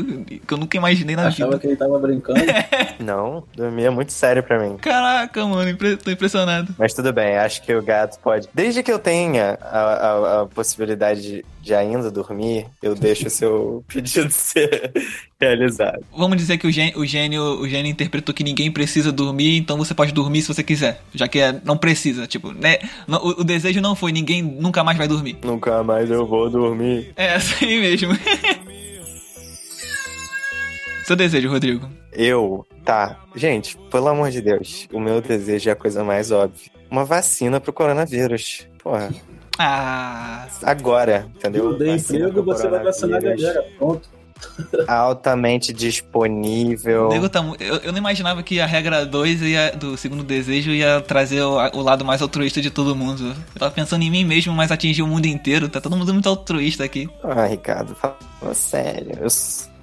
que 0.48 0.54
eu 0.54 0.58
nunca 0.58 0.78
imaginei 0.78 1.14
na 1.16 1.28
achava 1.28 1.50
vida. 1.52 1.60
que 1.62 1.68
ele 1.68 1.76
tava 1.76 2.00
brincando. 2.00 2.40
Não, 3.00 3.44
dormir 3.54 3.84
é 3.86 3.90
muito 3.90 4.14
sério 4.14 4.42
pra 4.42 4.58
mim. 4.60 4.78
Caraca, 4.78 5.46
mano, 5.46 5.70
impre- 5.70 5.98
tô 5.98 6.10
impressionado. 6.10 6.74
Mas 6.78 6.94
tudo 6.94 7.12
bem, 7.12 7.36
acho 7.38 7.62
que 7.64 7.74
o 7.76 7.82
gato 7.82 8.18
pode. 8.20 8.48
Desde 8.54 8.82
que 8.82 8.90
eu 8.92 8.98
tenha 9.00 9.58
a, 9.62 9.80
a- 9.80 10.42
a 10.42 10.46
possibilidade 10.46 11.22
de, 11.22 11.46
de 11.62 11.74
ainda 11.76 12.10
dormir, 12.10 12.66
eu 12.82 12.96
deixo 12.96 13.28
o 13.28 13.32
seu 13.32 13.84
pedido 13.90 14.30
ser 14.32 14.94
realizado. 15.44 16.04
Vamos 16.16 16.38
dizer 16.38 16.58
que 16.58 16.66
o 16.68 16.72
gênio, 16.72 16.98
o 17.00 17.06
gênio, 17.06 17.42
o 17.62 17.68
gênio 17.68 17.90
interpretou 17.92 18.34
que 18.34 18.44
ninguém 18.44 18.72
precisa 18.72 19.12
dormir, 19.12 19.58
então 19.58 19.78
você 19.78 19.94
pode 19.94 20.12
dormir 20.12 20.42
se 20.42 20.48
você 20.48 20.64
quiser. 20.64 21.02
Já 21.14 21.28
que 21.28 21.40
é, 21.40 21.60
não 21.64 21.78
precisa, 21.78 22.26
tipo, 22.28 22.52
né? 22.52 22.78
O, 23.08 23.42
o 23.42 23.44
desejo 23.44 23.80
não 23.82 23.96
foi 23.96 24.12
ninguém 24.12 24.42
nunca 24.42 24.84
mais 24.84 24.98
vai 24.98 25.08
dormir. 25.08 25.38
Nunca 25.44 25.84
mais 25.84 26.10
eu 26.10 26.26
vou 26.26 26.50
dormir. 26.50 27.12
É 27.16 27.34
assim 27.36 27.80
mesmo. 27.80 28.14
Seu 31.06 31.16
desejo, 31.16 31.50
Rodrigo. 31.50 31.90
Eu, 32.14 32.66
tá. 32.86 33.20
Gente, 33.36 33.78
pelo 33.92 34.08
amor 34.08 34.30
de 34.32 34.42
Deus, 34.42 34.88
o 34.94 35.00
meu 35.00 35.20
desejo 35.22 35.70
é 35.70 35.74
a 35.74 35.76
coisa 35.76 36.04
mais 36.04 36.32
óbvia. 36.32 36.72
Uma 36.90 37.04
vacina 37.04 37.60
pro 37.60 37.74
coronavírus. 37.74 38.68
Porra, 38.82 39.10
Ah. 39.60 40.48
agora, 40.62 41.28
entendeu? 41.36 41.72
Eu 41.72 41.78
dei 41.78 41.96
emprego, 41.96 42.44
você 42.44 42.68
vai 42.68 42.84
vacinar 42.84 43.18
a 43.18 43.22
galera. 43.22 43.66
Pronto. 43.78 44.10
Altamente 44.88 45.74
disponível. 45.74 47.08
O 47.08 47.10
nego 47.10 47.30
tá 47.30 47.44
eu, 47.60 47.78
eu 47.78 47.92
não 47.92 48.00
imaginava 48.00 48.44
que 48.44 48.60
a 48.60 48.66
regra 48.66 49.06
2 49.06 49.42
ia, 49.42 49.72
do 49.72 49.98
segundo 49.98 50.24
desejo 50.24 50.72
ia 50.72 51.02
trazer 51.02 51.42
o, 51.42 51.56
o 51.78 51.82
lado 51.82 52.06
mais 52.06 52.22
altruísta 52.22 52.62
de 52.62 52.70
todo 52.70 52.96
mundo. 52.96 53.36
Eu 53.56 53.60
tava 53.60 53.72
pensando 53.72 54.04
em 54.04 54.12
mim 54.12 54.26
mesmo, 54.26 54.54
mas 54.54 54.72
atingir 54.72 55.02
o 55.02 55.08
mundo 55.08 55.26
inteiro. 55.26 55.70
Tá 55.70 55.82
todo 55.82 55.96
mundo 55.96 56.14
muito 56.14 56.30
altruísta 56.30 56.84
aqui. 56.84 57.10
Ah, 57.24 57.46
Ricardo, 57.46 57.96
fala 57.96 58.54
sério. 58.54 59.18
Eu 59.20 59.28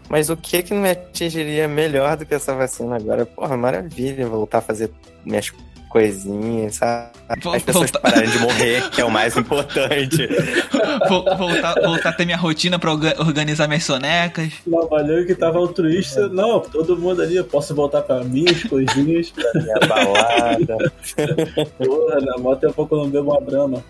Mas 0.09 0.31
o 0.31 0.37
que 0.37 0.63
que 0.63 0.75
me 0.75 0.91
atingiria 0.91 1.69
melhor 1.69 2.17
do 2.17 2.27
que 2.27 2.35
essa 2.35 2.55
vacina 2.55 2.97
agora? 2.97 3.27
Porra, 3.27 3.57
maravilha, 3.57 4.27
voltar 4.27 4.59
a 4.59 4.63
fazer 4.63 4.91
minhas 5.25 5.51
coisinhas, 5.91 6.77
sabe? 6.77 7.11
Vol- 7.43 7.55
As 7.55 7.63
pessoas 7.63 7.91
voltar- 7.91 8.11
pararem 8.11 8.31
de 8.31 8.39
morrer, 8.39 8.91
que 8.91 9.01
é 9.01 9.05
o 9.05 9.11
mais 9.11 9.37
importante. 9.37 10.27
Vol- 11.09 11.37
voltar, 11.37 11.75
voltar 11.83 12.09
a 12.09 12.13
ter 12.13 12.25
minha 12.25 12.37
rotina 12.37 12.79
pra 12.79 12.93
orga- 12.93 13.17
organizar 13.19 13.67
minhas 13.69 13.85
sonecas. 13.85 14.53
Trabalhou 14.69 15.27
que 15.27 15.35
tava 15.35 15.59
altruísta. 15.59 16.29
Não, 16.29 16.61
todo 16.61 16.97
mundo 16.97 17.21
ali, 17.23 17.37
eu 17.37 17.45
posso 17.45 17.75
voltar 17.75 18.03
pra 18.03 18.23
minhas 18.25 18.63
coisinhas. 18.65 19.33
Minha 19.55 19.89
balada. 19.89 20.93
Porra, 21.79 22.21
na 22.21 22.39
moto 22.39 22.67
é 22.67 22.73
pouco 22.73 22.97
não 22.97 23.11
bebo 23.11 23.31
uma 23.33 23.41
brama. 23.41 23.85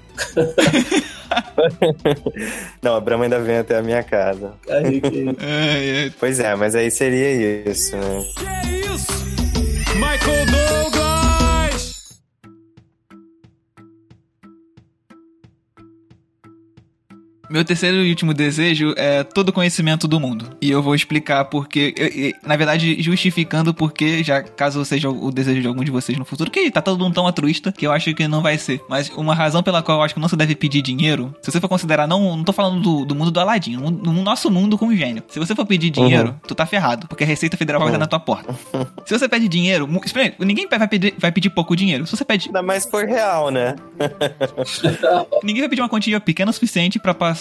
Não, 2.83 2.97
a 2.97 3.01
Brahma 3.01 3.25
ainda 3.25 3.39
vem 3.39 3.59
até 3.59 3.77
a 3.79 3.83
minha 3.83 4.03
casa. 4.03 4.53
Ai, 4.69 5.01
ai. 5.39 6.13
Pois 6.19 6.41
é, 6.41 6.55
mas 6.55 6.75
aí 6.75 6.91
seria 6.91 7.71
isso, 7.71 7.95
né? 7.97 8.25
Que 8.65 8.87
isso? 8.95 9.13
Michael 9.95 10.47
Douglas! 10.47 11.10
Meu 17.51 17.65
terceiro 17.65 17.97
e 17.97 18.11
último 18.11 18.33
desejo 18.33 18.95
é 18.97 19.25
todo 19.25 19.53
conhecimento 19.53 20.07
do 20.07 20.21
mundo. 20.21 20.57
E 20.63 20.71
eu 20.71 20.81
vou 20.81 20.95
explicar 20.95 21.47
porque, 21.47 22.33
na 22.47 22.57
verdade, 22.57 23.03
justificando 23.03 23.75
porque, 23.75 24.23
já 24.23 24.41
caso 24.41 24.85
seja 24.85 25.11
o 25.11 25.33
desejo 25.33 25.61
de 25.61 25.67
algum 25.67 25.83
de 25.83 25.91
vocês 25.91 26.17
no 26.17 26.25
futuro, 26.25 26.49
que 26.49 26.71
tá 26.71 26.81
todo 26.81 27.03
mundo 27.03 27.13
tão 27.13 27.27
altruísta 27.27 27.73
que 27.73 27.85
eu 27.85 27.91
acho 27.91 28.15
que 28.15 28.29
não 28.29 28.41
vai 28.41 28.57
ser. 28.57 28.81
Mas 28.89 29.11
uma 29.17 29.35
razão 29.35 29.65
pela 29.65 29.83
qual 29.83 29.99
eu 29.99 30.05
acho 30.05 30.15
que 30.15 30.21
não 30.21 30.29
se 30.29 30.37
deve 30.37 30.55
pedir 30.55 30.81
dinheiro, 30.81 31.35
se 31.43 31.51
você 31.51 31.61
for 31.61 31.67
considerar, 31.67 32.07
não, 32.07 32.37
não 32.37 32.45
tô 32.45 32.53
falando 32.53 32.81
do, 32.81 33.05
do 33.05 33.17
mundo 33.17 33.33
do 33.33 33.41
Aladim, 33.41 33.77
no, 33.77 33.91
no 33.91 34.23
nosso 34.23 34.49
mundo 34.49 34.79
com 34.79 34.95
gênio. 34.95 35.25
Se 35.27 35.41
você 35.41 35.53
for 35.53 35.67
pedir 35.67 35.91
dinheiro, 35.91 36.41
tu 36.47 36.55
tá 36.55 36.65
ferrado, 36.65 37.09
porque 37.09 37.25
a 37.25 37.27
Receita 37.27 37.57
Federal 37.57 37.81
vai 37.81 37.89
estar 37.89 37.99
na 37.99 38.07
tua 38.07 38.21
porta. 38.21 38.55
Se 39.05 39.19
você 39.19 39.29
pede 39.29 39.49
dinheiro, 39.49 39.89
espera 40.05 40.27
aí, 40.27 40.47
ninguém 40.47 40.69
vai 40.69 40.87
pedir, 40.87 41.15
vai 41.19 41.33
pedir 41.33 41.51
pouco 41.51 41.75
dinheiro. 41.75 42.07
Se 42.07 42.17
você 42.17 42.25
pede 42.25 42.47
Ainda 42.47 42.63
mais 42.63 42.85
for 42.85 43.07
real, 43.07 43.51
né? 43.51 43.75
Ninguém 45.43 45.63
vai 45.63 45.69
pedir 45.69 45.83
uma 45.83 45.89
quantia 45.89 46.21
pequena 46.21 46.51
o 46.51 46.55
suficiente 46.55 46.99
pra 46.99 47.13
passar 47.13 47.40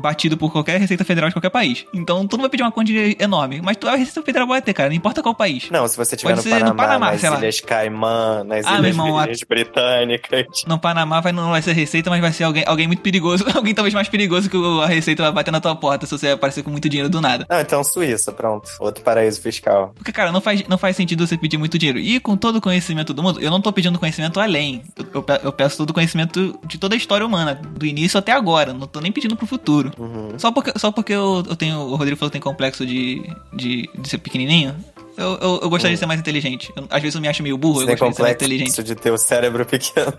batido 0.00 0.36
por 0.36 0.50
qualquer 0.52 0.80
Receita 0.80 1.04
Federal 1.04 1.28
de 1.28 1.34
qualquer 1.34 1.50
país. 1.50 1.84
Então, 1.92 2.26
tu 2.26 2.36
não 2.36 2.42
vai 2.42 2.50
pedir 2.50 2.62
uma 2.62 2.72
quantia 2.72 3.16
enorme. 3.22 3.60
Mas 3.62 3.76
tu, 3.76 3.88
a 3.88 3.96
Receita 3.96 4.22
Federal 4.22 4.46
vai 4.46 4.60
ter, 4.62 4.72
cara. 4.74 4.88
Não 4.88 4.96
importa 4.96 5.22
qual 5.22 5.34
país. 5.34 5.68
Não, 5.70 5.86
se 5.88 5.96
você 5.96 6.14
estiver 6.14 6.34
Pode 6.34 6.46
no 6.48 6.50
ser 6.54 6.64
no 6.64 6.74
Panamá, 6.74 6.82
Panamá, 6.84 7.12
nas 7.12 7.20
sei 7.20 7.30
lá. 7.30 7.38
Ilhas 7.38 7.60
Caimã, 7.60 8.44
nas 8.44 8.66
Ah, 8.66 8.74
Ilhas 8.78 8.86
irmão, 8.86 9.18
a- 9.18 9.26
Britânicas. 9.48 10.46
No 10.66 10.78
Panamá 10.78 11.20
vai, 11.20 11.32
não 11.32 11.50
vai 11.50 11.62
ser 11.62 11.72
Receita, 11.72 12.10
mas 12.10 12.20
vai 12.20 12.32
ser 12.32 12.44
alguém, 12.44 12.64
alguém 12.66 12.86
muito 12.86 13.02
perigoso. 13.02 13.44
Alguém 13.56 13.74
talvez 13.74 13.94
mais 13.94 14.08
perigoso 14.08 14.50
que 14.50 14.56
a 14.82 14.86
Receita 14.86 15.22
vai 15.22 15.32
bater 15.32 15.50
na 15.50 15.60
tua 15.60 15.74
porta 15.74 16.04
se 16.06 16.16
você 16.16 16.30
aparecer 16.30 16.62
com 16.62 16.70
muito 16.70 16.88
dinheiro 16.88 17.08
do 17.08 17.20
nada. 17.20 17.46
Não, 17.48 17.60
então 17.60 17.82
Suíça, 17.82 18.30
pronto. 18.32 18.68
Outro 18.80 19.02
paraíso 19.02 19.40
fiscal. 19.40 19.92
Porque, 19.94 20.12
cara, 20.12 20.30
não 20.30 20.40
faz, 20.40 20.62
não 20.68 20.76
faz 20.78 20.94
sentido 20.96 21.26
você 21.26 21.36
pedir 21.38 21.56
muito 21.56 21.78
dinheiro. 21.78 21.98
E 21.98 22.20
com 22.20 22.36
todo 22.36 22.56
o 22.56 22.60
conhecimento 22.60 23.14
do 23.14 23.22
mundo, 23.22 23.40
eu 23.40 23.50
não 23.50 23.60
tô 23.60 23.72
pedindo 23.72 23.98
conhecimento 23.98 24.38
além. 24.40 24.82
Eu, 24.96 25.06
eu 25.14 25.24
eu 25.44 25.52
peço 25.52 25.76
todo 25.78 25.90
o 25.90 25.94
conhecimento 25.94 26.58
de 26.64 26.78
toda 26.78 26.94
a 26.94 26.98
história 26.98 27.24
humana, 27.26 27.54
do 27.54 27.86
início 27.86 28.18
até 28.18 28.32
agora. 28.32 28.72
Não 28.72 28.86
tô 28.86 29.00
nem 29.00 29.10
pedindo 29.16 29.34
pro 29.34 29.46
futuro. 29.46 29.90
Uhum. 29.98 30.38
Só 30.38 30.52
porque, 30.52 30.78
só 30.78 30.92
porque 30.92 31.14
eu, 31.14 31.42
eu 31.48 31.56
tenho. 31.56 31.78
O 31.78 31.96
Rodrigo 31.96 32.18
falou 32.18 32.30
que 32.30 32.34
tem 32.34 32.40
complexo 32.40 32.84
de, 32.84 33.22
de, 33.54 33.88
de 33.98 34.08
ser 34.08 34.18
pequenininho. 34.18 34.76
Eu, 35.16 35.38
eu, 35.40 35.60
eu 35.62 35.70
gostaria 35.70 35.94
de 35.94 35.98
ser 36.00 36.06
mais 36.06 36.20
inteligente. 36.20 36.72
Eu- 36.76 36.84
às 36.90 37.00
vezes 37.02 37.14
eu 37.14 37.20
me 37.20 37.28
acho 37.28 37.42
meio 37.42 37.56
burro, 37.56 37.76
Você 37.76 37.82
eu 37.82 37.86
tem 37.86 37.96
gostaria 37.96 38.10
de 38.10 38.16
ser 38.16 38.22
mais 38.22 38.34
inteligente. 38.34 38.82
de 38.82 38.94
ter 38.94 39.10
o 39.10 39.18
cérebro 39.18 39.64
pequeno. 39.66 40.12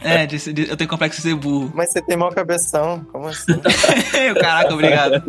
É, 0.00 0.26
de 0.26 0.52
de- 0.52 0.70
eu 0.70 0.76
tenho 0.76 0.88
complexo 0.88 1.18
de 1.20 1.28
ser 1.28 1.34
burro. 1.34 1.70
Mas 1.74 1.90
você 1.92 2.00
tem 2.02 2.16
mau 2.16 2.30
cabeção. 2.30 3.04
Como 3.12 3.26
assim? 3.28 3.52
Caraca, 4.40 4.72
obrigado. 4.74 5.22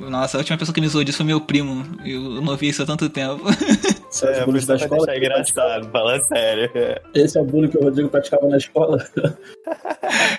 Nossa, 0.00 0.36
a 0.36 0.38
última 0.40 0.58
pessoa 0.58 0.74
que 0.74 0.80
me 0.80 0.88
zoou 0.88 1.04
disso 1.04 1.18
foi 1.18 1.26
meu 1.26 1.40
primo. 1.40 1.84
Eu 2.04 2.20
não 2.42 2.56
vi 2.56 2.68
isso 2.68 2.82
há 2.82 2.86
tanto 2.86 3.08
tempo. 3.08 3.42
Os 4.10 4.22
É, 4.22 4.42
bullies 4.44 4.64
você 4.64 4.72
da 4.72 4.76
escola. 4.76 5.04
deixar 5.06 5.18
engraçado, 5.18 5.90
fala 5.90 6.18
sério. 6.24 6.70
Esse 7.14 7.36
é 7.36 7.40
o 7.42 7.44
bullying 7.44 7.68
que 7.68 7.76
o 7.76 7.82
Rodrigo 7.84 8.08
praticava 8.08 8.48
na 8.48 8.56
escola. 8.56 9.04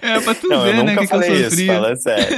É, 0.02 0.20
pra 0.22 0.34
tu 0.34 0.48
Não, 0.48 0.64
ver, 0.64 0.70
eu 0.70 0.74
né, 0.78 0.84
nunca 0.84 1.02
que, 1.02 1.08
que 1.08 1.14
eu 1.14 1.20
falei 1.22 1.46
isso, 1.46 1.66
fala 1.68 1.96
sério. 1.96 2.38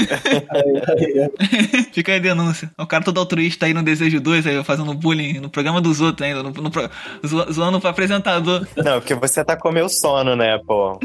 Aí, 0.50 1.30
aí, 1.30 1.84
Fica 1.94 2.12
aí 2.12 2.18
a 2.18 2.22
denúncia. 2.22 2.70
O 2.78 2.86
cara 2.86 3.04
todo 3.04 3.18
altruísta 3.20 3.66
aí 3.66 3.74
no 3.74 3.82
Desejo 3.82 4.20
2, 4.20 4.46
aí 4.48 4.64
fazendo 4.64 4.94
bullying 4.94 5.40
no 5.40 5.50
programa 5.50 5.81
dos 5.82 6.00
outros 6.02 6.28
ainda, 6.28 6.44
no, 6.44 6.52
no, 6.52 6.72
zoando 7.52 7.80
pro 7.80 7.90
apresentador. 7.90 8.68
Não, 8.78 9.00
porque 9.00 9.16
você 9.16 9.44
tá 9.44 9.56
com 9.56 9.72
meu 9.72 9.90
sono, 9.90 10.36
né, 10.36 10.58
pô? 10.66 11.00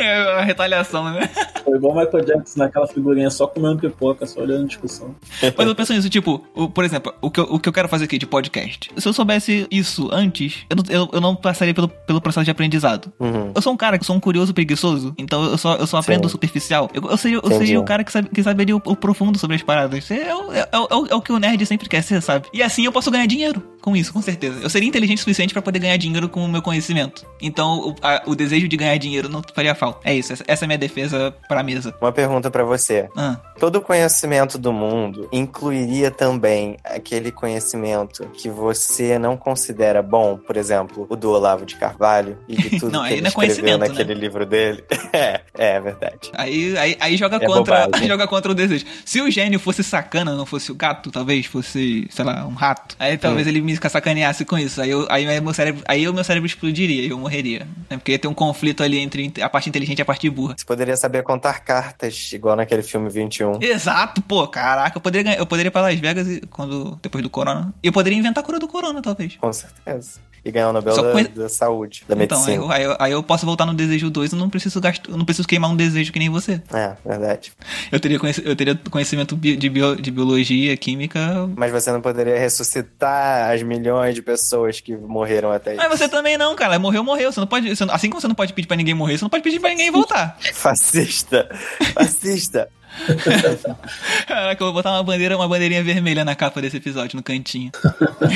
É 0.00 0.12
a 0.38 0.42
retaliação, 0.42 1.04
né? 1.12 1.28
foi 1.64 1.76
igual 1.76 1.94
o 1.94 1.98
Michael 2.00 2.24
Jackson 2.24 2.58
naquela 2.58 2.86
figurinha 2.86 3.30
só 3.30 3.46
comendo 3.46 3.78
pipoca, 3.78 4.26
só 4.26 4.40
olhando 4.40 4.64
a 4.64 4.66
discussão. 4.66 5.14
Mas 5.56 5.66
eu 5.68 5.74
penso 5.74 5.92
nisso, 5.92 6.10
tipo, 6.10 6.44
o- 6.54 6.68
por 6.68 6.84
exemplo, 6.84 7.14
o 7.20 7.30
que, 7.30 7.40
eu, 7.40 7.44
o 7.44 7.58
que 7.60 7.68
eu 7.68 7.72
quero 7.72 7.88
fazer 7.88 8.04
aqui 8.04 8.18
de 8.18 8.26
podcast. 8.26 8.90
Se 8.96 9.08
eu 9.08 9.12
soubesse 9.12 9.66
isso 9.70 10.08
antes, 10.12 10.64
eu 10.68 10.76
não, 10.76 10.84
eu, 10.88 11.08
eu 11.12 11.20
não 11.20 11.36
passaria 11.36 11.72
pelo, 11.74 11.88
pelo 11.88 12.20
processo 12.20 12.44
de 12.44 12.50
aprendizado. 12.50 13.12
Uhum. 13.20 13.52
Eu 13.54 13.62
sou 13.62 13.72
um 13.72 13.76
cara 13.76 13.98
que 13.98 14.04
sou 14.04 14.16
um 14.16 14.20
curioso 14.20 14.52
preguiçoso, 14.52 15.14
então 15.16 15.44
eu 15.44 15.56
só, 15.58 15.76
eu 15.76 15.86
só 15.86 15.98
aprendo 15.98 16.24
Sim. 16.28 16.32
superficial. 16.32 16.90
Eu, 16.92 17.02
eu, 17.10 17.16
seria, 17.16 17.36
eu 17.36 17.40
Entendi. 17.40 17.58
seria 17.58 17.80
o 17.80 17.84
cara 17.84 18.02
que, 18.04 18.10
sabe, 18.12 18.28
que 18.28 18.42
saberia 18.42 18.76
o, 18.76 18.82
o 18.84 18.96
profundo 18.96 19.38
sobre 19.38 19.56
as 19.56 19.62
paradas. 19.62 20.10
É, 20.10 20.34
o- 20.34 20.52
é, 20.52 20.68
o- 20.74 20.88
é 20.90 20.94
o- 20.96 21.06
é 21.10 21.14
o 21.14 21.20
que 21.22 21.32
o 21.32 21.38
nerd 21.38 21.64
sempre 21.64 21.88
quer 21.88 22.02
ser, 22.02 22.20
sabe? 22.20 22.46
E 22.52 22.62
assim 22.62 22.84
eu 22.84 22.92
posso 22.92 23.10
ganhar 23.10 23.26
dinheiro 23.26 23.62
com 23.80 23.96
isso, 23.96 24.12
com 24.12 24.21
certeza. 24.22 24.60
Eu 24.62 24.70
seria 24.70 24.88
inteligente 24.88 25.18
o 25.18 25.20
suficiente 25.20 25.52
pra 25.52 25.60
poder 25.62 25.78
ganhar 25.80 25.96
dinheiro 25.96 26.28
com 26.28 26.44
o 26.44 26.48
meu 26.48 26.62
conhecimento. 26.62 27.26
Então 27.40 27.88
o, 27.90 27.94
a- 28.02 28.22
o 28.26 28.34
desejo 28.34 28.68
de 28.68 28.76
ganhar 28.76 28.96
dinheiro 28.96 29.28
não 29.28 29.42
faria 29.54 29.74
falta. 29.74 30.00
É 30.08 30.14
isso, 30.14 30.32
essa, 30.32 30.44
essa 30.46 30.64
é 30.64 30.66
a 30.66 30.68
minha 30.68 30.78
defesa 30.78 31.34
pra 31.48 31.62
mesa. 31.62 31.94
Uma 32.00 32.12
pergunta 32.12 32.50
pra 32.50 32.64
você. 32.64 33.08
Ah. 33.16 33.36
Todo 33.58 33.80
conhecimento 33.80 34.56
do 34.58 34.72
mundo 34.72 35.28
incluiria 35.32 36.10
também 36.10 36.76
aquele 36.84 37.30
conhecimento 37.30 38.26
que 38.34 38.48
você 38.48 39.18
não 39.18 39.36
considera 39.36 40.02
bom, 40.02 40.36
por 40.36 40.56
exemplo, 40.56 41.06
o 41.08 41.16
do 41.16 41.30
Olavo 41.30 41.64
de 41.66 41.76
Carvalho 41.76 42.38
e 42.48 42.56
de 42.56 42.70
tudo 42.80 42.92
Não, 42.92 43.00
que 43.02 43.06
aí 43.08 43.12
ele 43.14 43.20
não 43.22 43.26
é 43.26 43.28
escreveu 43.30 43.56
conhecimento, 43.64 43.88
naquele 43.90 44.14
livro 44.14 44.46
dele? 44.46 44.84
É, 45.14 45.42
é 45.54 45.78
verdade. 45.80 46.30
Aí, 46.32 46.76
aí, 46.78 46.96
aí 46.98 47.16
joga 47.18 47.36
É 47.36 47.40
contra 47.46 47.84
bobagem. 47.84 48.08
joga 48.08 48.26
contra 48.26 48.50
o 48.50 48.54
desejo. 48.54 48.86
Se 49.04 49.20
o 49.20 49.30
gênio 49.30 49.60
fosse 49.60 49.84
sacana, 49.84 50.34
não 50.34 50.46
fosse 50.46 50.72
o 50.72 50.74
gato, 50.74 51.10
talvez 51.10 51.44
fosse, 51.44 52.06
sei 52.10 52.24
lá, 52.24 52.46
um 52.46 52.54
rato. 52.54 52.96
Aí 52.98 53.18
talvez 53.18 53.46
ele 53.46 53.60
me 53.60 53.76
sacaneasse 53.76 54.11
com 54.46 54.58
isso. 54.58 54.80
Aí, 54.80 54.90
eu, 54.90 55.06
aí 55.10 55.40
meu 55.40 55.54
cérebro, 55.54 55.82
aí 55.86 56.08
o 56.08 56.12
meu 56.14 56.24
cérebro 56.24 56.46
explodiria, 56.46 57.08
eu 57.08 57.18
morreria. 57.18 57.66
né? 57.90 57.96
Porque 57.96 58.12
ia 58.12 58.18
ter 58.18 58.28
um 58.28 58.34
conflito 58.34 58.82
ali 58.82 58.98
entre 58.98 59.32
a 59.40 59.48
parte 59.48 59.68
inteligente 59.68 59.98
e 59.98 60.02
a 60.02 60.04
parte 60.04 60.28
burra. 60.30 60.54
Você 60.56 60.64
poderia 60.64 60.96
saber 60.96 61.22
contar 61.22 61.60
cartas, 61.60 62.30
igual 62.32 62.56
naquele 62.56 62.82
filme 62.82 63.08
21. 63.08 63.58
Exato, 63.62 64.20
pô, 64.22 64.46
caraca, 64.48 64.96
eu 64.96 65.00
poderia 65.00 65.34
eu 65.36 65.46
poderia 65.46 65.68
ir 65.68 65.72
pra 65.72 65.82
Las 65.82 65.98
Vegas 65.98 66.26
e- 66.28 66.40
quando 66.50 66.98
depois 67.02 67.22
do 67.22 67.30
corona. 67.30 67.72
E 67.82 67.86
eu 67.88 67.92
poderia 67.92 68.18
inventar 68.18 68.42
a 68.42 68.46
cura 68.46 68.58
do 68.58 68.68
corona, 68.68 69.00
talvez. 69.02 69.36
Com 69.36 69.52
certeza. 69.52 70.20
E 70.44 70.50
ganhar 70.50 70.70
o 70.70 70.72
Nobel 70.72 70.96
da, 70.96 71.22
da 71.42 71.48
Saúde, 71.48 72.04
da 72.08 72.16
Então, 72.16 72.36
medicina. 72.38 72.64
eu, 72.64 72.70
aí, 72.72 72.82
eu, 72.82 72.96
aí 72.98 73.12
eu 73.12 73.22
posso 73.22 73.46
voltar 73.46 73.64
no 73.64 73.72
desejo 73.74 74.10
2 74.10 74.32
e 74.32 74.34
não 74.34 74.50
preciso 74.50 74.80
gastar, 74.80 75.10
não 75.12 75.24
preciso 75.24 75.46
queimar 75.46 75.70
um 75.70 75.76
desejo 75.76 76.12
que 76.12 76.18
nem 76.18 76.28
você. 76.28 76.60
É, 76.74 76.94
verdade. 77.06 77.52
Eu 77.92 78.00
teria, 78.00 78.18
conheci- 78.18 78.42
eu 78.44 78.56
teria 78.56 78.74
conhecimento 78.90 79.36
de, 79.36 79.68
bio- 79.70 79.94
de 79.94 80.10
biologia, 80.10 80.76
química, 80.76 81.48
Mas 81.56 81.70
você 81.70 81.92
não 81.92 82.00
poderia 82.00 82.36
ressuscitar 82.38 83.52
as 83.52 83.62
milhões 83.62 84.14
de 84.16 84.22
pessoas 84.22 84.80
que 84.80 84.96
morreram 84.96 85.52
até 85.52 85.74
isso. 85.74 85.80
Mas 85.88 85.98
você 86.00 86.08
também 86.08 86.36
não, 86.36 86.56
cara. 86.56 86.76
Morreu, 86.78 87.04
morreu. 87.04 87.30
Você 87.32 87.38
não 87.38 87.46
pode. 87.46 87.74
você 87.76 87.84
não- 87.84 87.94
assim 87.94 88.08
como 88.10 88.20
você 88.20 88.26
não 88.28 88.34
pode 88.34 88.52
pedir 88.52 88.66
pra 88.66 88.76
ninguém 88.76 88.94
morrer, 88.94 89.18
você 89.18 89.24
não 89.24 89.30
pode 89.30 89.44
pedir 89.44 89.60
pra 89.60 89.70
ninguém 89.70 89.90
voltar. 89.92 90.36
Fascista! 90.52 91.48
Fascista! 91.94 92.68
Caraca, 94.26 94.62
eu 94.62 94.66
vou 94.66 94.72
botar 94.72 94.92
uma 94.92 95.02
bandeira, 95.02 95.36
uma 95.36 95.48
bandeirinha 95.48 95.82
vermelha 95.82 96.24
na 96.24 96.34
capa 96.34 96.60
desse 96.60 96.76
episódio, 96.76 97.16
no 97.16 97.22
cantinho. 97.22 97.70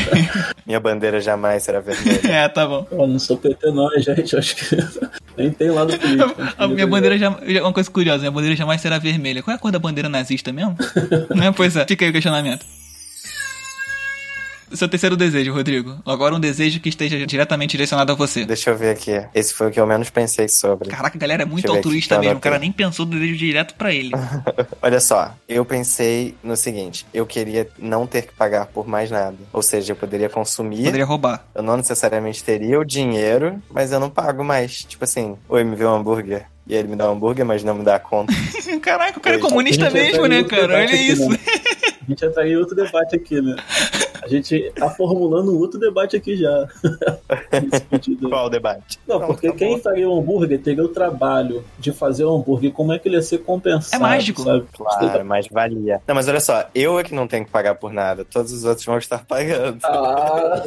Minha 0.66 0.80
bandeira 0.80 1.20
jamais 1.20 1.62
será 1.62 1.80
vermelha. 1.80 2.20
é, 2.26 2.48
tá 2.48 2.66
bom. 2.66 2.86
Eu 2.90 3.06
não 3.06 3.18
sou 3.18 3.36
PT 3.36 3.70
não, 3.70 3.88
gente. 3.98 4.32
Eu 4.32 4.38
Acho 4.38 4.56
que 4.56 4.76
nem 5.36 5.50
tem 5.50 5.70
lado 5.70 5.96
político. 5.98 6.34
A 6.58 6.66
minha 6.66 6.86
bandeira 6.86 7.18
já. 7.18 7.30
Uma 7.30 7.72
coisa 7.72 7.90
curiosa, 7.90 8.18
minha 8.20 8.30
bandeira 8.30 8.56
jamais 8.56 8.80
será 8.80 8.98
vermelha. 8.98 9.42
Qual 9.42 9.52
é 9.52 9.56
a 9.56 9.60
cor 9.60 9.70
da 9.70 9.78
bandeira 9.78 10.08
nazista 10.08 10.52
mesmo? 10.52 10.76
né? 11.34 11.52
Pois 11.52 11.76
é, 11.76 11.84
fica 11.86 12.04
aí 12.04 12.10
o 12.10 12.12
questionamento. 12.12 12.64
Seu 14.72 14.88
terceiro 14.88 15.16
desejo, 15.16 15.52
Rodrigo. 15.52 15.96
Agora 16.04 16.34
um 16.34 16.40
desejo 16.40 16.80
que 16.80 16.88
esteja 16.88 17.24
diretamente 17.26 17.72
direcionado 17.72 18.12
a 18.12 18.14
você. 18.14 18.44
Deixa 18.44 18.70
eu 18.70 18.76
ver 18.76 18.90
aqui. 18.90 19.12
Esse 19.34 19.54
foi 19.54 19.68
o 19.68 19.70
que 19.70 19.78
eu 19.78 19.86
menos 19.86 20.10
pensei 20.10 20.48
sobre. 20.48 20.88
Caraca, 20.88 21.16
a 21.16 21.20
galera 21.20 21.42
é 21.42 21.46
muito 21.46 21.70
altruísta 21.70 22.16
tá 22.16 22.20
mesmo. 22.20 22.36
O 22.36 22.40
cara 22.40 22.58
nem 22.58 22.72
pensou 22.72 23.06
no 23.06 23.12
desejo 23.12 23.36
direto 23.36 23.74
pra 23.74 23.92
ele. 23.92 24.10
Olha 24.82 25.00
só, 25.00 25.34
eu 25.48 25.64
pensei 25.64 26.34
no 26.42 26.56
seguinte: 26.56 27.06
eu 27.14 27.26
queria 27.26 27.68
não 27.78 28.06
ter 28.06 28.22
que 28.22 28.32
pagar 28.32 28.66
por 28.66 28.86
mais 28.86 29.10
nada. 29.10 29.36
Ou 29.52 29.62
seja, 29.62 29.92
eu 29.92 29.96
poderia 29.96 30.28
consumir, 30.28 30.84
Poderia 30.84 31.04
roubar. 31.04 31.44
eu 31.54 31.62
não 31.62 31.76
necessariamente 31.76 32.42
teria 32.42 32.78
o 32.78 32.84
dinheiro, 32.84 33.62
mas 33.70 33.92
eu 33.92 34.00
não 34.00 34.10
pago 34.10 34.44
mais. 34.44 34.84
Tipo 34.84 35.04
assim, 35.04 35.36
oi, 35.48 35.64
me 35.64 35.76
vê 35.76 35.84
um 35.84 35.94
hambúrguer. 35.94 36.46
E 36.66 36.74
ele 36.74 36.88
me 36.88 36.96
dá 36.96 37.08
um 37.08 37.12
hambúrguer, 37.12 37.46
mas 37.46 37.62
não 37.62 37.74
me 37.74 37.84
dá 37.84 37.94
a 37.94 38.00
conta. 38.00 38.32
Caraca, 38.82 39.18
o 39.18 39.22
cara 39.22 39.36
é 39.36 39.38
comunista 39.38 39.88
mesmo, 39.88 40.26
né, 40.26 40.42
cara? 40.42 40.74
Olha 40.74 40.84
aqui, 40.84 40.96
isso. 40.96 41.28
né? 41.28 41.38
A 42.06 42.10
gente 42.10 42.24
entra 42.24 42.48
em 42.48 42.56
outro 42.56 42.76
debate 42.76 43.16
aqui, 43.16 43.40
né? 43.40 43.56
A 44.26 44.28
gente 44.28 44.72
tá 44.74 44.90
formulando 44.90 45.56
outro 45.56 45.78
debate 45.78 46.16
aqui 46.16 46.36
já. 46.36 46.66
Qual 48.28 48.46
o 48.46 48.50
debate? 48.50 48.98
Não, 49.06 49.20
porque 49.20 49.48
tá 49.50 49.54
quem 49.56 49.76
bom. 49.76 49.82
faria 49.82 50.08
o 50.08 50.18
hambúrguer 50.18 50.60
teria 50.60 50.82
o 50.84 50.88
trabalho 50.88 51.62
de 51.78 51.92
fazer 51.92 52.24
o 52.24 52.34
hambúrguer. 52.34 52.72
Como 52.72 52.92
é 52.92 52.98
que 52.98 53.08
ele 53.08 53.16
ia 53.16 53.22
ser 53.22 53.38
compensado? 53.38 54.02
É 54.02 54.06
mágico. 54.06 54.42
Sabe? 54.42 54.64
Claro, 54.76 55.24
mas 55.24 55.46
valia. 55.48 56.00
Não, 56.06 56.14
mas 56.14 56.26
olha 56.28 56.40
só, 56.40 56.66
eu 56.74 56.98
é 56.98 57.04
que 57.04 57.14
não 57.14 57.28
tenho 57.28 57.44
que 57.44 57.50
pagar 57.50 57.76
por 57.76 57.92
nada. 57.92 58.24
Todos 58.24 58.52
os 58.52 58.64
outros 58.64 58.84
vão 58.84 58.98
estar 58.98 59.24
pagando. 59.24 59.78
Ah, 59.84 60.64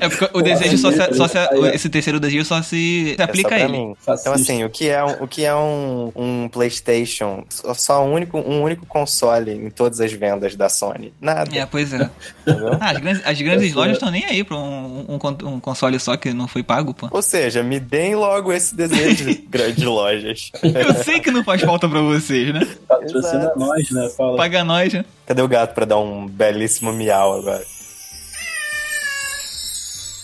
É 0.00 0.08
porque 0.08 0.28
o 0.36 0.42
desejo 0.42 0.76
só 0.78 0.90
se, 0.90 1.14
só 1.14 1.28
se- 1.28 1.38
esse 1.74 1.88
terceiro 1.88 2.18
desejo 2.18 2.44
só 2.44 2.60
se, 2.62 3.14
se 3.14 3.16
É 3.18 3.22
aplica 3.22 3.50
só 3.50 3.54
a 3.54 3.60
ele. 3.60 3.72
mim. 3.72 3.96
Então, 4.02 4.32
assim, 4.32 4.64
o 4.64 4.70
que 4.70 4.88
é 4.88 5.04
um, 5.04 5.22
o 5.22 5.28
que 5.28 5.44
é 5.44 5.54
um, 5.54 6.12
um 6.16 6.48
PlayStation? 6.48 7.44
Só, 7.48 7.74
só 7.74 8.04
um, 8.04 8.12
único, 8.12 8.38
um 8.38 8.62
único 8.62 8.84
console 8.86 9.52
em 9.52 9.70
todas 9.70 10.00
as 10.00 10.12
vendas 10.12 10.56
da 10.56 10.68
Sony? 10.68 11.12
Nada. 11.20 11.56
É, 11.56 11.64
pois 11.66 11.92
é. 11.92 12.10
Entendeu? 12.46 12.76
Ah, 12.80 12.92
as 12.96 13.02
grandes, 13.02 13.26
as 13.26 13.40
grandes 13.40 13.74
lojas 13.74 13.92
estão 13.94 14.10
nem 14.10 14.24
aí 14.24 14.42
pra 14.42 14.56
um, 14.56 15.06
um, 15.08 15.48
um 15.48 15.60
console 15.60 15.98
só 16.00 16.16
que 16.16 16.32
não 16.32 16.48
foi 16.48 16.62
pago, 16.62 16.94
pô. 16.94 17.08
Ou 17.10 17.22
seja, 17.22 17.62
me 17.62 17.78
deem 17.78 18.14
logo 18.14 18.52
esse 18.52 18.74
desejo, 18.74 19.36
grandes 19.48 19.84
lojas. 19.84 20.50
Eu 20.62 20.94
sei 21.04 21.20
que 21.20 21.30
não 21.30 21.44
faz 21.44 21.60
falta 21.62 21.88
pra 21.88 22.00
vocês, 22.00 22.52
né? 22.52 22.66
Patrocina 22.88 23.52
nós, 23.56 23.90
né? 23.90 24.08
Fala. 24.16 24.36
Paga 24.36 24.64
nós, 24.64 24.92
né? 24.92 25.04
Cadê 25.26 25.42
o 25.42 25.48
gato 25.48 25.74
pra 25.74 25.84
dar 25.84 25.98
um 25.98 26.26
belíssimo 26.26 26.92
miau 26.92 27.40
agora? 27.40 27.64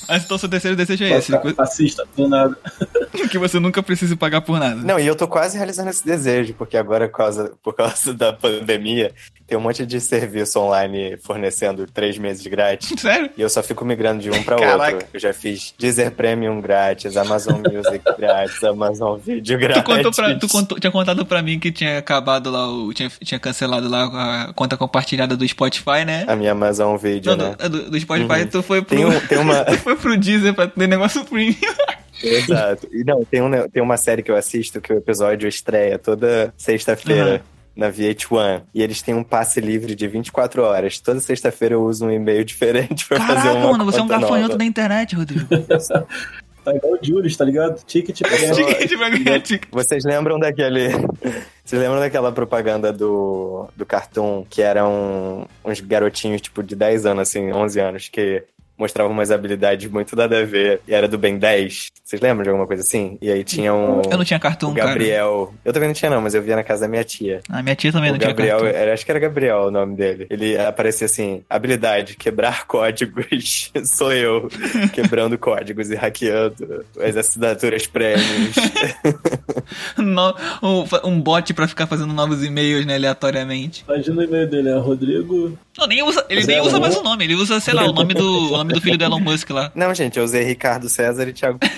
Mas 0.08 0.24
então 0.24 0.36
seu 0.36 0.48
terceiro 0.48 0.76
desejo 0.76 1.04
é 1.04 1.16
esse, 1.16 1.32
Fascista, 1.54 2.04
do 2.14 2.28
nada. 2.28 2.54
que 3.30 3.38
você 3.38 3.58
nunca 3.58 3.82
precise 3.82 4.14
pagar 4.14 4.42
por 4.42 4.58
nada. 4.58 4.74
Não, 4.74 4.98
e 4.98 5.06
eu 5.06 5.16
tô 5.16 5.26
quase 5.26 5.56
realizando 5.56 5.88
esse 5.88 6.04
desejo, 6.04 6.52
porque 6.54 6.76
agora, 6.76 7.08
por 7.08 7.16
causa, 7.16 7.52
por 7.62 7.74
causa 7.74 8.12
da 8.12 8.30
pandemia, 8.30 9.14
tem 9.52 9.58
um 9.58 9.62
monte 9.62 9.84
de 9.84 10.00
serviço 10.00 10.58
online 10.58 11.18
fornecendo 11.22 11.86
três 11.86 12.16
meses 12.16 12.46
grátis. 12.46 12.88
Sério? 12.98 13.28
E 13.36 13.42
eu 13.42 13.50
só 13.50 13.62
fico 13.62 13.84
migrando 13.84 14.22
de 14.22 14.30
um 14.30 14.42
pra 14.42 14.56
Caraca. 14.56 14.94
outro. 14.94 15.08
Eu 15.12 15.20
já 15.20 15.34
fiz 15.34 15.74
Deezer 15.78 16.10
Premium 16.12 16.58
grátis, 16.58 17.18
Amazon 17.18 17.56
Music 17.60 18.02
grátis, 18.18 18.64
Amazon 18.64 19.18
Video 19.18 19.58
Tu, 19.58 19.60
grátis. 19.60 19.82
contou 19.82 20.10
pra, 20.10 20.34
tu 20.38 20.48
contou- 20.48 20.80
tinha 20.80 20.90
contado 20.90 21.26
pra 21.26 21.42
mim 21.42 21.58
que 21.58 21.70
tinha 21.70 21.98
acabado 21.98 22.50
lá, 22.50 22.66
o, 22.66 22.94
tinha, 22.94 23.10
tinha 23.22 23.38
cancelado 23.38 23.90
lá 23.90 24.48
a 24.48 24.52
conta 24.54 24.74
compartilhada 24.74 25.36
do 25.36 25.46
Spotify, 25.46 26.06
né? 26.06 26.24
A 26.26 26.34
minha 26.34 26.52
Amazon 26.52 26.96
Video, 26.96 27.36
Não, 27.36 27.50
né? 27.50 27.56
do, 27.68 27.90
do 27.90 28.00
Spotify, 28.00 28.40
Uhum. 28.40 28.46
tu 28.46 28.62
foi 28.62 28.80
pro. 28.80 28.96
Tem, 28.96 29.04
um, 29.04 29.20
tem 29.20 29.36
uma... 29.36 29.64
tu 29.66 29.76
foi 29.80 29.96
pro 29.96 30.16
Deezer 30.16 30.54
pra 30.54 30.66
ter 30.66 30.86
negócio 30.88 31.22
premium. 31.26 31.54
Exato. 32.24 32.88
E 32.90 33.04
não, 33.04 33.22
tem, 33.22 33.42
um, 33.42 33.68
tem 33.68 33.82
uma 33.82 33.98
série 33.98 34.22
que 34.22 34.30
eu 34.30 34.36
assisto 34.36 34.80
que 34.80 34.92
o 34.94 34.96
episódio 34.96 35.46
estreia 35.46 35.98
toda 35.98 36.54
sexta-feira. 36.56 37.34
Aham. 37.34 37.40
Na 37.74 37.90
VH1. 37.90 38.62
E 38.74 38.82
eles 38.82 39.00
têm 39.00 39.14
um 39.14 39.24
passe 39.24 39.60
livre 39.60 39.94
de 39.94 40.06
24 40.06 40.62
horas. 40.62 41.00
Toda 41.00 41.20
sexta-feira 41.20 41.74
eu 41.74 41.82
uso 41.82 42.06
um 42.06 42.10
e-mail 42.10 42.44
diferente 42.44 43.06
pra 43.06 43.18
fazer 43.18 43.34
Caraca, 43.34 43.58
uma 43.58 43.72
mano, 43.72 43.84
você 43.84 43.98
é 43.98 44.02
um 44.02 44.06
gafanhoto 44.06 44.40
nova. 44.40 44.58
da 44.58 44.64
internet, 44.64 45.16
Rodrigo. 45.16 45.46
Tá 46.64 46.72
igual 46.74 46.92
o 46.92 46.98
Julius, 47.04 47.36
tá 47.36 47.44
ligado? 47.44 47.82
Ticket 47.84 48.20
pra 48.20 48.30
Ticket 48.30 48.96
pra 48.96 49.08
ganhar 49.10 49.40
ticket. 49.40 49.68
Vocês 49.72 50.04
lembram 50.04 50.38
daquele. 50.38 50.90
Vocês 51.64 51.80
lembram 51.82 51.98
daquela 51.98 52.30
propaganda 52.30 52.92
do, 52.92 53.68
do 53.76 53.84
Cartoon 53.84 54.44
que 54.48 54.62
eram 54.62 55.48
uns 55.64 55.80
garotinhos, 55.80 56.40
tipo, 56.40 56.62
de 56.62 56.76
10 56.76 57.06
anos, 57.06 57.22
assim, 57.28 57.52
11 57.52 57.80
anos, 57.80 58.08
que 58.08 58.44
mostravam 58.78 59.12
umas 59.12 59.30
habilidades 59.30 59.90
muito 59.90 60.14
nada 60.16 60.40
a 60.40 60.44
ver 60.44 60.80
e 60.86 60.94
era 60.94 61.06
do 61.08 61.18
Ben 61.18 61.38
10? 61.38 61.88
Vocês 62.04 62.20
lembram 62.20 62.42
de 62.42 62.48
alguma 62.50 62.66
coisa 62.66 62.82
assim? 62.82 63.16
E 63.22 63.30
aí 63.30 63.42
tinha 63.44 63.72
um. 63.72 64.02
Eu 64.10 64.18
não 64.18 64.24
tinha 64.24 64.36
o 64.36 64.40
cartoon, 64.40 64.74
cara. 64.74 64.88
Gabriel. 64.88 65.54
Eu 65.64 65.72
também 65.72 65.88
não 65.88 65.94
tinha, 65.94 66.10
não, 66.10 66.20
mas 66.20 66.34
eu 66.34 66.42
via 66.42 66.56
na 66.56 66.62
casa 66.64 66.82
da 66.82 66.88
minha 66.88 67.04
tia. 67.04 67.40
A 67.48 67.62
minha 67.62 67.74
tia 67.76 67.92
também 67.92 68.10
O 68.10 68.12
não 68.12 68.18
tinha 68.18 68.30
Gabriel, 68.30 68.58
cartoon. 68.60 68.76
era, 68.78 68.92
acho 68.92 69.04
que 69.04 69.10
era 69.10 69.20
Gabriel 69.20 69.58
o 69.66 69.70
nome 69.70 69.96
dele. 69.96 70.26
Ele 70.28 70.58
aparecia 70.58 71.06
assim: 71.06 71.42
habilidade, 71.48 72.16
quebrar 72.16 72.66
códigos. 72.66 73.70
Sou 73.84 74.12
eu, 74.12 74.48
quebrando 74.92 75.38
códigos 75.38 75.90
e 75.90 75.94
hackeando 75.94 76.84
as 77.00 77.16
assinaturas 77.16 77.86
prêmios. 77.86 78.54
No- 79.96 80.34
um, 80.62 80.84
um 81.08 81.20
bot 81.20 81.52
pra 81.54 81.66
ficar 81.68 81.86
fazendo 81.86 82.12
novos 82.12 82.44
e-mails, 82.44 82.84
né, 82.84 82.94
aleatoriamente. 82.96 83.84
Imagina 83.88 84.20
o 84.20 84.24
e-mail 84.24 84.48
dele, 84.48 84.68
é 84.68 84.76
Rodrigo. 84.76 85.56
Não, 85.78 85.86
nem 85.86 86.02
usa, 86.02 86.24
ele 86.28 86.40
Mas 86.40 86.46
nem 86.46 86.56
é 86.58 86.62
usa 86.62 86.76
um- 86.76 86.80
mais 86.80 86.96
o 86.96 87.02
nome, 87.02 87.24
ele 87.24 87.34
usa, 87.34 87.58
sei 87.60 87.72
lá, 87.72 87.84
o 87.84 87.92
nome 87.92 88.12
do, 88.14 88.54
nome 88.64 88.74
do 88.74 88.80
filho 88.80 88.96
do 88.96 89.04
Elon 89.04 89.20
Musk 89.20 89.50
lá. 89.50 89.70
Não, 89.74 89.94
gente, 89.94 90.18
eu 90.18 90.24
usei 90.24 90.42
Ricardo 90.44 90.88
César 90.88 91.28
e 91.28 91.32
Thiago. 91.32 91.58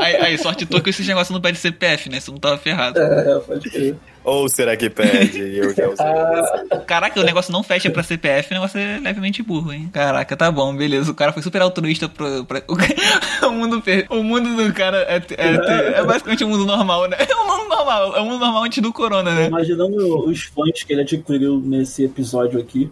Aí, 0.00 0.16
aí 0.16 0.38
sorte 0.38 0.64
tua 0.64 0.80
que 0.80 0.90
esse 0.90 1.02
negócio 1.02 1.32
não 1.32 1.40
pede 1.40 1.58
CPF, 1.58 2.08
né? 2.08 2.20
Você 2.20 2.30
não 2.30 2.38
tava 2.38 2.56
ferrado. 2.56 2.98
É, 2.98 3.38
pode 3.40 3.68
crer. 3.68 3.96
Ou 4.26 4.48
será 4.48 4.76
que 4.76 4.90
pede? 4.90 5.38
E 5.42 5.58
Eu 5.66 5.72
já 5.74 5.88
usei. 5.88 6.04
Ah, 6.06 6.78
Caraca, 6.86 7.20
o 7.20 7.24
negócio 7.24 7.52
não 7.52 7.62
fecha 7.62 7.88
pra 7.90 8.02
CPF, 8.02 8.50
o 8.50 8.54
negócio 8.54 8.78
é 8.78 8.98
levemente 8.98 9.42
burro, 9.42 9.72
hein? 9.72 9.88
Caraca, 9.92 10.36
tá 10.36 10.50
bom, 10.50 10.74
beleza. 10.76 11.10
O 11.10 11.14
cara 11.14 11.32
foi 11.32 11.42
super 11.42 11.62
altruísta 11.62 12.08
pro. 12.08 12.44
pra- 12.44 12.62
o, 12.68 12.76
o 13.46 13.52
mundo, 13.52 13.80
per- 13.80 14.06
o 14.10 14.22
mundo 14.22 14.56
do 14.56 14.72
cara 14.74 14.98
é, 15.08 15.16
é, 15.36 16.00
é 16.00 16.04
basicamente 16.04 16.44
um 16.44 16.48
mundo 16.48 16.66
normal, 16.66 17.08
né? 17.08 17.16
É 17.28 17.34
um 17.36 17.46
mundo 17.58 17.68
normal, 17.68 18.16
é 18.16 18.20
um 18.20 18.24
mundo 18.24 18.40
normal 18.40 18.64
antes 18.64 18.82
do 18.82 18.92
corona, 18.92 19.32
né? 19.34 19.46
imaginando 19.46 19.96
os 20.28 20.42
fãs 20.44 20.82
que 20.82 20.92
ele 20.92 21.02
adquiriu 21.02 21.60
nesse 21.64 22.04
episódio 22.04 22.58
aqui. 22.60 22.90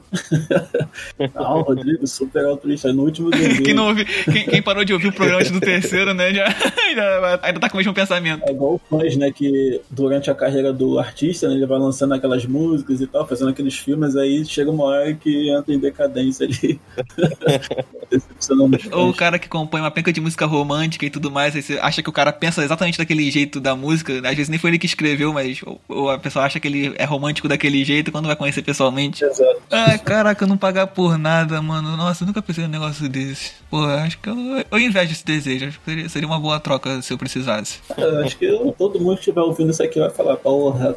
Não, 1.35 1.63
Rodrigo, 1.63 2.07
super 2.07 2.45
altruísta. 2.47 2.93
No 2.93 3.03
último 3.05 3.31
desenho. 3.31 3.63
Quem, 3.63 3.75
não 3.75 3.89
ouvi, 3.89 4.05
quem, 4.05 4.45
quem 4.47 4.63
parou 4.63 4.85
de 4.85 4.93
ouvir 4.93 5.09
o 5.09 5.13
programa 5.13 5.41
antes 5.41 5.51
do 5.51 5.61
terceiro, 5.61 6.13
né? 6.15 6.33
Já, 6.33 6.47
já 6.49 7.41
ainda 7.43 7.61
tá 7.61 7.69
com 7.69 7.77
o 7.77 7.79
mesmo 7.79 7.95
pensamento. 7.95 8.43
É 8.47 8.53
igual 8.53 8.81
fãs, 8.91 9.17
né? 9.17 9.31
Que 9.33 9.81
durante 9.91 10.31
a 10.31 10.35
carreira 10.35 10.73
do 10.73 10.99
artista, 10.99 11.24
né, 11.49 11.55
ele 11.55 11.67
vai 11.67 11.79
lançando 11.79 12.15
aquelas 12.15 12.45
músicas 12.47 13.01
e 13.01 13.07
tal, 13.07 13.27
fazendo 13.27 13.51
aqueles 13.51 13.75
filmes, 13.77 14.17
aí 14.17 14.45
chega 14.45 14.71
uma 14.71 14.85
hora 14.85 15.15
que 15.15 15.51
entra 15.51 15.75
em 15.75 15.79
decadência 15.79 16.47
ali. 16.47 16.81
Ou 18.93 19.11
o 19.11 19.15
cara 19.15 19.39
que 19.39 19.49
compõe 19.49 19.81
uma 19.81 19.91
penca 19.91 20.13
de 20.13 20.21
música 20.21 20.47
romântica 20.47 21.05
e 21.07 21.11
tudo 21.11 21.31
mais, 21.31 21.55
aí 21.57 21.63
você 21.63 21.79
acha 21.79 22.03
que 22.03 22.09
o 22.09 22.13
cara 22.13 22.33
pensa 22.33 22.63
exatamente 22.63 22.99
daquele 22.99 23.29
jeito 23.31 23.61
da 23.61 23.75
música, 23.75 24.13
às 24.19 24.35
vezes 24.37 24.49
nem 24.49 24.59
foi 24.59 24.71
ele 24.71 24.79
que 24.79 24.87
escreveu, 24.87 25.33
mas 25.33 25.61
ou, 25.65 25.81
ou 25.89 26.11
a 26.11 26.19
pessoa 26.19 26.45
acha 26.45 26.61
que 26.61 26.69
ele 26.69 26.95
é 26.97 27.05
romântico 27.05 27.49
daquele 27.49 27.85
jeito 27.85 28.13
quando 28.13 28.27
vai 28.27 28.37
conhecer 28.37 28.63
pessoalmente. 28.63 29.25
Exato. 29.25 29.61
Ai, 29.71 29.99
caraca, 29.99 30.47
não 30.47 30.57
pagar 30.57 30.87
por 30.89 31.19
nada, 31.19 31.61
mano. 31.61 31.97
Nossa, 31.97 32.23
eu 32.23 32.27
nunca 32.27 32.43
pensei 32.43 32.65
num 32.65 32.71
negócio 32.71 33.09
desse. 33.09 33.53
Pô, 33.71 33.83
acho 33.85 34.19
que 34.19 34.29
eu, 34.29 34.37
eu 34.71 34.79
invejo 34.79 35.13
esse 35.13 35.25
desejo. 35.25 35.67
Acho 35.67 35.79
que 35.81 35.85
seria, 35.91 36.09
seria 36.09 36.29
uma 36.29 36.39
boa 36.39 36.61
troca 36.61 37.03
se 37.03 37.13
eu 37.13 37.19
precisasse. 37.19 37.81
Acho 38.25 38.37
que 38.39 38.45
eu- 38.45 38.75
todo 38.77 39.01
mundo 39.01 39.15
que 39.15 39.21
estiver 39.21 39.41
ouvindo 39.41 39.71
isso 39.71 39.83
aqui 39.83 39.99
vai 39.99 40.11
falar, 40.11 40.37
porra. 40.37 40.95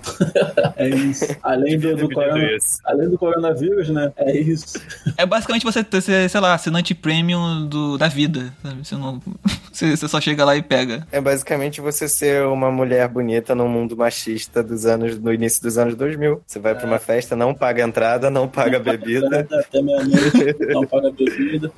É 0.75 0.89
isso. 0.89 1.25
Além 1.43 1.79
do, 1.79 1.95
do, 1.95 2.09
corona- 2.09 2.51
isso. 2.55 2.79
além 2.85 3.09
do 3.09 3.17
coronavírus, 3.17 3.89
né? 3.89 4.11
É 4.17 4.37
isso. 4.37 4.79
É 5.17 5.25
basicamente 5.25 5.63
você 5.63 5.85
ser, 6.01 6.29
sei 6.29 6.39
lá, 6.39 6.53
assinante 6.53 6.93
premium 6.93 7.65
do, 7.67 7.97
da 7.97 8.07
vida. 8.07 8.53
Sabe? 8.63 8.85
Você, 8.85 8.95
não, 8.95 9.21
você, 9.71 9.95
você 9.95 10.07
só 10.07 10.19
chega 10.21 10.43
lá 10.45 10.55
e 10.55 10.61
pega. 10.61 11.07
É 11.11 11.19
basicamente 11.21 11.81
você 11.81 12.07
ser 12.07 12.45
uma 12.45 12.71
mulher 12.71 13.07
bonita 13.07 13.53
num 13.55 13.67
mundo 13.67 13.95
machista 13.95 14.61
dos 14.63 14.85
anos, 14.85 15.17
no 15.19 15.33
início 15.33 15.61
dos 15.61 15.77
anos 15.77 15.95
2000. 15.95 16.41
Você 16.45 16.59
vai 16.59 16.75
pra 16.75 16.85
uma 16.85 16.99
festa, 16.99 17.35
não 17.35 17.53
paga 17.53 17.83
entrada, 17.83 18.29
não 18.29 18.47
paga 18.47 18.79
bebida, 18.79 19.47
Até 19.51 19.81
meia-noite, 19.81 20.55
não 20.73 20.85
paga 20.85 21.11
bebida. 21.11 21.71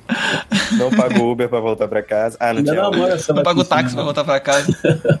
não 0.78 0.90
paga 0.90 1.18
o 1.20 1.30
Uber 1.30 1.48
pra 1.48 1.60
voltar 1.60 1.88
pra 1.88 2.02
casa. 2.02 2.36
Ah, 2.40 2.52
não 2.52 2.58
Ainda 2.58 2.72
tinha 2.72 2.82
namora 2.82 3.14
essa 3.14 3.32
Não 3.32 3.42
paga 3.42 3.60
o 3.60 3.64
táxi 3.64 3.90
pra 3.94 3.98
né? 4.02 4.04
voltar 4.04 4.24
pra 4.24 4.40
casa. 4.40 5.20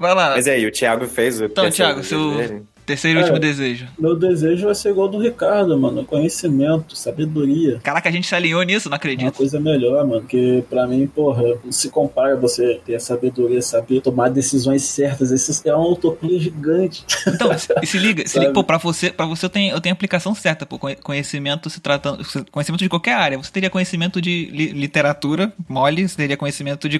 Vai 0.00 0.14
lá. 0.14 0.30
Mas 0.30 0.48
aí, 0.48 0.66
o 0.66 0.72
Thiago 0.72 1.06
fez 1.06 1.40
o 1.40 1.44
Então, 1.44 1.70
Thiago, 1.70 2.02
seu 2.02 2.30
desejo? 2.32 2.66
Terceiro 2.90 3.18
e 3.18 3.20
É. 3.20 3.22
último 3.22 3.38
desejo. 3.38 3.86
Meu 3.98 4.16
desejo 4.16 4.66
vai 4.66 4.74
ser 4.74 4.90
igual 4.90 5.08
do 5.08 5.18
Ricardo, 5.18 5.78
mano. 5.78 6.04
Conhecimento, 6.04 6.96
sabedoria. 6.96 7.78
Caraca, 7.82 8.08
a 8.08 8.12
gente 8.12 8.26
se 8.26 8.34
alinhou 8.34 8.62
nisso, 8.62 8.88
não 8.88 8.94
É 8.94 8.94
uma 8.94 8.96
acredito. 8.96 9.32
coisa 9.34 9.60
melhor, 9.60 10.06
mano. 10.06 10.20
Porque 10.22 10.64
pra 10.68 10.86
mim, 10.86 11.06
porra, 11.06 11.42
não 11.64 11.72
se 11.72 11.88
compara 11.90 12.36
você 12.36 12.80
ter 12.84 12.94
a 12.96 13.00
sabedoria, 13.00 13.62
saber 13.62 14.00
tomar 14.00 14.28
decisões 14.30 14.82
certas. 14.82 15.30
Isso 15.30 15.62
é 15.68 15.74
uma 15.74 15.88
utopia 15.88 16.38
gigante. 16.38 17.04
Então, 17.26 17.56
se, 17.58 17.68
e 17.82 17.86
se 17.86 17.98
liga, 17.98 18.26
se 18.28 18.38
liga, 18.38 18.52
pô, 18.52 18.64
pra 18.64 18.78
você, 18.78 19.10
pra 19.10 19.26
você 19.26 19.46
eu 19.46 19.50
tenho, 19.50 19.72
eu 19.74 19.80
tenho 19.80 19.92
aplicação 19.92 20.34
certa, 20.34 20.66
pô, 20.66 20.78
conhe- 20.78 20.96
conhecimento 20.96 21.68
se 21.70 21.80
tratando, 21.80 22.24
conhecimento 22.50 22.80
de 22.82 22.88
qualquer 22.88 23.14
área. 23.14 23.38
Você 23.38 23.50
teria 23.52 23.70
conhecimento 23.70 24.20
de 24.20 24.48
li- 24.52 24.72
literatura 24.72 25.52
mole, 25.68 26.08
você 26.08 26.16
teria 26.16 26.36
conhecimento 26.36 26.88
de, 26.88 26.98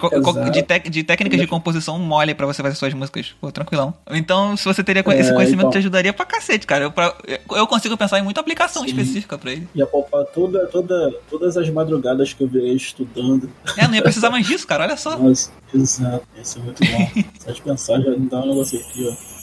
de, 0.53 0.63
tec- 0.63 0.89
de 0.89 1.03
técnicas 1.03 1.41
de 1.41 1.47
composição 1.47 1.99
mole 1.99 2.35
pra 2.35 2.47
você 2.47 2.63
fazer 2.63 2.77
suas 2.77 2.95
músicas, 2.95 3.35
pô, 3.41 3.51
tranquilão. 3.51 3.95
Então, 4.13 4.57
se 4.57 4.65
você 4.65 4.83
teria 4.85 5.03
co- 5.03 5.13
esse 5.13 5.31
É, 5.31 5.35
conhecimento, 5.35 5.69
então. 5.69 5.80
Ajudaria 5.81 6.13
pra 6.13 6.25
cacete, 6.25 6.67
cara. 6.67 6.85
Eu, 6.85 6.93
pra- 6.93 7.15
eu 7.53 7.67
consigo 7.67 7.97
pensar 7.97 8.19
em 8.19 8.23
muita 8.23 8.41
aplicação 8.41 8.85
específica 8.85 9.37
pra 9.37 9.53
ele. 9.53 9.69
Ia 9.75 9.87
poupar 9.87 10.25
toda, 10.27 10.67
toda, 10.69 11.13
todas 11.29 11.57
as 11.57 11.69
madrugadas 11.69 12.33
que 12.33 12.43
eu 12.45 12.49
virei 12.49 12.75
estudando. 12.75 13.51
É, 13.77 13.87
não 13.89 13.95
ia 13.95 14.03
precisar 14.03 14.31
mais 14.31 14.47
disso, 14.47 14.67
cara, 14.67 14.85
olha 14.85 14.97
só. 14.97 15.19
Nossa, 15.19 15.51
exato. 15.75 16.25
Isso 16.41 16.59
é 16.59 16.63
muito 16.63 16.85
bom. 16.85 17.23
Só 17.45 17.51
de 17.51 17.63
pensar 17.63 18.01
já 18.01 18.11
me 18.11 18.29
dá 18.29 18.39
um 18.41 18.49
negócio 18.49 18.79
aqui, 18.79 19.09
ó. 19.09 19.41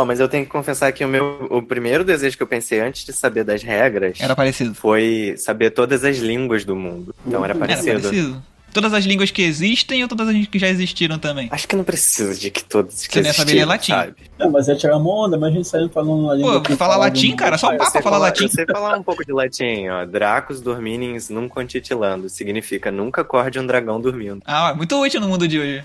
Ó, 0.00 0.04
mas 0.04 0.20
eu 0.20 0.28
tenho 0.28 0.44
que 0.44 0.50
confessar 0.50 0.92
que 0.92 1.04
o 1.04 1.08
meu 1.08 1.46
o 1.50 1.62
primeiro 1.62 2.04
desejo 2.04 2.36
que 2.36 2.42
eu 2.42 2.46
pensei 2.46 2.80
antes 2.80 3.04
de 3.04 3.12
saber 3.14 3.44
das 3.44 3.62
regras 3.62 4.18
Era 4.20 4.36
parecido. 4.36 4.74
foi 4.74 5.34
saber 5.38 5.70
todas 5.70 6.04
as 6.04 6.18
línguas 6.18 6.64
do 6.66 6.76
mundo. 6.76 7.14
Então 7.26 7.42
era 7.44 7.54
Era 7.54 7.64
Era 7.72 7.82
parecido. 8.00 8.42
Todas 8.76 8.92
as 8.92 9.04
línguas 9.06 9.30
que 9.30 9.40
existem 9.40 10.02
ou 10.02 10.08
todas 10.08 10.28
as 10.28 10.46
que 10.46 10.58
já 10.58 10.68
existiram 10.68 11.18
também? 11.18 11.48
Acho 11.50 11.66
que 11.66 11.74
não 11.74 11.82
precisa 11.82 12.34
de 12.34 12.50
que 12.50 12.62
todos 12.62 13.06
que 13.06 13.14
Você 13.14 13.20
não 13.22 13.26
ia 13.28 13.32
saber 13.32 13.52
ler 13.54 13.58
existiram, 13.62 13.68
latim. 13.68 13.92
sabe? 13.92 14.14
É, 14.38 14.46
mas 14.50 14.68
é 14.68 14.74
tirar 14.74 14.98
uma 14.98 15.10
onda, 15.24 15.38
mas 15.38 15.50
a 15.50 15.56
gente 15.56 15.66
saindo 15.66 15.88
falando 15.88 16.12
uma 16.24 16.34
língua. 16.34 16.52
Pô, 16.56 16.60
que 16.60 16.76
falar 16.76 16.92
fala 16.94 17.04
latim, 17.06 17.34
cara, 17.34 17.56
só 17.56 17.68
Ah, 17.68 17.78
sei 17.78 17.78
pra 17.90 18.02
falar 18.02 18.18
latim. 18.18 18.42
Eu 18.44 18.48
sei 18.50 18.66
falar 18.66 18.98
um 18.98 19.02
pouco 19.02 19.24
de 19.24 19.32
latim, 19.32 19.88
ó. 19.88 20.04
Dracos 20.04 20.60
dorminens 20.60 21.30
num 21.30 21.48
contitilando. 21.48 22.28
Significa 22.28 22.90
nunca 22.92 23.22
acorde 23.22 23.58
um 23.58 23.66
dragão 23.66 23.98
dormindo. 23.98 24.42
Ah, 24.44 24.74
muito 24.74 24.94
útil 25.00 25.22
no 25.22 25.28
mundo 25.28 25.48
de 25.48 25.58
hoje. 25.58 25.84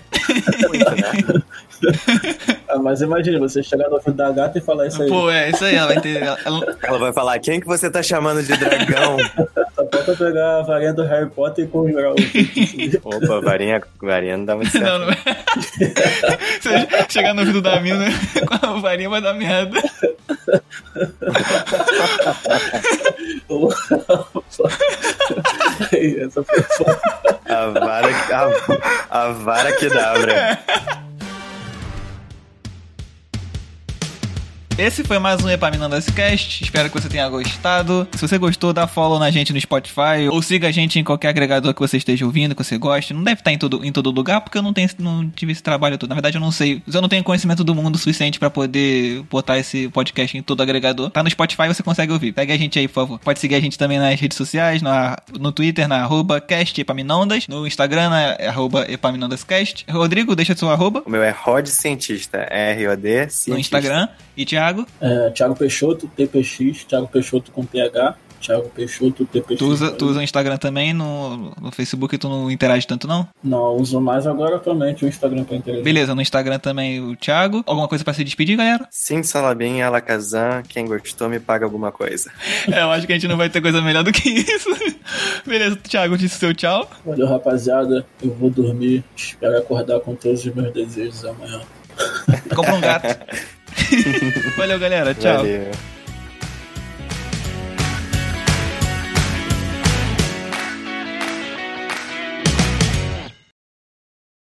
Muito, 0.68 0.90
né? 0.90 1.42
Ah, 2.68 2.78
mas 2.78 3.02
imagina, 3.02 3.38
você 3.40 3.62
chegar 3.62 3.88
no 3.88 3.96
ouvido 3.96 4.14
da 4.14 4.30
gata 4.30 4.56
e 4.56 4.60
falar 4.60 4.86
isso 4.86 5.02
aí. 5.02 5.08
Pô, 5.08 5.28
é 5.30 5.50
isso 5.50 5.62
aí, 5.64 5.74
ela 5.74 5.88
vai 5.88 6.00
ter. 6.00 6.22
ela- 6.22 6.38
ela- 6.46 6.76
Ela 6.82 6.98
vai 6.98 7.12
falar, 7.12 7.38
quem 7.40 7.60
que 7.60 7.66
você 7.66 7.90
tá 7.90 8.02
chamando 8.02 8.42
de 8.42 8.56
dragão? 8.56 9.16
Falta 9.92 10.16
pegar 10.16 10.56
a 10.56 10.62
varinha 10.62 10.94
do 10.94 11.02
Harry 11.04 11.28
Potter 11.28 11.66
e 11.66 11.68
conjurar 11.68 12.12
o. 12.12 12.14
Opa, 13.04 13.40
varinha, 13.42 13.82
varinha 14.00 14.38
não 14.38 14.46
dá 14.46 14.56
muito 14.56 14.70
certo. 14.70 14.86
Não, 14.86 14.98
não 15.00 15.10
é. 15.10 15.16
Você 16.58 17.10
chegar 17.10 17.34
no 17.34 17.40
ouvido 17.40 17.60
da 17.60 17.78
mina 17.78 18.06
com 18.48 18.66
a 18.66 18.80
varinha 18.80 19.10
vai 19.10 19.20
dar 19.20 19.34
merda. 19.34 19.78
Essa 25.92 26.42
foi. 26.42 26.64
A 27.44 27.66
vara, 27.66 28.08
a, 29.10 29.24
a 29.24 29.28
vara 29.32 29.72
que 29.72 29.90
dá, 29.90 30.14
Esse 34.82 35.04
foi 35.04 35.20
mais 35.20 35.40
um 35.44 35.48
Epaminandas 35.48 36.06
Cast. 36.06 36.64
Espero 36.64 36.90
que 36.90 37.00
você 37.00 37.08
tenha 37.08 37.28
gostado. 37.28 38.08
Se 38.16 38.20
você 38.20 38.36
gostou, 38.36 38.72
dá 38.72 38.84
follow 38.84 39.16
na 39.16 39.30
gente 39.30 39.52
no 39.52 39.60
Spotify 39.60 40.26
ou 40.28 40.42
siga 40.42 40.66
a 40.66 40.72
gente 40.72 40.98
em 40.98 41.04
qualquer 41.04 41.28
agregador 41.28 41.72
que 41.72 41.78
você 41.78 41.98
esteja 41.98 42.26
ouvindo, 42.26 42.52
que 42.52 42.64
você 42.64 42.76
goste. 42.76 43.14
Não 43.14 43.22
deve 43.22 43.40
estar 43.40 43.52
em 43.52 43.58
todo, 43.58 43.84
em 43.84 43.92
todo 43.92 44.10
lugar 44.10 44.40
porque 44.40 44.58
eu 44.58 44.62
não, 44.62 44.72
tenho, 44.72 44.88
não 44.98 45.30
tive 45.30 45.52
esse 45.52 45.62
trabalho 45.62 45.96
todo. 45.96 46.08
Na 46.08 46.16
verdade, 46.16 46.36
eu 46.36 46.40
não 46.40 46.50
sei. 46.50 46.82
Eu 46.92 47.00
não 47.00 47.08
tenho 47.08 47.22
conhecimento 47.22 47.62
do 47.62 47.76
mundo 47.76 47.96
suficiente 47.96 48.40
pra 48.40 48.50
poder 48.50 49.22
botar 49.30 49.56
esse 49.56 49.88
podcast 49.90 50.36
em 50.36 50.42
todo 50.42 50.60
agregador. 50.60 51.10
Tá 51.10 51.22
no 51.22 51.30
Spotify, 51.30 51.68
você 51.68 51.84
consegue 51.84 52.12
ouvir. 52.12 52.32
Pegue 52.32 52.52
a 52.52 52.58
gente 52.58 52.76
aí, 52.76 52.88
por 52.88 52.94
favor. 52.94 53.20
Pode 53.20 53.38
seguir 53.38 53.54
a 53.54 53.60
gente 53.60 53.78
também 53.78 54.00
nas 54.00 54.18
redes 54.18 54.36
sociais, 54.36 54.82
na, 54.82 55.16
no 55.38 55.52
Twitter, 55.52 55.86
na 55.86 56.02
arroba 56.02 56.40
cast 56.40 56.80
Epaminondas, 56.80 57.46
no 57.46 57.68
Instagram, 57.68 58.10
na 58.10 58.48
arroba 58.48 58.84
Epaminondascast. 58.90 59.86
Rodrigo, 59.88 60.34
deixa 60.34 60.56
seu 60.56 60.68
arroba 60.68 61.04
O 61.06 61.10
meu 61.10 61.22
é 61.22 61.30
Rod 61.30 61.68
Cientista, 61.68 62.38
R-O-D, 62.50 63.28
cientista. 63.30 63.50
no 63.52 63.60
Instagram. 63.60 64.08
E 64.36 64.44
Thiago? 64.46 64.71
É, 65.00 65.30
Thiago 65.30 65.56
Peixoto, 65.56 66.06
TPX, 66.08 66.84
Thiago 66.84 67.08
Peixoto 67.08 67.50
com 67.50 67.64
PH. 67.64 68.16
Thiago 68.42 68.68
Peixoto, 68.70 69.24
TP 69.24 69.56
Tu 69.56 69.64
usa, 69.64 69.92
tu 69.92 70.06
usa 70.06 70.18
o 70.18 70.22
Instagram 70.22 70.56
também, 70.56 70.92
no, 70.92 71.52
no 71.60 71.70
Facebook 71.70 72.18
tu 72.18 72.28
não 72.28 72.50
interage 72.50 72.86
tanto 72.86 73.06
não? 73.06 73.28
Não, 73.42 73.76
uso 73.76 74.00
mais 74.00 74.26
agora 74.26 74.56
atualmente 74.56 75.04
o 75.04 75.08
Instagram 75.08 75.44
pra 75.44 75.56
interagir. 75.56 75.84
Beleza, 75.84 76.14
no 76.14 76.20
Instagram 76.20 76.58
também 76.58 77.00
o 77.00 77.14
Thiago. 77.14 77.62
Alguma 77.64 77.86
coisa 77.86 78.02
pra 78.02 78.12
se 78.12 78.24
despedir, 78.24 78.56
galera? 78.56 78.86
Sim, 78.90 79.22
Salabim, 79.22 79.80
Alakazam, 79.80 80.62
quem 80.68 80.86
gostou 80.86 81.28
me 81.28 81.38
paga 81.38 81.64
alguma 81.64 81.92
coisa. 81.92 82.30
É, 82.72 82.82
eu 82.82 82.90
acho 82.90 83.06
que 83.06 83.12
a 83.12 83.16
gente 83.16 83.28
não 83.28 83.36
vai 83.36 83.50
ter 83.50 83.60
coisa 83.60 83.82
melhor 83.82 84.02
do 84.02 84.12
que 84.12 84.28
isso. 84.28 84.68
Beleza, 85.46 85.76
Thiago 85.76 86.16
disse 86.16 86.38
seu 86.38 86.54
tchau. 86.54 86.88
Valeu, 87.04 87.26
rapaziada. 87.26 88.04
Eu 88.22 88.32
vou 88.34 88.50
dormir. 88.50 89.04
Espero 89.14 89.58
acordar 89.58 90.00
com 90.00 90.14
todos 90.14 90.44
os 90.44 90.54
meus 90.54 90.72
desejos 90.72 91.24
amanhã. 91.24 91.60
Compra 92.54 92.74
um 92.74 92.80
gato. 92.80 93.06
Valeu, 94.56 94.78
galera. 94.78 95.14
Tchau. 95.14 95.38
Valeu. 95.38 95.91